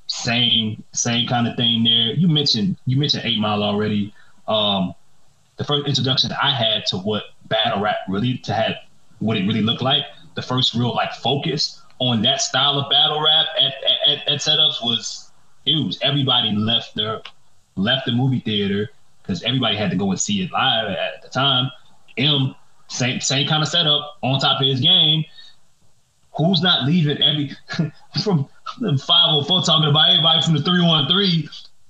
[0.06, 2.12] Same same kind of thing there.
[2.12, 4.12] You mentioned you mentioned Eight Mile already.
[4.46, 4.94] Um,
[5.56, 8.74] the first introduction I had to what battle rap really to have
[9.20, 10.04] what it really looked like.
[10.34, 13.72] The first real like focus on that style of battle rap at
[14.08, 15.30] at, at setups was
[15.64, 15.96] huge.
[16.02, 17.22] Everybody left their
[17.76, 18.90] left the movie theater
[19.22, 21.70] because everybody had to go and see it live at the time.
[22.16, 22.54] M
[22.88, 25.24] same same kind of setup on top of his game.
[26.36, 27.52] Who's not leaving every
[28.22, 28.48] from
[28.80, 31.48] the 504 talking about everybody from the 313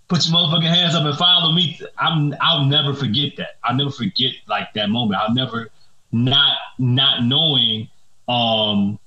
[0.08, 1.80] put your motherfucking hands up and follow me.
[1.98, 3.56] I'm I'll never forget that.
[3.64, 5.20] I'll never forget like that moment.
[5.20, 5.70] I'll never
[6.12, 7.88] not not knowing
[8.28, 8.98] um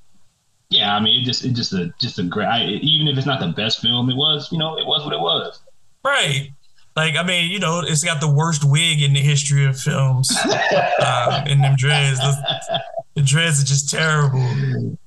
[0.70, 3.28] yeah, I mean it just it just a just a great I, even if it's
[3.28, 5.62] not the best film it was, you know, it was what it was.
[6.04, 6.52] Right.
[6.98, 10.36] Like, I mean, you know, it's got the worst wig in the history of films.
[11.00, 12.18] uh, in them dreads.
[12.18, 12.82] The,
[13.14, 14.40] the dreads are just terrible.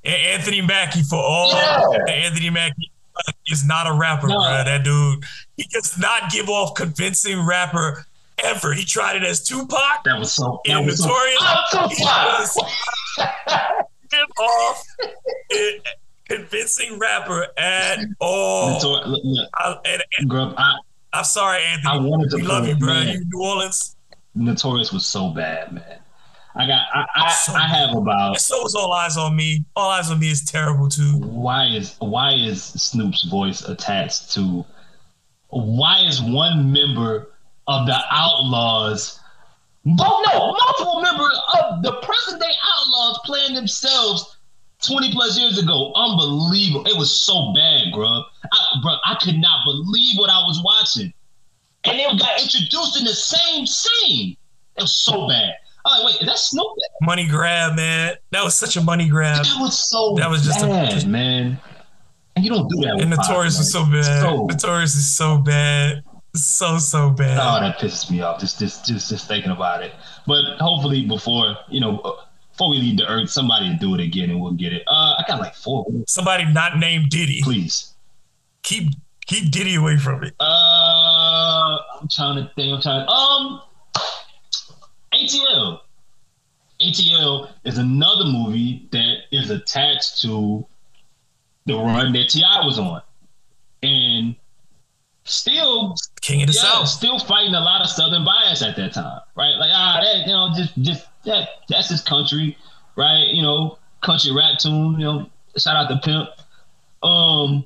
[0.04, 2.04] A- Anthony Mackie, for all Yeah.
[2.14, 2.92] Anthony Mackie
[3.50, 4.36] is not a rapper, No.
[4.36, 4.62] bro.
[4.64, 5.24] That dude,
[5.56, 8.06] he does not give off convincing rapper
[8.44, 8.72] ever.
[8.72, 11.38] He tried it as Tupac That was so that in was so, Notorious.
[11.42, 12.38] I'm so He proud.
[12.38, 12.58] does
[14.10, 14.84] give off
[15.52, 15.80] a
[16.28, 18.78] convincing rapper at all.
[18.80, 20.76] Notor- look, look, I, and, and Grubb, I,
[21.12, 22.08] I'm sorry, I Anthony.
[22.08, 22.94] wanted to We love you, bro.
[22.94, 23.08] man.
[23.08, 23.96] You New Orleans.
[24.34, 25.98] Notorious was so bad, man.
[26.54, 29.64] I got I I, So- I have about So is All Eyez on Me.
[29.76, 31.18] All Eyez on Me is terrible too.
[31.18, 34.64] why is why is Snoop's voice attached to
[35.48, 37.28] why is one member
[37.66, 39.18] of the Outlaws
[39.98, 44.36] Oh no, multiple members of the present day Outlaws playing themselves
[44.86, 45.93] 20 plus years ago.
[45.94, 46.86] Unbelievable.
[46.86, 48.07] It was so bad, bro.
[48.52, 51.12] I, bro, I could not believe what I was watching.
[51.85, 54.36] And they got introduced in the same scene.
[54.77, 55.52] It was so bad.
[55.85, 56.66] Oh, wait, is that Snoop?
[57.02, 58.15] Money grab, man.
[58.32, 59.44] That was such a money grab.
[59.44, 61.59] That was so That was just a- bad, man.
[62.36, 63.01] And you don't do that.
[63.01, 64.05] And Notorious was so bad.
[64.23, 66.02] So- Notorious is so bad.
[66.36, 67.39] So so bad.
[67.40, 68.40] Oh, that pisses me off.
[68.40, 69.93] Just, just, just, just thinking about it.
[70.28, 72.19] But hopefully, before you know,
[72.60, 74.82] before we leave the earth, somebody do it again, and we'll get it.
[74.86, 75.86] Uh, I got like four.
[76.06, 77.40] Somebody not named Diddy.
[77.42, 77.94] Please.
[78.62, 78.92] Keep
[79.26, 80.34] keep Diddy away from it.
[80.38, 82.74] Uh, I'm trying to think.
[82.74, 83.06] I'm trying.
[83.06, 83.62] to, Um,
[85.14, 85.80] ATL.
[86.82, 90.66] ATL is another movie that is attached to
[91.64, 92.64] the run that T.I.
[92.66, 93.00] was on,
[93.82, 94.36] and
[95.24, 96.88] still King of the yeah, South.
[96.88, 99.54] still fighting a lot of Southern bias at that time, right?
[99.56, 102.56] Like ah, that you know, just just that that's his country,
[102.97, 103.28] right?
[103.28, 104.98] You know, country rap tune.
[104.98, 106.28] You know, shout out to Pimp.
[107.02, 107.64] Um,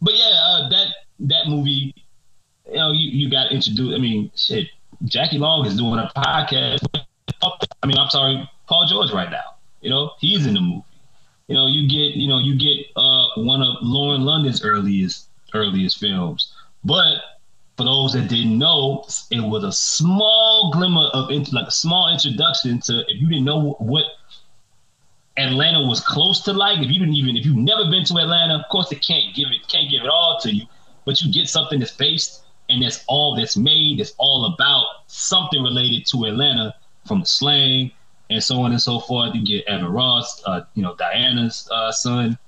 [0.00, 0.86] but yeah, uh, that
[1.20, 1.94] that movie,
[2.68, 3.94] you know, you, you got introduced.
[3.94, 4.68] I mean, shit,
[5.04, 6.84] Jackie Long is doing a podcast.
[7.82, 9.56] I mean, I'm sorry, Paul George right now.
[9.80, 10.84] You know, he's in the movie.
[11.48, 15.98] You know, you get you know you get uh one of Lauren London's earliest earliest
[15.98, 16.52] films,
[16.84, 17.18] but
[17.82, 22.80] for those that didn't know, it was a small glimmer of like a small introduction
[22.80, 24.04] to if you didn't know what
[25.36, 28.54] Atlanta was close to like, if you didn't even if you've never been to Atlanta,
[28.54, 30.64] of course it can't give it can't give it all to you,
[31.04, 35.60] but you get something that's based and that's all that's made, that's all about something
[35.60, 36.74] related to Atlanta
[37.06, 37.90] from the slang
[38.30, 39.34] and so on and so forth.
[39.34, 42.38] You get Evan Ross, uh, you know, Diana's uh, son.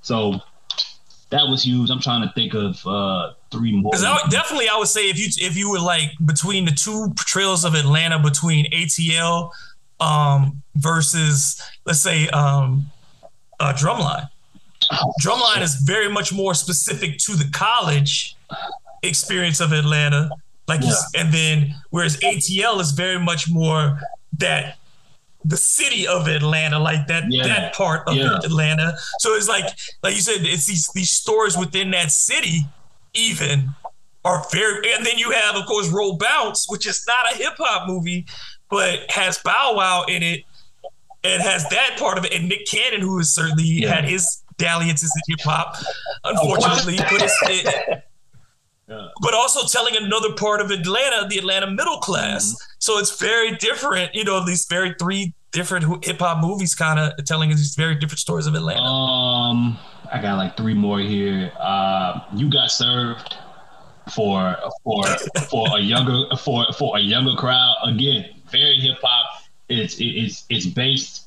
[0.00, 0.40] So
[1.30, 1.90] that was huge.
[1.90, 3.90] I'm trying to think of uh, three more.
[3.92, 6.72] Because I would- definitely, I would say if you if you were like between the
[6.72, 9.50] two portrayals of Atlanta, between ATL
[10.00, 12.86] um, versus let's say um,
[13.60, 14.28] uh, Drumline.
[15.22, 18.34] Drumline is very much more specific to the college
[19.02, 20.30] experience of Atlanta,
[20.66, 24.00] like, s- and then whereas ATL is very much more
[24.38, 24.78] that
[25.44, 27.46] the city of Atlanta, like that Yeah.
[27.46, 28.36] that part of Yeah.
[28.44, 28.96] Atlanta.
[29.20, 29.64] So it's like
[30.02, 32.66] like you said, it's these these stores within that city,
[33.14, 33.70] even
[34.24, 34.92] are very.
[34.94, 38.26] And then you have, of course, Roll Bounce, which is not a hip hop movie,
[38.68, 40.44] but has Bow Wow in it.
[41.22, 43.94] and has that part of it, and Nick Cannon, who has certainly Yeah.
[43.94, 45.76] had his dalliances in hip hop,
[46.24, 47.38] unfortunately, but it's.
[47.48, 48.04] It,
[49.22, 52.46] but also telling another part of Atlanta, the Atlanta middle class.
[52.54, 52.69] Mm-hmm.
[52.80, 57.12] So it's very different, you know, these very three different hip hop movies kind of
[57.26, 58.80] telling these very different stories of Atlanta.
[58.80, 59.78] Um,
[60.10, 61.52] I got like three more here.
[61.60, 63.36] Uh, you got served
[64.14, 65.04] for for
[65.50, 67.76] for a younger for for a younger crowd.
[67.84, 69.42] Again, very hip hop.
[69.68, 71.26] It's it's it's based.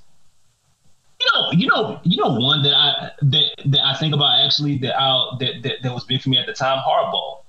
[1.21, 4.80] You know, you know, you know one that I that that I think about actually
[4.80, 6.80] that I that that, that was big for me at the time.
[6.80, 7.43] Hardball.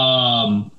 [0.00, 0.70] Um,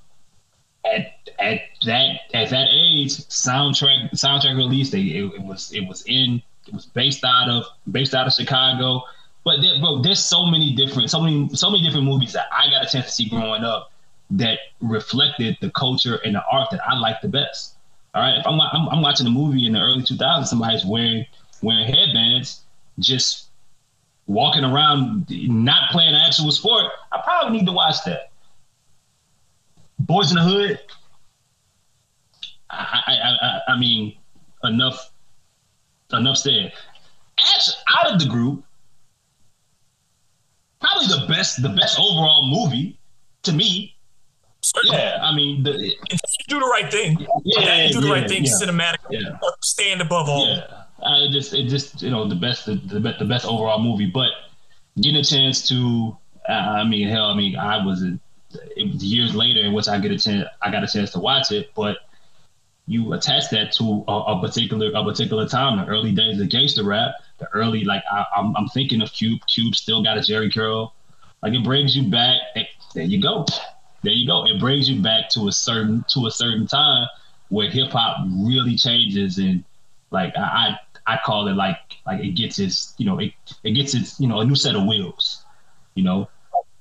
[0.85, 6.03] at at that at that age, soundtrack soundtrack release, they it, it was it was
[6.07, 9.03] in it was based out of based out of Chicago.
[9.43, 12.69] But there, bro, there's so many different so many so many different movies that I
[12.69, 13.91] got a chance to see growing up
[14.31, 17.75] that reflected the culture and the art that I like the best.
[18.13, 21.25] All right, if I'm, I'm, I'm watching a movie in the early 2000s, somebody's wearing
[21.61, 22.61] wearing headbands,
[22.99, 23.47] just
[24.27, 26.85] walking around, not playing an actual sport.
[27.11, 28.30] I probably need to watch that.
[30.05, 30.79] Boys in the Hood.
[32.69, 34.15] I, I, I, I mean,
[34.63, 35.11] enough,
[36.13, 36.71] enough said.
[37.57, 38.63] As out of the group,
[40.79, 42.97] probably the best, the best overall movie
[43.43, 43.95] to me.
[44.61, 48.07] Certainly, Yeah, I mean, the, if you do the right thing, yeah, you do the
[48.07, 49.37] yeah, right thing, yeah, cinematic, yeah.
[49.61, 50.47] stand above all.
[50.47, 53.81] Yeah, I just it just you know the best the, the best the best overall
[53.81, 54.29] movie, but
[54.97, 56.15] getting a chance to
[56.47, 58.03] uh, I mean hell I mean I was
[58.55, 61.51] it years later in which I get a chance I got a chance to watch
[61.51, 61.97] it, but
[62.87, 66.83] you attach that to a, a particular a particular time, the early days of gangster
[66.83, 69.39] rap, the early like I, I'm I'm thinking of Cube.
[69.47, 70.93] Cube still got a Jheri curl,
[71.41, 72.37] like it brings you back.
[72.93, 73.45] There you go,
[74.03, 74.45] there you go.
[74.45, 77.07] It brings you back to a certain to a certain time
[77.49, 79.63] where hip hop really changes and
[80.09, 83.33] like I, I I call it like like it gets its you know it,
[83.63, 85.45] it gets its you know a new set of wheels,
[85.95, 86.29] you know.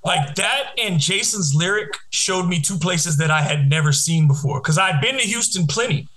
[0.02, 4.60] Like that and Jason's lyric showed me two places that I had never seen before.
[4.60, 6.08] Because I'd been to Houston plenty,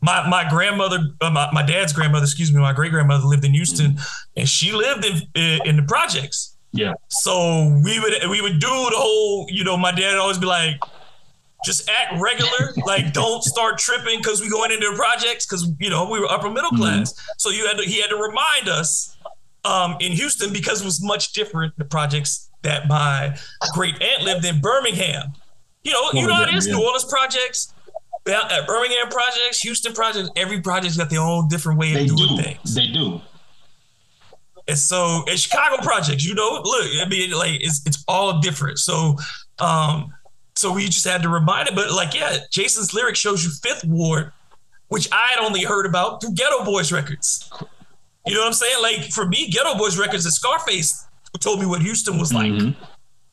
[0.00, 3.52] my my grandmother, uh, my, my dad's grandmother, excuse me, my great grandmother lived in
[3.52, 3.98] Houston,
[4.36, 6.56] and she lived in in the projects.
[6.72, 6.94] Yeah.
[7.08, 10.80] So we would we would do the whole, you know, my dad always be like,
[11.64, 16.08] just act regular, like don't start tripping because we going into projects because you know
[16.08, 17.12] we were upper middle class.
[17.12, 17.32] Mm-hmm.
[17.38, 19.16] So you had to he had to remind us
[19.64, 23.36] um, in Houston because it was much different the projects that my
[23.72, 25.32] great aunt lived in Birmingham.
[25.82, 26.66] You know, you know how it is.
[26.66, 27.74] New Orleans projects,
[28.24, 32.42] Birmingham projects, Houston projects, every project's got their own different way they of doing do.
[32.42, 32.74] things.
[32.74, 33.20] They do.
[34.68, 38.78] And so in Chicago projects, you know, look, I mean, like it's it's all different.
[38.78, 39.16] So
[39.58, 40.12] um,
[40.54, 41.74] so we just had to remind it.
[41.74, 44.32] But like, yeah, Jason's lyric shows you Fifth Ward,
[44.88, 47.50] which I had only heard about through Geto Boys records.
[48.24, 48.76] You know what I'm saying?
[48.80, 51.06] Like for me, Geto Boys records and Scarface
[51.40, 52.52] told me what Houston was like.
[52.52, 52.82] Mm-hmm.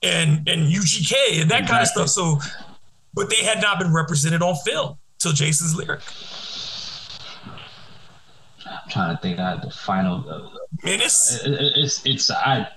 [0.02, 1.68] And and UGK and that exactly.
[1.68, 2.10] kind of stuff.
[2.10, 2.40] So
[3.14, 6.02] but they had not been represented on film till Jason's lyric.
[8.66, 10.24] I'm trying to think of the final.
[10.30, 10.50] Uh,
[10.84, 11.44] Menace.
[11.44, 12.68] It, it, it's it's I.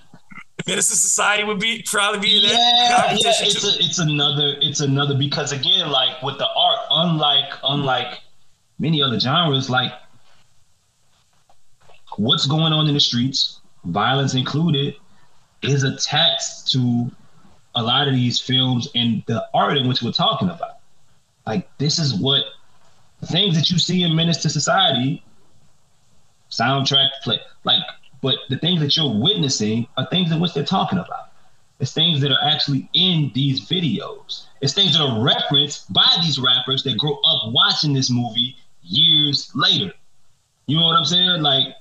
[0.67, 3.33] Menace Society would be probably be yeah, that yeah.
[3.41, 8.21] It's a, it's another it's another because again like with the art unlike unlike
[8.79, 9.93] many other genres like
[12.17, 14.95] what's going on in the streets violence included
[15.63, 17.11] is attached to
[17.75, 20.79] a lot of these films and the art in which we're talking about.
[21.47, 22.45] Like this is what
[23.27, 25.23] things that you see in Menace to Society,
[26.51, 27.81] soundtrack play, like,
[28.21, 31.31] but the things that you're witnessing are things in which they're talking about.
[31.81, 34.45] It's things that are actually in these videos.
[34.61, 39.51] It's things that are referenced by these rappers that grow up watching this movie years
[39.57, 39.93] later.
[40.67, 41.43] You know what I'm saying?
[41.43, 41.75] Like,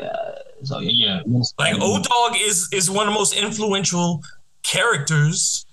[0.00, 0.32] uh,
[0.62, 1.20] so yeah,
[1.58, 4.22] like O Dog is is one of the most influential
[4.62, 5.66] characters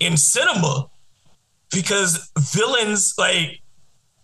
[0.00, 0.88] in cinema
[1.72, 3.60] because villains like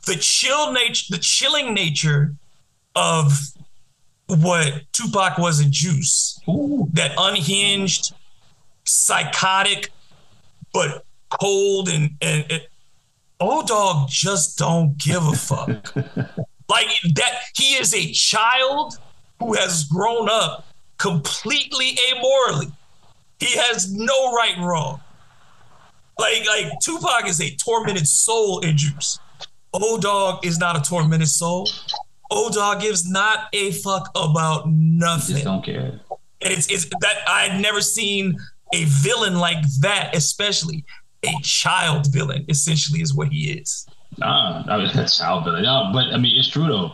[0.07, 2.35] the chill nature the chilling nature
[2.97, 3.33] of
[4.27, 6.41] what Tupac was in Juice.
[6.49, 6.89] Ooh.
[6.93, 8.15] that unhinged
[8.85, 9.91] psychotic
[10.73, 12.67] but cold and and, and
[13.41, 15.95] O Dog just don't give a fuck.
[16.71, 18.95] Like that he is a child
[19.41, 20.67] who has grown up
[20.99, 22.71] completely amorally
[23.41, 25.01] he has no right and wrong.
[26.19, 29.19] Like, like Tupac is a tormented soul in Juice.
[29.73, 31.69] O Dog is not a tormented soul.
[32.31, 35.37] O Dog gives not a fuck about nothing.
[35.37, 36.01] Just don't care.
[36.43, 38.39] And it's it's that I had never seen
[38.75, 40.85] a villain like that, especially
[41.25, 42.45] a child villain.
[42.49, 43.87] Essentially, is what he is.
[44.19, 45.65] Nah, I mean, that's child villain.
[45.65, 46.93] Yeah, but I mean, it's true though.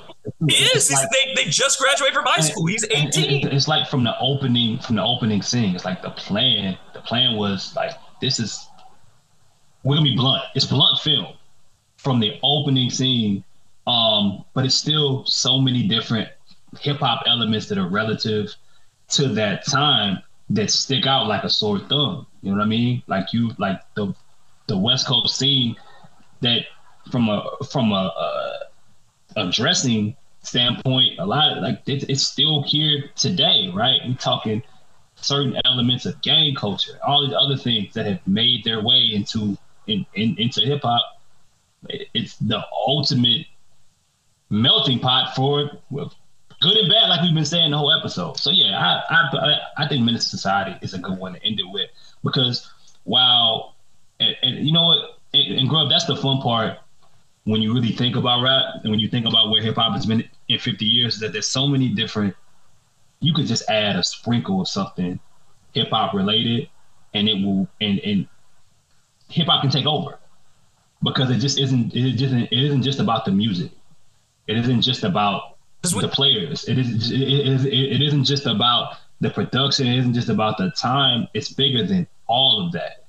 [0.48, 0.90] He is.
[0.90, 2.66] Like, they, they just graduated from high school.
[2.66, 3.48] He's 18.
[3.48, 5.74] it's like from the opening from the opening scene.
[5.74, 6.76] It's like the plan.
[6.94, 8.68] The plan was like this is
[9.82, 10.42] we're gonna be blunt.
[10.54, 11.34] It's blunt film
[11.96, 13.44] from the opening scene.
[13.86, 16.28] Um, but it's still so many different
[16.80, 18.54] hip hop elements that are relative
[19.10, 20.18] to that time
[20.50, 22.26] that stick out like a sore thumb.
[22.42, 23.02] You know what I mean?
[23.06, 24.14] Like you like the
[24.66, 25.76] the West Coast scene
[26.40, 26.62] that
[27.10, 28.55] from a from a, a
[29.36, 34.00] addressing standpoint, a lot of, like it, it's still here today, right?
[34.06, 34.62] We're talking
[35.16, 39.56] certain elements of gang culture, all these other things that have made their way into
[39.86, 41.02] in, in into hip hop.
[41.88, 43.46] It's the ultimate
[44.50, 48.38] melting pot for good and bad, like we've been saying the whole episode.
[48.38, 48.78] So yeah,
[49.10, 51.90] I I I think Menace Society is a good one to end it with
[52.24, 52.70] because
[53.04, 53.74] while
[54.20, 56.78] and, and you know what, and, and Grubb, that's the fun part
[57.46, 60.04] when you really think about rap and when you think about where hip hop has
[60.04, 62.34] been in 50 years, that there's so many different.
[63.20, 65.20] You could just add a sprinkle of something
[65.72, 66.68] hip hop related,
[67.14, 68.26] and it will and and
[69.30, 70.18] hip hop can take over
[71.04, 73.70] because it just isn't it just isn't, it isn't just about the music.
[74.48, 76.68] It isn't just about the players.
[76.68, 79.86] It is it is it isn't just about the production.
[79.86, 81.28] It isn't just about the time.
[81.32, 83.05] It's bigger than all of that.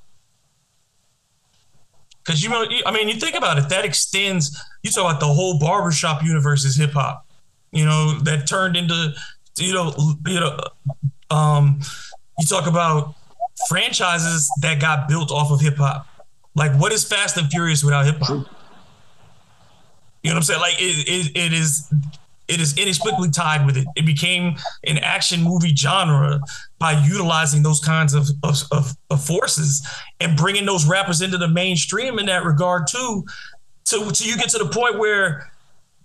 [2.28, 4.62] Because you know, I mean, you think about it, that extends.
[4.84, 7.26] You talk about the whole barbershop universe is hip hop.
[7.72, 9.14] You know, that turned into,
[9.58, 9.94] you know,
[10.26, 10.60] you know,
[11.30, 11.80] um,
[12.38, 13.16] you talk about
[13.70, 16.06] franchises that got built off of hip hop.
[16.54, 18.46] Like, what is Fast and Furious without hip hop?
[20.22, 20.60] You know what I'm saying?
[20.60, 21.90] Like, it, it, it is
[22.48, 23.88] it is inexplicably tied with it.
[23.96, 24.56] It became
[24.86, 26.40] an action movie genre
[26.80, 29.86] by utilizing those kinds of, of, of, of forces
[30.20, 33.26] and bringing those rappers into the mainstream in that regard too.
[33.84, 35.52] So, so you get to the point where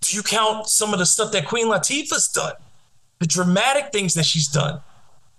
[0.08, 2.54] you count some of the stuff that Queen Latifah's done,
[3.20, 4.80] the dramatic things that she's done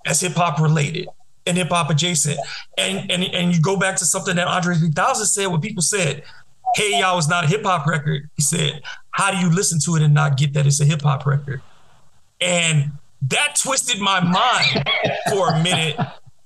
[0.06, 1.08] as hip hop related
[1.46, 2.40] and hip hop adjacent,
[2.78, 6.24] and and and you go back to something that Andre 3000 said, what people said,
[6.76, 8.30] Hey Ya was not a hip hop record.
[8.36, 8.82] He said,
[9.12, 11.62] How do you listen to it and not get that it's a hip hop record?
[12.42, 12.92] And
[13.30, 14.90] that twisted my mind
[15.30, 15.98] for a minute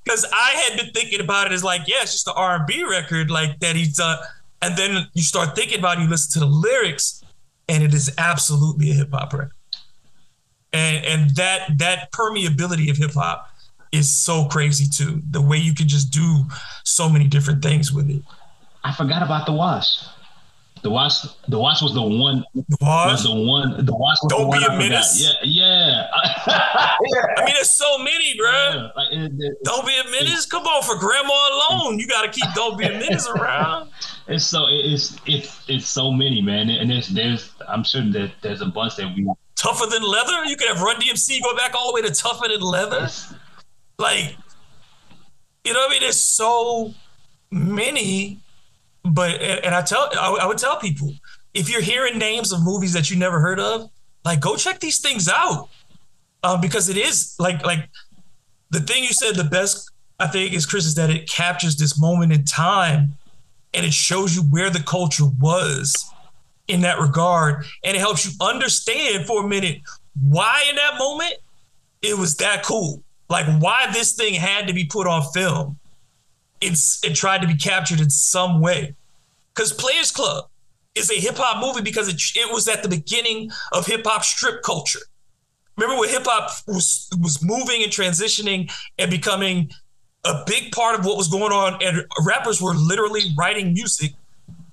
[0.03, 2.67] because I had been thinking about it as like, yeah, it's just an R and
[2.67, 4.17] B record like that he's done.
[4.61, 7.23] And then you start thinking about it, you listen to the lyrics,
[7.67, 9.51] and it is absolutely a hip hop record.
[10.73, 13.49] And and that that permeability of hip hop
[13.91, 15.21] is so crazy too.
[15.31, 16.45] The way you can just do
[16.83, 18.21] so many different things with it.
[18.83, 20.03] I forgot about the wash.
[20.87, 22.45] The wash, the wash was the one.
[22.55, 23.85] The wash was the one.
[23.85, 25.21] The wash was Don't the be one a menace.
[25.21, 26.07] Yeah, yeah.
[26.13, 28.49] I mean, there's so many, bro.
[28.49, 30.45] Yeah, like, it, it, Don't be a menace.
[30.45, 33.89] Come on, for grandma alone, you got to keep Don't be a menace around.
[34.29, 38.59] It's so it's it's it's so many, man, and there's there's I'm sure that there's
[38.59, 40.45] a bunch that we tougher than leather.
[40.45, 43.09] You could have Run DMC go back all the way to tougher than leather.
[43.97, 44.35] Like,
[45.63, 46.01] you know what I mean?
[46.01, 46.93] There's so
[47.51, 48.41] many
[49.13, 51.13] but and I tell I, would tell people
[51.53, 53.89] if you're hearing names of movies that you never heard of,
[54.25, 55.69] like go check these things out,
[56.43, 57.89] um, because it is like like
[58.69, 61.99] the thing you said the best I think is Chris is that it captures this
[61.99, 63.13] moment in time,
[63.73, 66.11] and it shows you where the culture was
[66.67, 69.81] in that regard, and it helps you understand for a minute
[70.21, 71.33] why in that moment
[72.01, 75.77] it was that cool, like why this thing had to be put on film
[76.61, 78.95] it's it tried to be captured in some way.
[79.53, 80.45] Because Players Club
[80.95, 84.23] is a hip hop movie because it, it was at the beginning of hip hop
[84.23, 84.99] strip culture.
[85.77, 89.69] Remember when hip hop was was moving and transitioning and becoming
[90.25, 94.11] a big part of what was going on, and rappers were literally writing music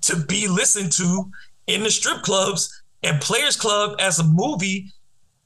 [0.01, 1.29] to be listened to
[1.67, 2.83] in the strip clubs.
[3.03, 4.91] And Players Club as a movie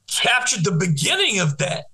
[0.08, 1.89] captured the beginning of that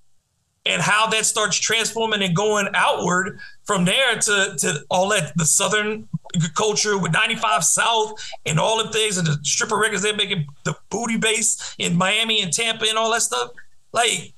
[0.66, 5.44] and how that starts transforming and going outward from there to, to all that the
[5.44, 6.08] southern
[6.54, 10.76] culture with 95 South and all the things and the stripper records they're making the
[10.90, 13.50] booty bass in Miami and Tampa and all that stuff.
[13.92, 14.32] Like it,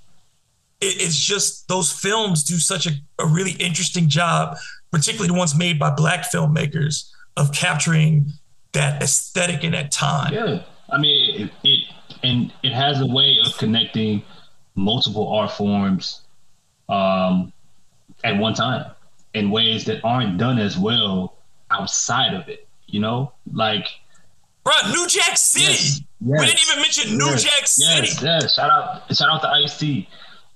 [0.80, 4.56] it's just those films do such a, a really interesting job,
[4.90, 8.26] particularly the ones made by black filmmakers of capturing
[8.72, 10.32] that aesthetic in that time.
[10.32, 10.62] Yeah.
[10.90, 11.84] I mean it, it
[12.22, 14.22] and it has a way of connecting
[14.78, 16.22] multiple art forms
[16.88, 17.52] um,
[18.24, 18.90] at one time
[19.34, 21.34] in ways that aren't done as well
[21.70, 22.66] outside of it.
[22.86, 23.86] You know, like
[24.64, 25.66] bro, New Jack City.
[25.66, 28.08] Yes, yes, we didn't even mention New yes, Jack City.
[28.08, 28.54] Yes, yes.
[28.54, 30.08] Shout out, shout out to Ice T.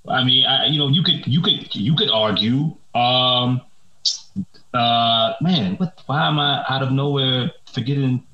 [0.09, 2.75] I mean, I, you know, you could, you could, you could argue.
[2.95, 3.61] Um,
[4.73, 6.01] uh, man, what?
[6.07, 8.25] Why am I out of nowhere forgetting?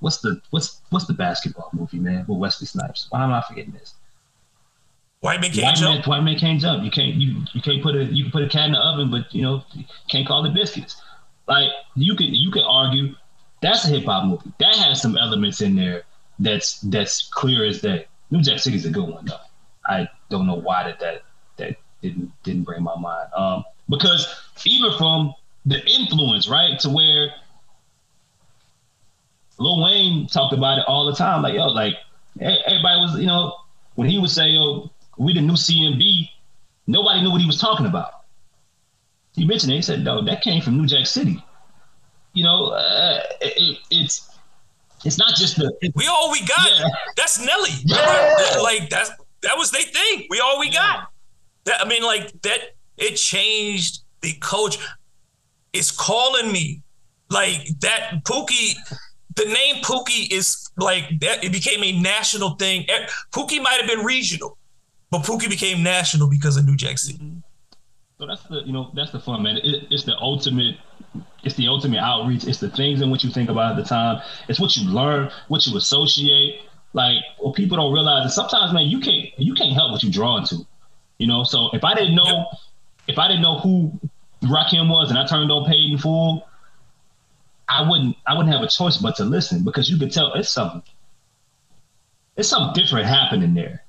[0.00, 2.24] What's the what's what's the basketball movie, man?
[2.28, 3.08] With Wesley Snipes.
[3.10, 3.94] Why am I forgetting this?
[5.20, 5.94] White man can't white jump.
[5.94, 6.84] Man, white man can't jump.
[6.84, 9.10] You can't you you can't put a you can put a cat in the oven,
[9.10, 9.64] but you know
[10.08, 11.00] can't call it biscuits.
[11.48, 13.14] Like you could you could argue
[13.60, 16.02] that's a hip hop movie that has some elements in there
[16.38, 18.06] that's that's clear as day.
[18.30, 19.34] New Jack City's a good one though.
[19.86, 21.22] I don't know why that that
[21.56, 23.28] that didn't didn't bring my mind.
[23.34, 24.26] Um, because
[24.64, 25.34] even from
[25.66, 27.30] the influence, right, to where
[29.58, 31.94] Lil Wayne talked about it all the time, like yo, like
[32.40, 33.54] everybody was, you know,
[33.96, 36.28] when he would say, yo, we the new CMB,
[36.86, 38.24] nobody knew what he was talking about.
[39.34, 39.76] He mentioned it.
[39.76, 41.44] He said, "No, that came from New Jack City."
[42.32, 44.28] You know, uh, it, it's
[45.04, 45.72] it's not just the.
[45.94, 46.70] we all we got.
[46.70, 46.88] Yeah.
[47.16, 47.70] That's Nelly.
[47.84, 48.56] Yeah.
[48.62, 49.10] Like that's
[49.42, 50.26] that was their thing.
[50.30, 51.08] We all we got.
[51.64, 52.74] That I mean, like that.
[52.96, 54.76] It changed the coach.
[55.72, 56.82] It's calling me
[57.30, 58.24] like that.
[58.24, 58.74] Pookie.
[59.36, 61.44] The name Pookie is like that.
[61.44, 62.86] It became a national thing.
[63.30, 64.57] Pookie might have been regional
[65.10, 67.18] but Pookie became national because of New Jack City.
[67.18, 67.38] Mm-hmm.
[68.18, 69.58] So that's the you know that's the fun man.
[69.58, 70.76] It, it's the ultimate.
[71.44, 72.44] It's the ultimate outreach.
[72.44, 74.20] It's the things in what you think about at the time.
[74.48, 76.62] It's what you learn, what you associate.
[76.94, 80.10] Like what people don't realize is sometimes, man, you can't you can't help what you
[80.10, 80.66] draw into.
[81.18, 82.46] You know, so if I didn't know,
[83.06, 83.92] if I didn't know who
[84.42, 86.46] Rakim was, and I turned on Paid in Full,
[87.68, 90.48] I wouldn't I wouldn't have a choice but to listen because you could tell it's
[90.48, 90.82] something
[92.36, 93.84] it's something different happening there.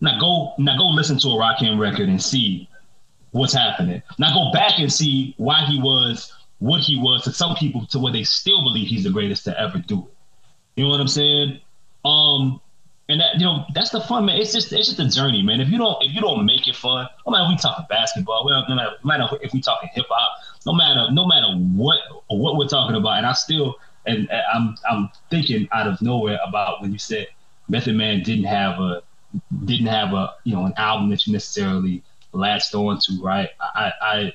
[0.00, 2.68] Now go now go listen to a Rakim record and see
[3.30, 4.02] what's happening.
[4.18, 7.98] Now go back and see why he was what he was to some people to
[7.98, 10.14] where they still believe he's the greatest to ever do it.
[10.76, 11.60] You know what I'm saying?
[12.04, 12.60] Um,
[13.08, 14.40] and that you know that's the fun, man.
[14.40, 15.60] It's just it's just a journey, man.
[15.60, 18.44] If you don't if you don't make it fun, no matter if we talking basketball,
[18.46, 21.98] well, no matter, no matter if we talking hip hop, no matter no matter what
[22.28, 23.76] what we're talking about, and I still
[24.06, 27.28] and I'm I'm thinking out of nowhere about when you said
[27.68, 29.02] Method Man didn't have a
[29.64, 32.02] didn't have a you know an album that you necessarily
[32.32, 33.48] latched on to, right?
[33.60, 34.32] I, I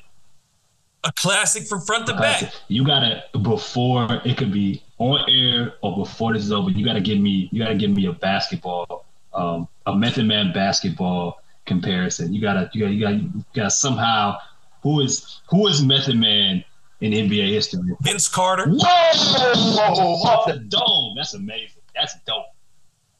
[1.04, 2.52] a classic from front to back.
[2.68, 6.70] You gotta before it could be on air or before this is over.
[6.70, 11.42] You gotta give me you gotta give me a basketball, um, a Method Man basketball
[11.66, 12.34] comparison.
[12.34, 14.38] You gotta you gotta you gotta, you gotta somehow
[14.84, 16.64] who is who is Method Man
[17.02, 17.82] in NBA history?
[18.02, 18.66] Vince Carter.
[18.68, 18.84] Whoa!
[18.84, 21.14] Off the dome.
[21.16, 21.82] That's amazing.
[21.96, 22.46] That's dope.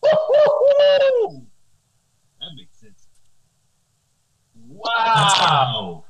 [0.02, 1.46] Woo-hoo-hoo!
[2.40, 3.08] That makes sense.
[4.84, 6.04] Wow.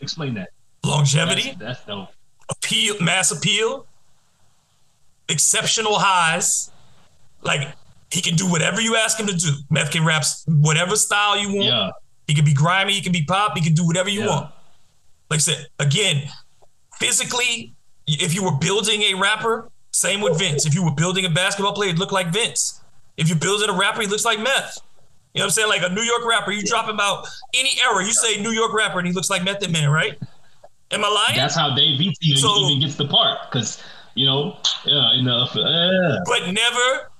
[0.00, 0.50] Explain that.
[0.84, 2.08] Longevity, That's, that's dope.
[2.50, 3.86] appeal, mass appeal,
[5.28, 6.70] exceptional highs.
[7.42, 7.68] Like
[8.10, 9.52] he can do whatever you ask him to do.
[9.70, 11.64] Meth can rap whatever style you want.
[11.68, 11.90] Yeah.
[12.26, 14.26] He can be grimy, he can be pop, he can do whatever you Yeah.
[14.28, 14.50] want.
[15.30, 16.28] Like I said, again,
[16.98, 17.74] physically,
[18.06, 20.66] if you were building a rapper, same with Vince.
[20.66, 22.80] If you were building a basketball player, it looked like Vince.
[23.16, 24.78] If you're building a rapper, he looks like Meth.
[25.34, 25.68] You know what I'm saying?
[25.68, 28.74] Like a New York rapper, you drop him out any era, you say New York
[28.74, 30.18] rapper, and he looks like Method Man, right?
[30.90, 31.36] Am I lying?
[31.36, 33.38] That's how Dave Beats even, So- even gets the part.
[33.50, 33.82] Because,
[34.14, 36.16] you know, yeah, you know, yeah.
[36.26, 37.10] but never,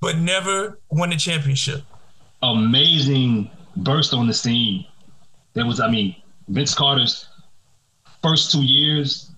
[0.00, 1.82] but never won the championship.
[2.42, 4.86] amazing burst on the scene.
[5.54, 6.16] There was, I mean,
[6.48, 7.28] Vince Carter's
[8.22, 9.30] first two years.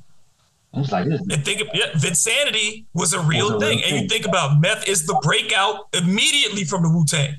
[0.73, 1.21] I was like, this.
[1.31, 3.83] And think of yeah, Vinsanity was a real Was a real thing.
[3.85, 7.35] And you think about meth is the breakout immediately from the Wu Tang.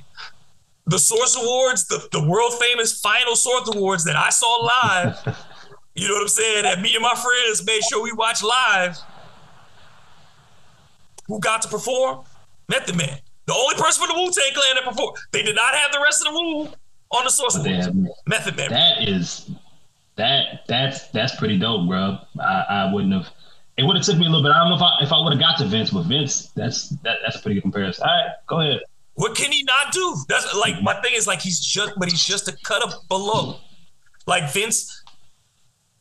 [0.87, 5.37] The Source Awards, the, the world famous final Source Awards that I saw live.
[5.95, 6.63] you know what I'm saying?
[6.63, 8.97] That me and my friends made sure we watched live.
[11.27, 12.25] Who got to perform?
[12.67, 13.19] Method Man.
[13.45, 15.17] The only person from the Wu Tang clan that performed.
[15.31, 16.67] They did not have the rest of the Wu
[17.11, 17.89] on the Source Awards.
[18.25, 18.69] Method Man.
[18.71, 19.49] that is
[20.15, 22.17] that that's that's pretty dope, bro.
[22.39, 23.27] I, I wouldn't have.
[23.77, 24.51] It would have took me a little bit.
[24.51, 26.89] I don't know if I if I would have got to Vince, but Vince, that's
[27.03, 28.07] that, that's a pretty good comparison.
[28.07, 28.79] All right, go ahead.
[29.15, 30.17] What can he not do?
[30.27, 33.57] That's like my thing is like he's just, but he's just a cut up below.
[34.25, 35.03] Like Vince,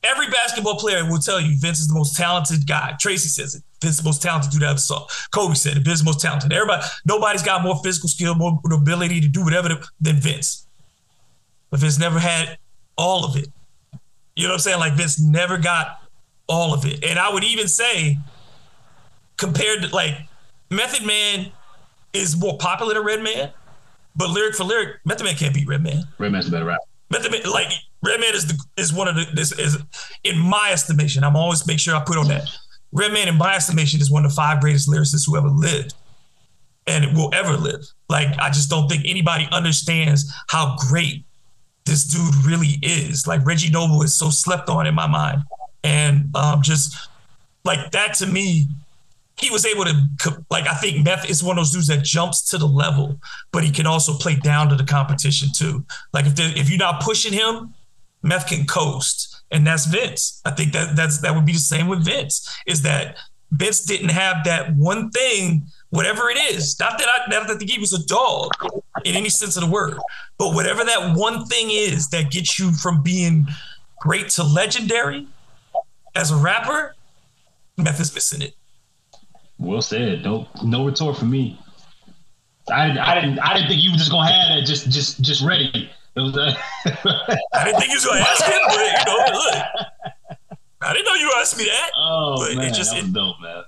[0.04, 2.94] every basketball player will tell you Vince is the most talented guy.
[3.00, 3.62] Tracy says it.
[3.82, 5.06] Vince is the most talented dude I ever saw.
[5.32, 5.84] Kobe said it.
[5.84, 6.52] Vince is the most talented.
[6.52, 9.68] Everybody, nobody's got more physical skill, more ability to do whatever
[10.00, 10.66] than Vince.
[11.70, 12.58] But Vince never had
[12.96, 13.48] all of it.
[14.36, 14.78] You know what I'm saying?
[14.80, 16.02] Like Vince never got
[16.46, 17.04] all of it.
[17.04, 18.18] And I would even say,
[19.36, 20.14] compared to like
[20.70, 21.52] Method Man
[22.12, 23.50] is more popular than Redman,
[24.16, 26.04] but lyric for lyric, Method Man can't beat Redman.
[26.18, 26.82] Redman's a better rapper.
[27.10, 27.68] Method Man, like
[28.02, 29.78] Redman is the is one of the this is
[30.24, 31.24] in my estimation.
[31.24, 32.48] I'm always make sure I put on that.
[32.92, 35.94] Redman, in my estimation, is one of the five greatest lyricists who ever lived,
[36.86, 37.84] and will ever live.
[38.08, 41.24] Like I just don't think anybody understands how great
[41.84, 43.26] this dude really is.
[43.26, 45.42] Like Reggie Noble is so slept on in my mind,
[45.84, 47.08] and um, just
[47.64, 48.66] like that to me,
[49.40, 52.48] he was able to like I think Meth is one of those dudes that jumps
[52.50, 53.18] to the level,
[53.52, 55.84] but he can also play down to the competition too.
[56.12, 57.74] Like if if you're not pushing him,
[58.22, 60.40] Meth can coast, and that's Vince.
[60.44, 62.48] I think that that's that would be the same with Vince.
[62.66, 63.16] Is that
[63.52, 66.78] Vince didn't have that one thing, whatever it is.
[66.78, 68.52] Not that I not that he was a dog
[69.04, 69.98] in any sense of the word,
[70.38, 73.46] but whatever that one thing is that gets you from being
[74.00, 75.26] great to legendary
[76.14, 76.94] as a rapper,
[77.76, 78.54] Meth is missing it.
[79.60, 80.24] Well said.
[80.24, 81.60] No no retort from me.
[82.72, 85.20] I didn't I didn't I didn't think you were just gonna have that just just
[85.20, 85.90] just ready.
[86.16, 86.52] It was uh,
[87.54, 89.54] I didn't think you was gonna ask him, but you know, look.
[90.82, 91.90] I didn't know you asked me that.
[91.96, 93.62] oh But it man, just- that was dope, man.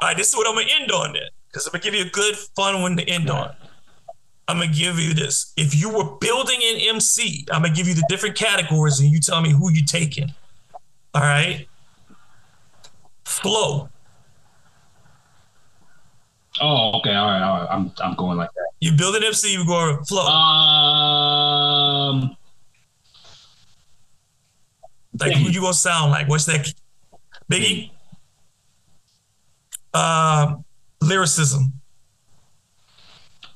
[0.00, 1.22] All right, this is what I'm gonna end on then.
[1.48, 3.54] Because I'm gonna give you a good fun one to end on.
[4.46, 5.52] I'm gonna give you this.
[5.56, 9.18] If you were building an MC, I'm gonna give you the different categories and you
[9.20, 10.32] tell me who you taking.
[11.14, 11.66] All right.
[13.24, 13.88] Flow.
[16.60, 17.68] Oh, okay, all right, all right.
[17.70, 18.68] I'm I'm going like that.
[18.80, 20.26] You build an MC, you go flow.
[20.26, 21.04] Um
[25.18, 26.28] like who you gonna sound like?
[26.28, 26.72] What's that?
[27.50, 27.90] Biggie?
[29.92, 30.64] Um,
[31.00, 31.72] lyricism.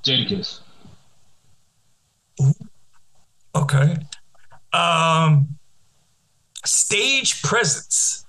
[0.05, 0.61] Jadakiss.
[3.55, 3.97] Okay.
[4.73, 5.59] Um,
[6.65, 8.25] stage presence.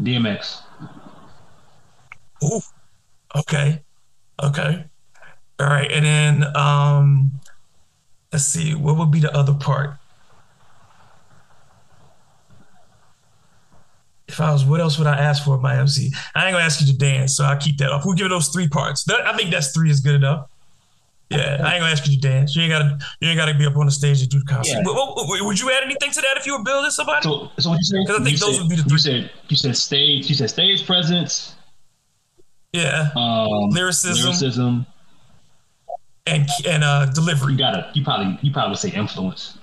[0.00, 0.62] DMX.
[2.44, 2.60] Ooh.
[3.36, 3.82] Okay.
[4.42, 4.84] Okay.
[5.60, 5.90] All right.
[5.90, 7.32] And then um
[8.32, 9.96] let's see, what would be the other part?
[14.28, 16.12] If I was, what else would I ask for my MC?
[16.34, 18.04] I ain't gonna ask you to dance, so I'll keep that off.
[18.04, 19.04] We'll give it those three parts.
[19.04, 20.48] That, I think that's three is good enough.
[21.30, 22.54] Yeah, I ain't gonna ask you to dance.
[22.54, 24.78] You ain't gotta, you ain't gotta be up on the stage to do the costume.
[24.78, 24.82] Yeah.
[24.84, 27.22] Wo- wo- wo- Would you add anything to that if you were building somebody?
[27.22, 28.04] So so what you say?
[28.06, 30.34] 'Cause I think you those said, would be the you said you said stage you
[30.34, 31.54] said stage presence,
[32.72, 34.24] yeah, um Lyricism.
[34.24, 34.86] lyricism.
[36.26, 37.52] and and uh, delivery.
[37.52, 39.58] You gotta you probably you probably say influence.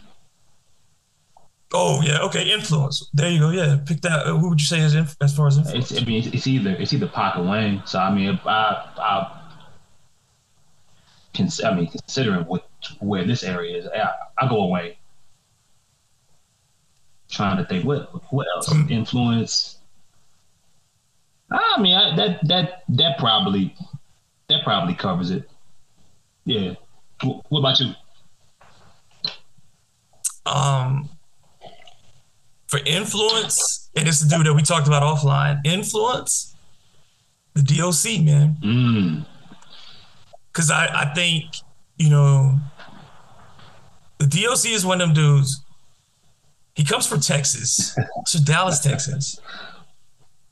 [1.74, 2.52] Oh yeah, okay.
[2.52, 3.10] Influence.
[3.14, 3.50] There you go.
[3.50, 4.26] Yeah, pick that.
[4.26, 5.92] Uh, who would you say is inf- as far as influence?
[5.92, 7.82] It's, I mean, it's, it's either it's either Pac or Wayne.
[7.86, 9.42] So I mean, I I,
[11.36, 12.68] cons- I mean, considering what
[13.00, 14.98] where this area is, I, I go away.
[17.30, 19.75] Trying to think what what else Um, influence.
[21.52, 23.76] I mean, I, that that that probably
[24.50, 25.50] that probably covers it.
[26.46, 26.74] Yeah.
[27.24, 27.94] Wh- What about you?
[30.46, 31.10] um
[32.68, 35.60] for influence, and it's the dude that we talked about offline.
[35.66, 36.56] Influence,
[37.54, 39.26] the DOC man, Mm.
[40.52, 41.46] because I I think
[41.98, 42.60] you know
[44.20, 45.62] the DOC is one of them dudes.
[46.76, 47.98] He comes from Texas,
[48.28, 49.40] to Dallas, Texas.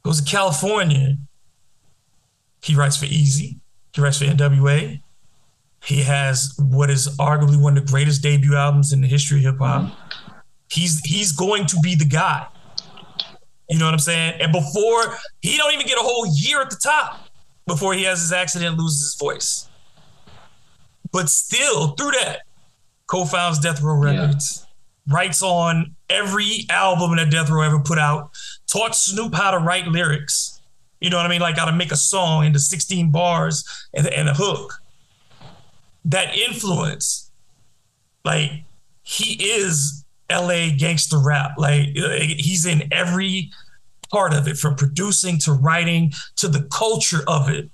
[0.04, 1.18] Goes to California.
[2.62, 3.60] He writes for Eazy.
[3.94, 5.02] He writes for NWA.
[5.84, 9.44] He has what is arguably one of the greatest debut albums in the history of
[9.44, 9.92] hip hop.
[10.70, 12.48] He's he's going to be the guy.
[13.70, 14.42] You know what I'm saying?
[14.42, 17.28] And before he don't even get a whole year at the top
[17.68, 19.70] before he has his accident, and loses his voice.
[21.12, 22.40] But still, through that,
[23.08, 24.22] co-founds Death Row Yeah.
[24.22, 24.66] Records,
[25.08, 28.32] writes on every album that Death Row ever put out,
[28.74, 30.62] taught Snoop how to write lyrics.
[31.00, 31.42] You know what I mean?
[31.42, 34.74] Like how to make a song into 16 bars and, and a hook.
[36.06, 37.32] That influence,
[38.26, 38.52] like
[39.04, 41.52] he is LA gangster rap.
[41.58, 43.52] Like uh, he's in every
[44.12, 47.70] part of it, from producing to writing to the culture of it.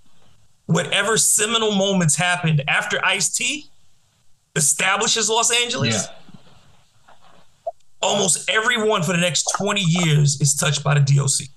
[0.66, 3.70] Whatever seminal moments happened after Ice T
[4.56, 6.16] establishes Los Angeles, Yeah.
[8.02, 11.48] Almost everyone for the next 20 years is touched by the DOC,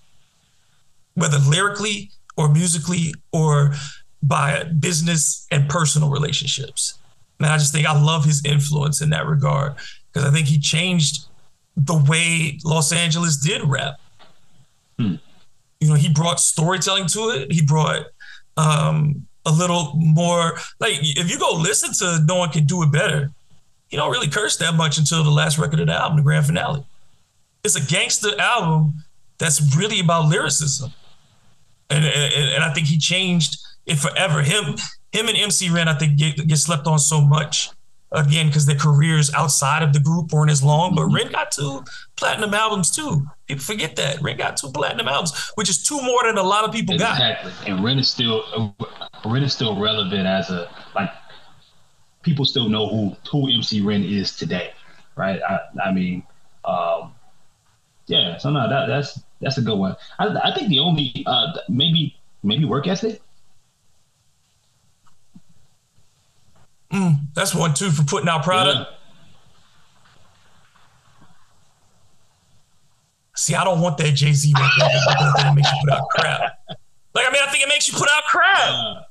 [1.14, 3.74] whether lyrically or musically or
[4.23, 6.98] by business and personal relationships.
[7.39, 9.74] And I just think I love his influence in that regard
[10.12, 11.27] because I think he changed
[11.77, 13.94] the way Los Angeles did rap.
[14.98, 15.14] Hmm.
[15.81, 17.52] You know, he brought storytelling to it.
[17.52, 18.06] He brought
[18.56, 22.93] um, a little more like if you go listen to No One Can Do It
[22.93, 23.31] Better,
[23.93, 26.47] he don't really curse that much until the last record of the album, the grand
[26.47, 26.82] finale.
[27.62, 28.94] It's a gangster album
[29.36, 30.94] that's really about lyricism.
[31.90, 34.40] And, and, and I think he changed it forever.
[34.40, 34.77] Him,
[35.12, 37.69] him and MC Ren, I think, get, get slept on so much
[38.12, 40.94] again because their careers outside of the group weren't as long.
[40.94, 41.16] But mm-hmm.
[41.16, 41.85] Ren got two
[42.16, 43.27] platinum albums too.
[43.47, 46.64] People forget that Ren got two platinum albums, which is two more than a lot
[46.64, 47.12] of people got.
[47.12, 47.52] Exactly.
[47.66, 48.86] And Ren is still uh,
[49.28, 51.10] Ren is still relevant as a like
[52.23, 54.73] people still know who who MC Ren is today,
[55.16, 55.40] right?
[55.49, 56.23] I, I mean,
[56.65, 57.15] um,
[58.07, 58.39] yeah.
[58.39, 59.97] So no, that that's that's a good one.
[60.19, 63.20] I, I think the only uh, maybe maybe work ethic.
[66.93, 68.78] Mm, that's one too for putting out product.
[68.78, 68.97] Yeah.
[73.35, 74.70] See, I don't want that Jay Z record.
[74.78, 76.59] I think it makes you put out crap.
[77.15, 79.07] Like, I mean, I think it makes you put out crap.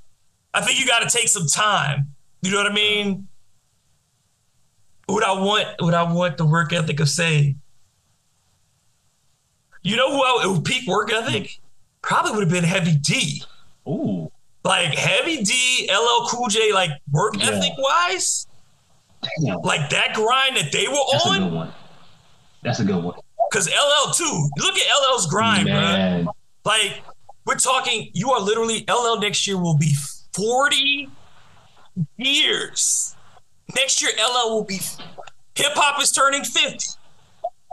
[0.53, 2.10] I think you got to take some time.
[2.41, 3.27] You know what I mean?
[5.09, 5.67] Would I want?
[5.81, 7.55] Would I want the work ethic of say?
[9.83, 11.59] You know who, I, who peak work ethic?
[12.01, 13.43] Probably would have been Heavy D.
[13.87, 14.31] ooh,
[14.63, 17.49] Like Heavy D, LL Cool J, like work Yeah.
[17.49, 18.45] ethic wise,
[19.43, 21.39] damn, like that grind that they were that's a on.
[21.39, 21.73] good one.
[22.63, 23.15] That's a good one.
[23.51, 24.49] Because LL too.
[24.59, 26.25] Look at LL's grind, bro.
[26.63, 27.03] Like,
[27.45, 29.95] we're talking, you are literally, LL next year will be
[30.35, 31.09] 40
[32.17, 33.15] years.
[33.75, 34.79] Next year, LL will be,
[35.55, 36.77] hip hop is turning 50.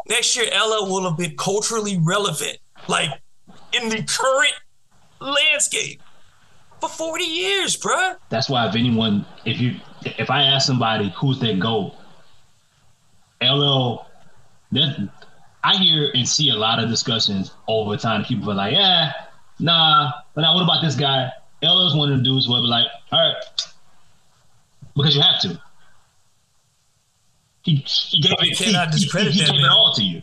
[0.08, 2.58] Next year, LL will have been culturally relevant,
[2.88, 3.10] like
[3.72, 4.54] in the current
[5.20, 6.00] landscape
[6.80, 8.16] for 40 years, bruh.
[8.28, 11.96] that's why if anyone, if you, if I ask somebody who's their goal,
[13.42, 14.06] LL,
[14.72, 15.10] that
[15.64, 18.24] I hear and see a lot of discussions over time.
[18.24, 19.12] People are like, yeah,
[19.58, 21.30] nah, but now what about this guy?
[21.62, 23.44] LL's one of the dudes who will be like, all right,
[24.98, 25.60] because you have to.
[27.62, 28.56] He, he gave it.
[28.56, 29.64] cannot he, he- discredit he gave man.
[29.64, 30.22] it all to you,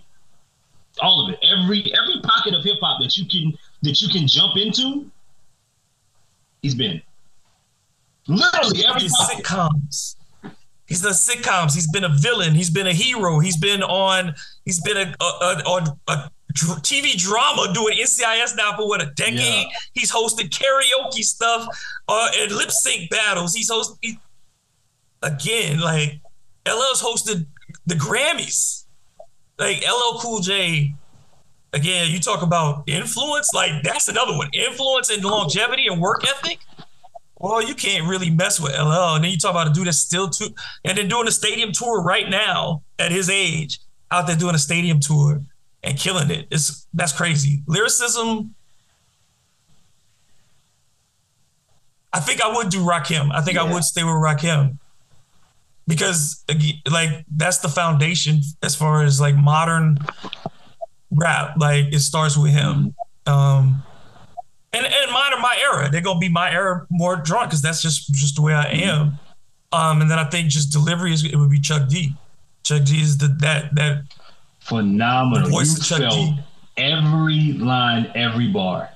[1.01, 1.39] all of it.
[1.43, 5.09] Every every pocket of hip hop that you can that you can jump into,
[6.61, 7.01] he's been.
[8.27, 10.15] Literally every sitcoms.
[10.87, 11.73] He's done sitcoms.
[11.73, 12.53] He's been a villain.
[12.53, 13.39] He's been a hero.
[13.39, 14.35] He's been on.
[14.65, 19.07] He's been a, a, a on a TV drama doing NCIS now for what a
[19.15, 19.39] decade.
[19.39, 19.63] Yeah.
[19.93, 21.67] He's hosted karaoke stuff
[22.07, 23.53] uh, and lip sync battles.
[23.53, 24.19] He's hosted he,
[25.25, 26.21] again like
[26.65, 27.45] LL's hosted
[27.85, 28.85] the Grammys.
[29.57, 30.95] Like LL Cool J.
[31.73, 33.53] Again, you talk about influence.
[33.53, 34.49] Like that's another one.
[34.53, 36.59] Influence and longevity and work ethic.
[37.37, 39.15] Well, you can't really mess with LL.
[39.15, 40.49] And then you talk about a dude that's still too,
[40.83, 43.79] and then doing a stadium tour right now at his age.
[44.11, 45.41] out there doing a stadium tour
[45.83, 46.47] and killing it.
[46.51, 47.61] It's that's crazy.
[47.67, 48.55] Lyricism.
[52.13, 53.33] I think I would do Rakim.
[53.33, 53.63] I think yeah.
[53.63, 54.77] I would stay with Rakim
[55.87, 56.43] because
[56.91, 59.97] like that's the foundation as far as like modern
[61.11, 61.55] rap.
[61.57, 62.95] Like it starts with him.
[63.25, 63.83] Um,
[64.73, 65.89] and and mine are my era.
[65.89, 69.19] They're gonna be my era more drunk because that's just just the way I am.
[69.71, 72.13] Um, and then I think just delivery is it would be Chuck D.
[72.63, 74.03] Chuck D is the that that
[74.59, 75.49] phenomenal.
[75.49, 76.39] Voice you of Chuck D.
[76.77, 78.89] every line, every bar.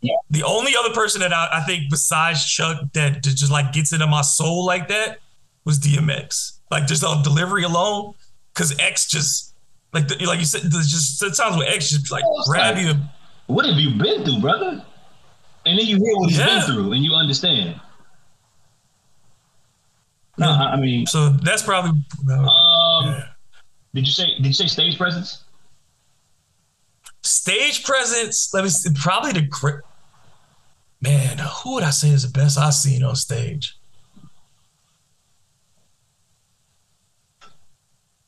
[0.00, 0.14] Yeah.
[0.30, 4.06] The only other person that I, I think besides Chuck that just like gets into
[4.06, 5.18] my soul like that
[5.64, 6.58] was DMX.
[6.70, 8.14] Like just on delivery alone,
[8.54, 9.54] because X just
[9.92, 12.94] like the, like you said, just it sounds with X just like grab like, you.
[13.46, 14.84] What have you been through, brother?
[15.66, 16.46] And then you hear what he's yeah.
[16.46, 17.80] been through, and you understand.
[20.38, 20.68] No, yeah.
[20.68, 22.00] I mean, so that's probably.
[22.28, 23.24] Uh, um, yeah.
[23.94, 24.36] Did you say?
[24.36, 25.44] Did you say stage presence?
[27.22, 28.54] Stage presence.
[28.54, 28.90] Let me see.
[28.94, 29.80] Probably the great.
[31.00, 33.76] Man, who would I say is the best I've seen on stage?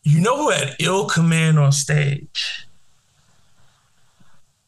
[0.05, 2.67] You know who had ill command on stage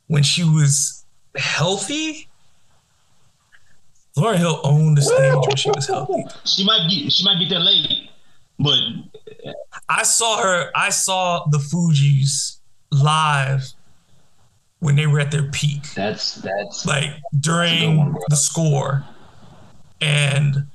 [0.07, 1.05] when she was
[1.37, 2.29] healthy?
[4.17, 6.25] Lauryn Hill owned the stage when she was healthy.
[6.45, 8.11] She might be she might be that late,
[8.61, 8.79] but
[9.89, 10.71] I saw her.
[10.77, 12.59] I saw the Fugees
[12.93, 13.74] live
[14.85, 15.83] when they were at their peak.
[15.95, 17.09] That's that's like
[17.41, 19.03] during one, the score,
[20.03, 20.67] and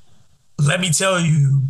[0.58, 1.62] let me tell you,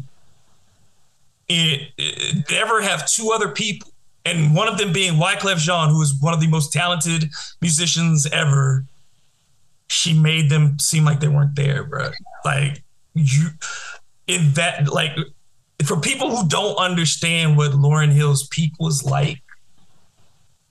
[1.50, 3.92] it, it never have two other people,
[4.24, 7.30] and one of them being Wyclef Jean, who is one of the most talented
[7.60, 8.86] musicians ever.
[9.90, 12.12] She made them seem like they weren't there, bro.
[12.46, 12.84] Like
[13.16, 13.50] you,
[14.28, 15.12] in that, like
[15.84, 19.42] for people who don't understand what Lauryn Hill's peak was like,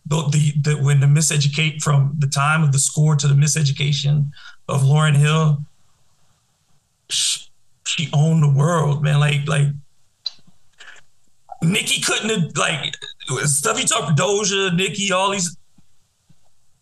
[0.09, 4.31] the, the, the when the miseducate from the time of the score to the miseducation
[4.69, 5.59] of Lauryn Hill,
[7.11, 7.49] she,
[7.87, 9.21] she owned the world, man.
[9.21, 9.67] Like like
[11.63, 12.95] Nicki couldn't have like
[13.45, 15.57] stuff you talk Doja, Nicki, all these.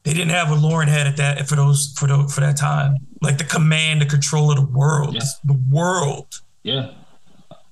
[0.04, 2.94] They didn't have what Lauryn had at that for those for the, for that time.
[3.22, 5.20] Like the command, the control of the world, yeah.
[5.42, 6.28] the world.
[6.62, 6.92] Yeah,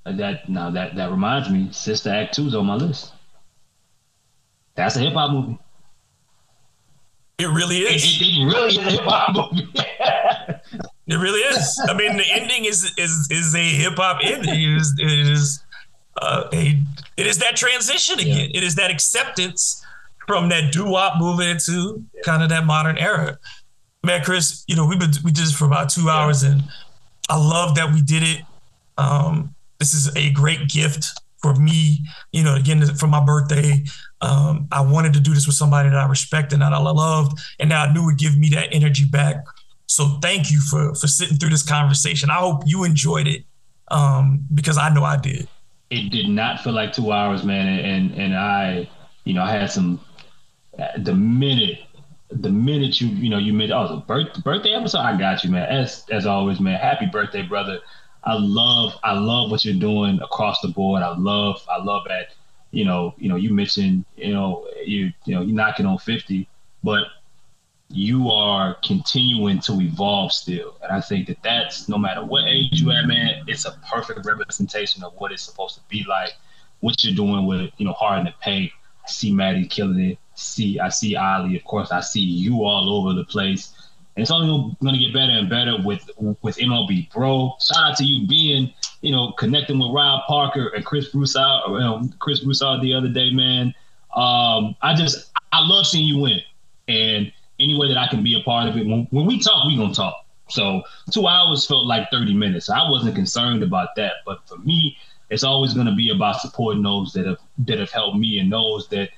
[0.05, 3.14] that now that that reminds me, Sister Act Two is on my list.
[4.77, 5.59] That's a hip hop movie.
[7.39, 8.05] It really is.
[8.05, 9.69] It, it, really is a hip hop movie.
[11.07, 11.81] it really is.
[11.89, 14.55] I mean, the ending is is is a hip hop ending.
[14.55, 15.63] It is it is
[16.21, 16.81] uh, a
[17.17, 18.51] it is that transition again.
[18.51, 18.59] Yeah.
[18.59, 19.85] It is that acceptance
[20.27, 23.39] from that doo wop moving into kind of that modern era.
[24.03, 26.63] Man, Chris, you know we've been we did this for about two hours, and
[27.29, 28.43] I love that we did it.
[28.97, 31.07] Um, this is a great gift
[31.45, 32.01] for me.
[32.33, 33.85] You know, again for my birthday.
[34.23, 37.39] Um, I wanted to do this with somebody that I respected and that I loved,
[37.61, 39.45] and now I knew would give me that energy back.
[39.87, 42.31] So thank you for for sitting through this conversation.
[42.31, 43.45] I hope you enjoyed it
[43.91, 45.47] um, because I know I did.
[45.91, 48.89] It did not feel like two hours, man, and and I,
[49.25, 50.01] you know, I had some.
[50.99, 51.81] The minute,
[52.31, 55.51] the minute you you know you made oh the birth, birthday episode, I got you,
[55.51, 55.69] man.
[55.69, 56.81] As as always, man.
[56.81, 57.81] Happy birthday, brother.
[58.25, 61.03] I love I love what you're doing across the board.
[61.03, 62.29] I love I love that
[62.75, 66.49] you know, you know, you mentioned, you know, you you know, you're knocking on 50,
[66.83, 67.05] but
[67.89, 70.77] you are continuing to evolve still.
[70.83, 74.27] And I think that that's no matter what age you at, man, it's a perfect
[74.27, 76.33] representation of what it's supposed to be like.
[76.81, 78.73] What you're doing with, you know, hard in the paint.
[79.07, 80.19] I see Maddie killing it.
[80.35, 81.57] See, I see Ali.
[81.57, 83.73] Of course, I see you all over the place.
[84.17, 86.09] And it's only going to get better and better with
[86.43, 87.55] with MLB, bro.
[87.61, 91.79] Shout out to you being, you know, connecting with Rob Parker and Chris Broussard, you
[91.81, 93.75] know, Chris Broussard the other day, man.
[94.15, 96.41] Um, I just I love seeing you win,
[96.87, 98.87] and any way that I can be a part of it.
[98.87, 100.25] When, when we talk, we gonna talk.
[100.49, 102.71] So two hours felt like thirty minutes.
[102.71, 104.97] I wasn't concerned about that, but for me,
[105.31, 108.53] it's always going to be about supporting those that have that have helped me and
[108.53, 109.11] those that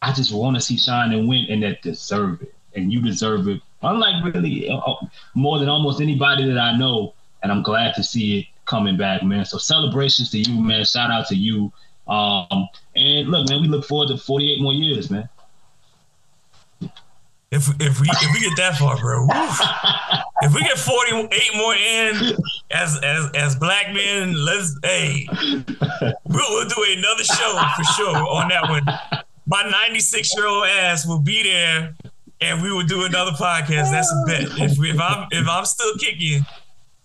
[0.00, 2.54] I just want to see shine and win and that deserve it.
[2.74, 7.14] And you deserve it unlike really uh, uh, more than almost anybody that I know.
[7.42, 9.44] And I'm glad to see it coming back, man.
[9.44, 10.84] So celebrations to you, man.
[10.84, 11.72] Shout out to you.
[12.06, 15.28] Um, and look, man, we look forward to 48 more years, man.
[17.50, 19.26] If if we if we get that far, bro,
[20.40, 22.34] if we get 48 more in
[22.70, 28.48] as as as black men, let's hey, we'll, we'll do another show for sure on
[28.48, 28.82] that one.
[29.46, 31.94] My 96 year old ass will be there
[32.42, 33.90] and we will do another podcast.
[33.90, 34.42] That's a bet.
[34.58, 36.44] If, we, if I'm if I'm still kicking,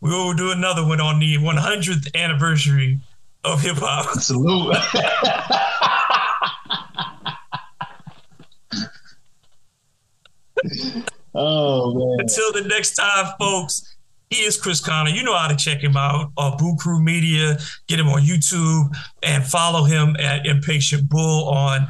[0.01, 2.99] we will do another one on the 100th anniversary
[3.43, 4.07] of hip hop.
[4.15, 4.75] Absolutely.
[11.35, 12.21] oh man.
[12.21, 13.93] Until the next time, folks.
[14.29, 15.09] He is Chris Conner.
[15.09, 17.57] You know how to check him out on Boot Krewe Media.
[17.87, 18.93] Get him on YouTube
[19.23, 21.87] and follow him at Impatient Bull on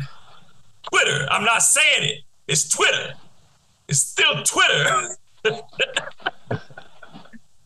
[0.83, 1.25] Twitter.
[1.31, 2.19] I'm not saying it.
[2.47, 3.15] It's Twitter.
[3.87, 5.15] It's still Twitter.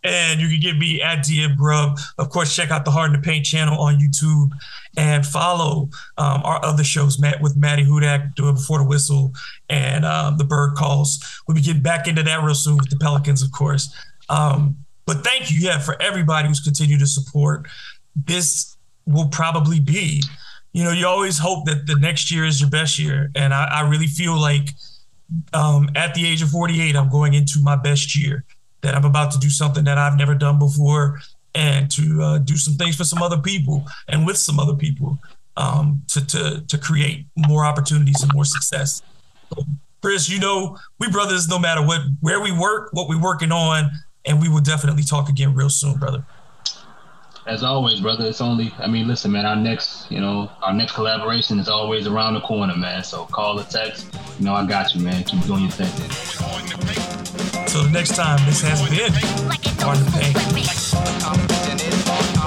[0.03, 1.99] and you can get me at DM Grubb.
[2.17, 4.51] Of course, check out the Hard in the Paint channel on YouTube
[4.97, 9.31] and follow um, our other shows, Matt with Maddie Hudak, doing Before the Whistle,
[9.69, 11.23] and um, The Bird Calls.
[11.47, 13.93] We'll be getting back into that real soon with the Pelicans, of course.
[14.29, 17.67] Um, but thank you, yeah, for everybody who's continued to support.
[18.15, 18.75] This
[19.05, 20.23] will probably be,
[20.73, 23.29] you know, you always hope that the next year is your best year.
[23.35, 24.69] And I, I really feel like
[25.53, 28.43] um, at the age of 48, I'm going into my best year,
[28.81, 31.19] that I'm about to do something that I've never done before
[31.53, 35.19] and to uh, do some things for some other people and with some other people
[35.57, 39.01] um, to, to, to create more opportunities and more success.
[40.01, 43.91] Chris, you know, we brothers, no matter what, where we work, what we're working on,
[44.25, 46.25] and we will definitely talk again real soon, brother.
[47.47, 50.93] As always, brother, it's only, I mean, listen, man, our next, you know, our next
[50.93, 53.03] collaboration is always around the corner, man.
[53.03, 54.13] So call or text.
[54.37, 55.23] You know, I got you, man.
[55.23, 55.91] Keep doing your thing.
[57.71, 59.11] The next time, this has been
[59.81, 59.97] Hard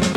[0.08, 0.13] to.